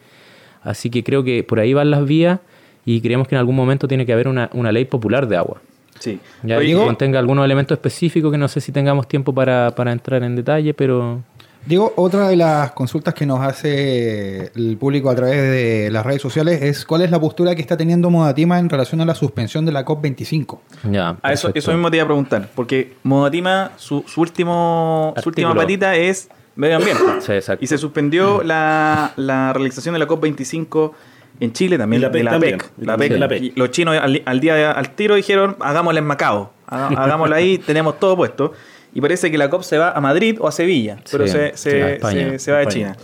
[0.62, 2.40] Así que creo que por ahí van las vías
[2.84, 5.62] y creemos que en algún momento tiene que haber una, una ley popular de agua.
[6.00, 6.18] Sí.
[6.42, 9.70] Ya Oye, que Diego- contenga algunos elementos específicos que no sé si tengamos tiempo para,
[9.76, 11.20] para entrar en detalle, pero
[11.66, 16.22] Diego, otra de las consultas que nos hace el público a través de las redes
[16.22, 19.66] sociales es cuál es la postura que está teniendo Modatima en relación a la suspensión
[19.66, 20.58] de la COP25.
[20.90, 21.08] ya.
[21.10, 25.28] A Ah, eso, eso mismo te iba a preguntar, porque Modatima, su, su último su
[25.28, 27.02] última patita es medio ambiente.
[27.20, 27.62] Sí, exacto.
[27.62, 30.92] Y se suspendió la, la realización de la COP25
[31.40, 32.58] en Chile también, Y la PEC de la también.
[32.58, 32.70] PEC.
[32.78, 33.18] La Sí, PEC.
[33.18, 33.42] la PEC.
[33.42, 37.58] Y los chinos al, al día de- al tiro dijeron, hagámosla en Macao, hagámosla ahí,
[37.66, 38.52] tenemos todo puesto.
[38.92, 41.48] Y parece que la COP se va a Madrid o a Sevilla, pero Sí, se,
[41.56, 42.30] sí, se, a España.
[42.32, 42.66] se- se va de.
[42.66, 42.96] China.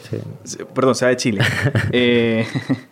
[0.45, 0.59] Sí.
[0.75, 1.41] Perdón, se va de Chile.
[1.93, 2.45] Eh,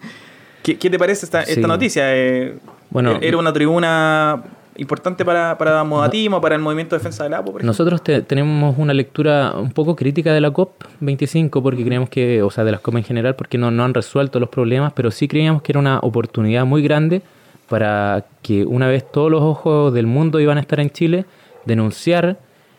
[0.63, 1.61] ¿qué, qué te parece esta, esta Sí.
[1.61, 2.05] noticia?
[2.15, 2.55] Eh,
[2.91, 4.43] Bueno, ¿Era una tribuna
[4.77, 7.67] importante para, para Modatima, para el movimiento de defensa del por ejemplo?
[7.67, 12.51] Nosotros te- tenemos una lectura un poco crítica de la COP25 porque creemos que, o
[12.51, 15.29] sea, de las COP en general, porque no, no han resuelto los problemas, pero sí
[15.29, 17.23] creíamos que era una oportunidad muy grande
[17.69, 21.25] para que una vez todos los ojos del mundo iban a estar en Chile,
[21.65, 22.39] denunciar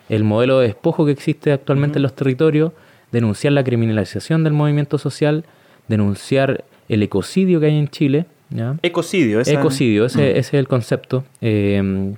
[0.10, 2.72] el modelo de despojo que existe actualmente en los territorios,
[3.12, 5.46] denunciar la criminalización del movimiento social,
[5.88, 8.26] denunciar el ecocidio que hay en Chile.
[8.50, 8.76] ¿Ya?
[8.82, 9.40] Ecocidio.
[9.42, 11.24] esa- Ecocidio, ese, ese es el concepto.
[11.42, 12.14] Eh,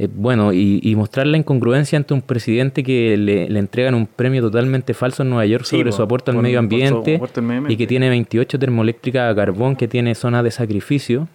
[0.00, 4.06] eh, bueno, y, y mostrar la incongruencia ante un presidente que le, le entregan un
[4.06, 6.86] premio totalmente falso en Nueva York Sí, sobre su aporte al por- medio por su
[6.96, 7.20] ambiente
[7.68, 11.26] y que tiene 28 termoeléctricas a carbón, que tiene zonas de sacrificio.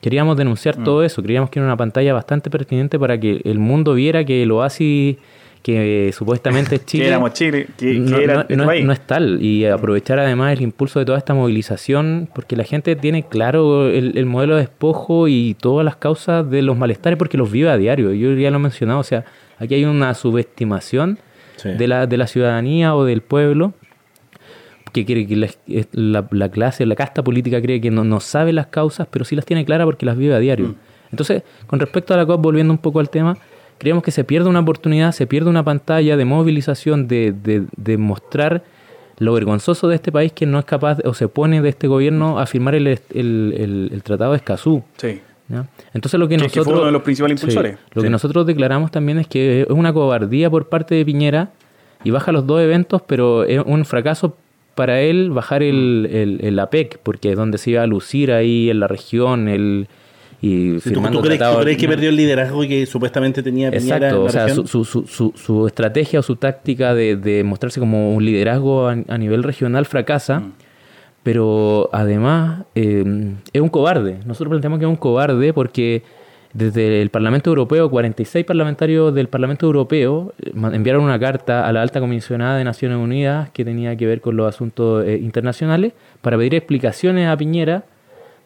[0.00, 0.38] Queríamos Mm.
[0.38, 4.24] denunciar todo eso, creíamos que era una pantalla bastante pertinente para que el mundo viera
[4.24, 5.16] que el oasis
[5.66, 8.66] que supuestamente es Chile Que éramos Chile, que, que no, era no- este no es-
[8.68, 8.84] país.
[8.86, 9.42] no es tal.
[9.42, 14.16] Y aprovechar además el impulso de toda esta movilización, porque la gente tiene claro el,
[14.16, 17.76] el modelo de despojo y todas las causas de los malestares, porque los vive a
[17.76, 18.12] diario.
[18.12, 19.24] Yo ya lo he mencionado, o sea,
[19.58, 21.18] aquí hay una subestimación
[21.56, 21.70] Sí.
[21.70, 23.72] de, la, de la ciudadanía o del pueblo
[24.92, 28.20] que cree que la, es- la- la clase, la casta política cree que no, no
[28.20, 30.74] sabe las causas, pero sí las tiene claras porque las vive a diario.
[31.10, 33.36] Entonces, con respecto a la COP, volviendo un poco al tema,
[33.78, 37.96] creemos que se pierde una oportunidad, se pierde una pantalla de movilización, de, de, de
[37.98, 38.62] mostrar
[39.18, 42.38] lo vergonzoso de este país que no es capaz o se pone de este gobierno
[42.38, 44.82] a firmar el, el, el- el Tratado de Escazú.
[44.98, 45.20] Sí.
[45.94, 46.78] Entonces lo que Que- que fue nosotros...
[46.80, 47.78] uno de los principales Sí, impulsores.
[47.94, 48.06] lo Sí.
[48.06, 51.50] que nosotros declaramos también es que es una cobardía por parte de Piñera
[52.04, 54.36] y baja los dos eventos, pero es un fracaso
[54.74, 58.68] para él bajar el, el, el APEC, porque es donde se iba a lucir ahí
[58.68, 59.88] en la región, el,
[60.42, 63.70] y ¿Tú, firmando tú crees, tratados- tú crees que perdió el liderazgo que supuestamente tenía
[63.70, 67.16] Piñera Exacto, en la o sea, su, su, su, su estrategia o su táctica de,
[67.16, 70.52] de mostrarse como un liderazgo a, a nivel regional fracasa, Mm.
[71.22, 74.18] pero además eh, es un cobarde.
[74.26, 76.02] Nosotros planteamos que es un cobarde porque
[76.52, 81.82] desde el Parlamento Europeo, 46 parlamentarios del Parlamento Europeo eh, enviaron una carta a la
[81.82, 85.92] alta comisionada de Naciones Unidas que tenía que ver con los asuntos eh, internacionales
[86.22, 87.84] para pedir explicaciones a Piñera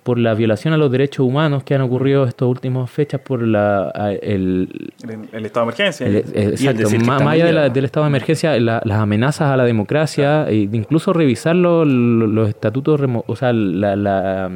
[0.02, 3.90] por la violación a los derechos humanos que han ocurrido estas últimas fechas por la,
[4.22, 6.06] el, El, el estado de emergencia.
[6.06, 7.72] el- eh, exacto, más, allá de la- mundial.
[7.74, 12.27] del estado de emergencia, la- las amenazas a la democracia, e incluso revisar lo- lo-
[12.27, 14.51] los estatutos, remo- o sea, la, la,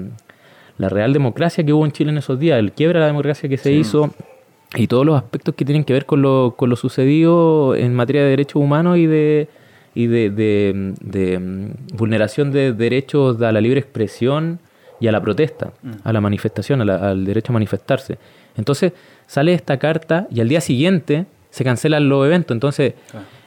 [0.79, 3.49] la real democracia que hubo en Chile en esos días, el quiebre de la democracia
[3.49, 4.15] que se hizo
[4.77, 8.23] y todos los aspectos que tienen que ver con lo, con lo sucedido en materia
[8.25, 9.49] de derechos humanos y de
[9.97, 14.59] y de, de- de, mm, vulneración de derechos a la libre expresión
[15.01, 15.73] y a la protesta,
[16.05, 18.19] a la manifestación, a la- al derecho a manifestarse.
[18.57, 18.93] Entonces
[19.27, 22.55] sale esta carta y al día siguiente se cancelan los eventos.
[22.55, 22.95] Entonces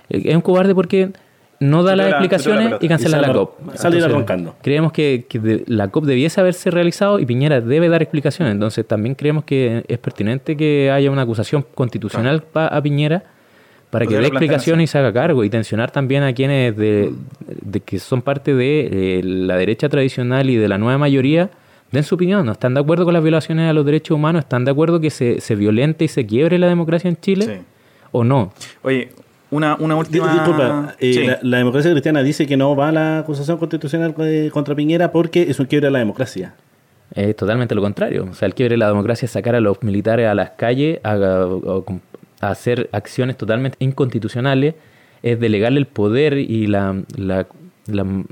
[0.09, 1.11] eh, es un cobarde porque
[1.59, 3.75] no da las la- explicaciones y cancela Y la COP.
[3.75, 4.55] salir arrancando.
[4.61, 8.53] Creemos que, que de- la COP debiese haberse realizado y Piñera debe dar explicaciones.
[8.53, 13.23] Entonces también creemos que es pertinente que haya una acusación constitucional pa- a Piñera
[13.89, 17.13] para que dé explicación y se haga cargo y tensionar también a quienes de,
[17.61, 21.49] de que son parte de eh, la derecha tradicional y de la nueva mayoría
[21.91, 24.65] den su opinión, no están de acuerdo con las violaciones a los derechos humanos, están
[24.65, 27.61] de acuerdo que se, se violente y se quiebre la democracia en Chile Sí.
[28.11, 28.51] o no.
[28.83, 29.07] Oye,
[29.51, 30.33] una, una última.
[30.33, 31.23] Disculpa, eh, Sí.
[31.25, 35.13] la, la democracia cristiana dice que no va a la acusación constitucional eh, contra Piñera
[35.13, 36.55] porque es un quiebre a la democracia.
[37.15, 38.27] Es totalmente lo contrario.
[38.29, 40.99] O sea, el quiebre de la democracia es sacar a los militares a las calles
[41.05, 41.81] a, a-
[42.41, 44.75] a hacer acciones totalmente inconstitucionales,
[45.23, 47.47] es delegarle el poder y la, la-
[47.87, 48.23] la-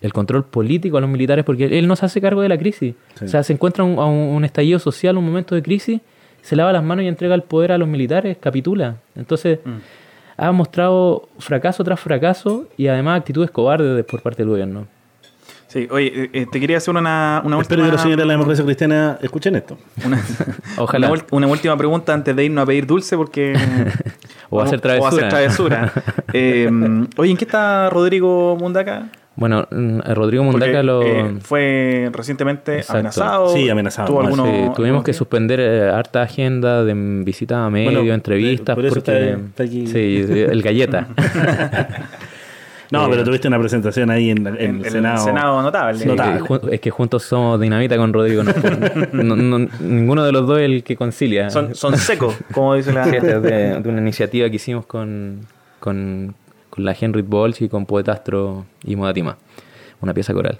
[0.00, 2.94] el control político a los militares porque él no se hace cargo de la crisis.
[3.16, 3.24] Sí.
[3.26, 6.00] O sea, se encuentra un, a un, estallido social, un momento de crisis,
[6.40, 8.96] se lava las manos y entrega el poder a los militares, capitula.
[9.14, 9.58] Entonces,
[10.38, 14.86] ha mostrado fracaso tras fracaso y además actitudes cobardes de- por parte del gobierno.
[15.72, 17.86] Sí, oye, eh, eh, te quería hacer una, una Espero última.
[17.86, 19.78] que los señores de la democracia cristiana escuchen esto.
[20.04, 20.20] Una,
[20.78, 21.10] Ojalá.
[21.12, 23.54] Una, una última pregunta antes de irnos a pedir dulce porque...
[24.52, 25.28] O hacer O hacer travesura.
[25.28, 25.92] travesura.
[26.32, 26.68] Eh,
[27.16, 29.08] oye, ¿en qué está Rodrigo Mundaca?
[29.36, 31.02] Bueno, mm, Rodrigo Porque, Mundaca lo...
[31.04, 32.94] eh, fue recientemente Exacto.
[32.98, 33.48] amenazado.
[33.50, 34.08] Sí, amenazado.
[34.08, 35.16] Tuvo Sí, algunos- Sí, tuvimos algunos que días.
[35.16, 36.94] suspender eh, harta agenda de
[37.24, 39.10] visitas a medios, Bueno, entrevistas, por eso porque...
[39.30, 39.86] está- está aquí.
[39.86, 41.06] Sí, sí, el galleta.
[42.90, 45.24] No, Eh, pero tuviste una presentación ahí en, en En- el en Senado.
[45.24, 45.98] Senado notable.
[45.98, 46.38] Sí, Notable.
[46.40, 48.42] que ju- es que juntos somos dinamita con Rodrigo.
[48.44, 51.50] no- no- no- ninguno de los dos es el que concilia.
[51.50, 53.06] Son, son secos, como dice la...
[53.06, 53.20] De,
[53.80, 55.46] de una iniciativa que hicimos con,
[55.78, 56.34] con,
[56.68, 59.36] con la Henry Bolch y con Poetastro y Modatima.
[60.00, 60.58] Una pieza coral.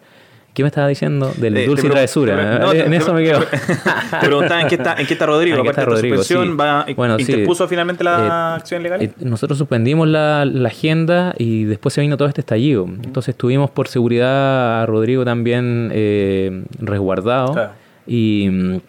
[0.53, 1.33] ¿Qué me estaba diciendo?
[1.37, 2.57] Del Eh, dulce y travesura.
[2.57, 2.61] ¿eh?
[2.73, 3.41] te- en eso me quedo.
[3.43, 5.57] Te preguntaba en qué está, en qué está Rodrigo.
[5.59, 6.17] ¿En qué está de la Rodrigo?
[6.17, 6.57] suspensión, Sí.
[6.57, 7.23] va, Bueno, sí.
[7.33, 9.01] ¿interpuso finalmente la Eh, acción legal?
[9.01, 12.85] Eh, nosotros suspendimos la, la agenda y después se vino todo este estallido.
[13.05, 17.71] Entonces tuvimos por seguridad a Rodrigo también eh, resguardado Claro.
[18.09, 18.81] y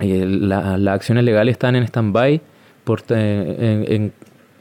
[0.00, 2.40] eh, la- las acciones legales están en stand-by
[2.84, 4.12] por, eh, en- en-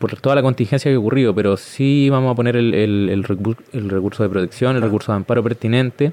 [0.03, 3.23] por toda la contingencia que ha ocurrido, pero sí vamos a poner el, el- el
[3.23, 6.11] recu- el recurso de protección, el recurso de amparo pertinente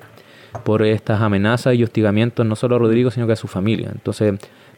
[0.64, 3.88] por estas amenazas y hostigamientos no solo a Rodrigo, sino que a su familia.
[3.92, 4.34] Entonces,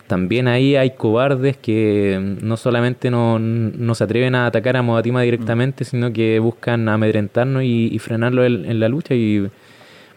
[0.07, 4.83] también ahí hay cobardes que mm, no solamente no, no se atreven a atacar a
[4.83, 9.15] Modatima directamente, sino que buscan amedrentarnos y, y frenarlo en, en la lucha.
[9.15, 9.47] Y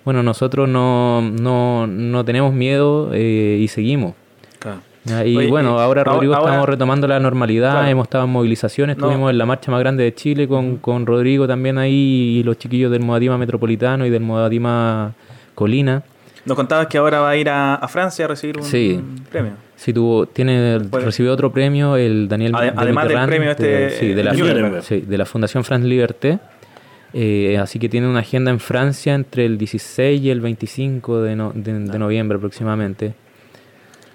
[0.05, 4.13] bueno, nosotros no, no, no tenemos miedo eh, y seguimos.
[4.59, 4.79] Claro.
[5.07, 7.87] Y Oye, bueno, eh, ahora Rodrigo ahora- estamos retomando la normalidad, Claro.
[7.87, 9.05] hemos estado en movilizaciones, No.
[9.05, 12.57] estuvimos en la marcha más grande de Chile con, con Rodrigo también ahí y los
[12.57, 15.13] chiquillos del Modatima Metropolitano y del Modatima
[15.53, 16.01] Colina.
[16.45, 18.99] Nos contabas que ahora va a ir a, a Francia a recibir un Sí.
[19.31, 19.53] premio.
[19.75, 23.89] Sí, tuvo, tiene, recibió otro premio, el Daniel Ade- de además del premio este, de,
[23.91, 26.39] sí, de la, eh, sí, de la Fundación France Liberté.
[27.13, 31.35] Eh, así que tiene una agenda en Francia entre el 16 y el 25 de,
[31.35, 33.13] no- de- de noviembre aproximadamente.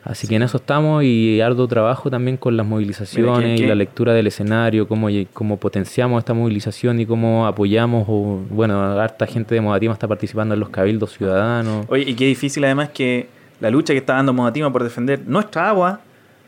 [0.02, 3.66] Así que en eso estamos y arduo trabajo también con las movilizaciones Mira, ¿qué- y
[3.66, 9.26] la lectura del escenario, cómo, cómo potenciamos esta movilización y cómo apoyamos, o, bueno, harta
[9.26, 11.84] gente de Modatima está participando en los cabildos ciudadanos.
[11.88, 13.28] Oye, y qué difícil además que
[13.60, 16.00] la lucha que está dando Modatima por defender nuestra agua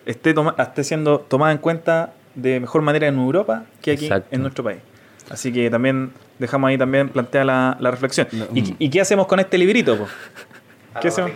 [0.06, 4.28] esté, toma- esté siendo tomada en cuenta de mejor manera en Europa que aquí Exacto.
[4.34, 4.78] en nuestro país.
[5.30, 8.26] Así que también dejamos ahí también plantea la, la reflexión.
[8.54, 9.96] ¿Y, y qué hacemos con este librito?
[9.98, 10.06] po?
[11.02, 11.30] ¿Qué hacemos,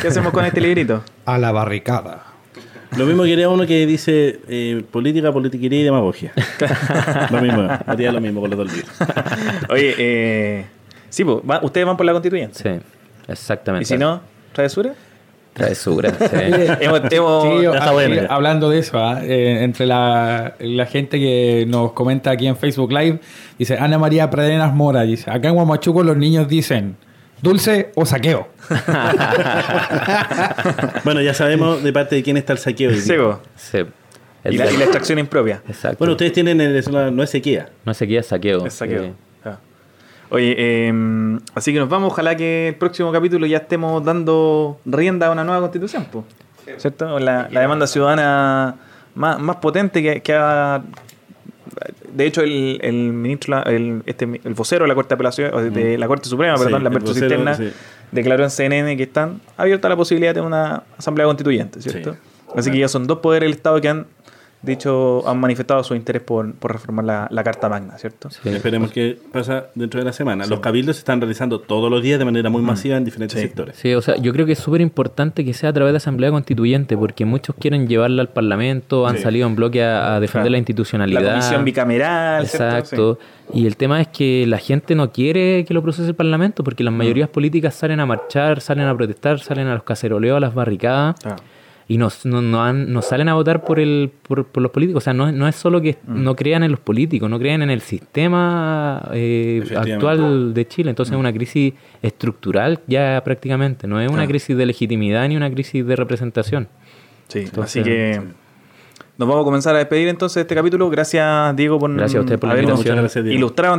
[0.00, 1.02] ¿Qué hacemos con este librito?
[1.26, 2.24] A la barricada.
[2.96, 6.32] Lo mismo quería uno que dice eh, política, politiquería y demagogia.
[7.30, 8.90] lo mismo, haría lo mismo con los dos libros.
[9.68, 10.64] Oye, eh,
[11.08, 12.58] sí, po, va- ustedes van por la constituyente.
[12.60, 12.84] Sí,
[13.28, 13.84] exactamente.
[13.84, 14.20] ¿Y si no,
[14.52, 14.94] travesura?
[15.52, 16.26] Travesura, sí.
[16.80, 18.26] hemos, hemos- Sí, ah, bueno ya.
[18.26, 22.92] hablando de eso, ah, eh, entre la, la gente que nos comenta aquí en Facebook
[22.92, 23.20] Live,
[23.58, 26.96] dice Ana María Pradenas Mora, dice, acá en Guamachuco los niños dicen,
[27.42, 28.48] dulce o saqueo.
[31.04, 32.92] Bueno, ya sabemos de parte de quién está el saqueo.
[32.94, 33.14] Sí.
[33.56, 33.78] Sí.
[34.44, 35.62] y, la, y la extracción impropia.
[35.68, 35.98] Exacto.
[35.98, 37.68] Bueno, ustedes tienen el, es una- no es sequía.
[37.84, 38.66] No sé qué es saqueo.
[38.66, 39.14] Es saqueo.
[39.44, 39.58] Ah.
[40.30, 40.92] Oye, eh,
[41.54, 42.12] así que nos vamos.
[42.12, 46.24] Ojalá que el próximo capítulo ya estemos dando rienda a una nueva constitución, po.
[46.76, 47.18] ¿cierto?
[47.18, 48.76] La, la demanda ciudadana
[49.14, 50.82] más, más potente que, que ha.
[52.14, 55.98] De hecho, el, el ministro, el, este, el vocero de la Corte de Apelación, de
[55.98, 57.72] la Corte Suprema, Sí, perdón, la el Mercedes vocero, Cisterna, sí.
[58.12, 62.16] declaró en CNN que están abiertas a la posibilidad de una asamblea constituyente, ¿cierto?
[62.56, 64.06] Así que ya son dos poderes del Estado que han
[64.62, 68.30] dicho, han manifestado su interés por, por reformar la, la Carta Magna, ¿cierto?
[68.30, 68.48] Sí.
[68.48, 70.46] Esperemos que pasa dentro de la semana.
[70.46, 73.46] Los cabildos se están realizando todos los días de manera muy masiva en diferentes Sí.
[73.46, 73.76] sectores.
[73.76, 76.30] Sí, o sea, yo creo que es súper importante que sea a través de Asamblea
[76.30, 79.22] Constituyente, porque muchos quieren llevarla al Parlamento, han Sí.
[79.22, 80.52] salido en bloque a, a defender Claro.
[80.52, 81.22] la institucionalidad.
[81.22, 82.76] La comisión bicameral, ¿cierto?
[82.78, 83.18] Exacto.
[83.52, 86.84] Y el tema es que la gente no quiere que lo procese el Parlamento, porque
[86.84, 90.54] las mayorías políticas salen a marchar, salen a protestar, salen a los caceroleos, a las
[90.54, 91.16] barricadas.
[91.24, 91.36] Ah.
[91.92, 95.02] Y nos, no, no han- nos salen a votar por, el, por, por los políticos.
[95.02, 96.22] O sea, no, no es solo que Mm.
[96.22, 100.90] no crean en los políticos, no crean en el sistema eh, actual de Chile.
[100.90, 101.14] Entonces Mm.
[101.16, 103.88] es una crisis estructural ya prácticamente.
[103.88, 104.28] No es una Claro.
[104.30, 106.68] crisis de legitimidad ni una crisis de representación.
[107.28, 108.20] Sí, Entonces, así que
[109.18, 110.88] nos vamos a comenzar a despedir entonces de este capítulo.
[110.90, 112.98] Gracias, Diego, por, Gracias a usted por la habernos invitación.
[112.98, 113.00] En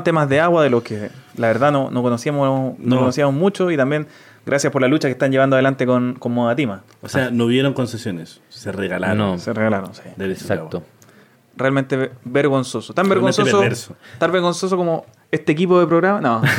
[0.04, 2.98] temas de agua, de los que la verdad no, no conocíamos no, No.
[3.00, 4.06] conocíamos mucho y también
[4.46, 6.84] gracias por la lucha que están llevando adelante con, con Modatima.
[7.02, 9.18] O sea, no hubieron concesiones, se regalaron.
[9.18, 9.38] No.
[9.40, 10.02] Se regalaron, sí.
[10.20, 10.84] Exacto.
[11.58, 12.94] Realmente ve- vergonzoso.
[12.94, 13.60] Tan Realmente vergonzoso.
[13.60, 13.96] perverso.
[14.18, 16.22] Tan vergonzoso como este equipo de programa.
[16.22, 16.42] No.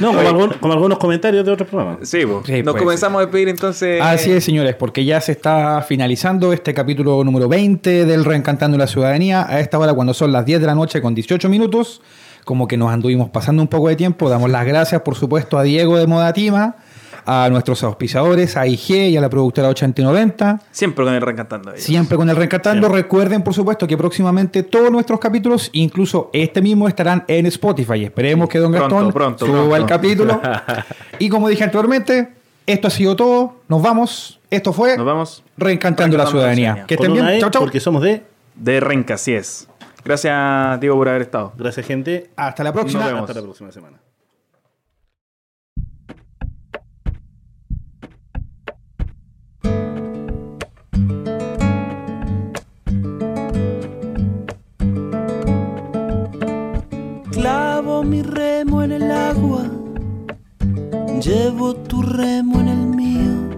[0.00, 2.08] No, como, algún- como algunos comentarios de otros programas.
[2.08, 2.42] sí, po.
[2.44, 4.00] Sí, nos pues, comenzamos a despedir entonces.
[4.02, 8.88] Así es, señores, porque ya se está finalizando este capítulo número 20 del Reencantando la
[8.88, 9.46] Ciudadanía.
[9.48, 12.02] A esta hora, cuando son las 10 de la noche con 18 minutos,
[12.44, 15.62] como que nos anduvimos pasando un poco de tiempo, damos las gracias, por supuesto, a
[15.62, 16.76] Diego de Modatima,
[17.26, 20.60] a nuestros auspiciadores, a IG y a la productora 8090.
[20.70, 21.70] Siempre con el reencantando.
[21.70, 21.80] ahí.
[21.80, 22.86] Siempre con el Reencantando.
[22.86, 23.02] Siempre.
[23.02, 28.04] Recuerden, por supuesto, que próximamente todos nuestros capítulos, incluso este mismo, estarán en Spotify.
[28.04, 29.76] Esperemos que Don Pronto, Gastón pronto, suba pronto.
[29.76, 30.40] el capítulo.
[31.18, 32.28] y como dije anteriormente,
[32.66, 33.56] esto ha sido todo.
[33.68, 34.40] Nos vamos.
[34.50, 35.42] Esto fue Nos vamos.
[35.56, 36.72] Reencantando la Reencantando la Ciudadanía.
[36.74, 36.86] Ciudadanía.
[36.86, 37.40] Que estén bien.
[37.40, 37.62] Chao, chao.
[37.62, 38.22] porque somos de.
[38.54, 39.66] De Renca, así es.
[40.04, 41.52] Gracias, Diego, por haber estado.
[41.56, 42.30] Gracias, gente.
[42.36, 43.00] Hasta la próxima.
[43.00, 43.30] Nos vemos.
[43.30, 44.00] Hasta la próxima semana.
[57.32, 59.64] Clavo mi remo en el agua,
[61.20, 63.50] llevo tu remo en el mío.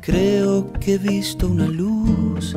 [0.00, 2.56] Creo que he visto una luz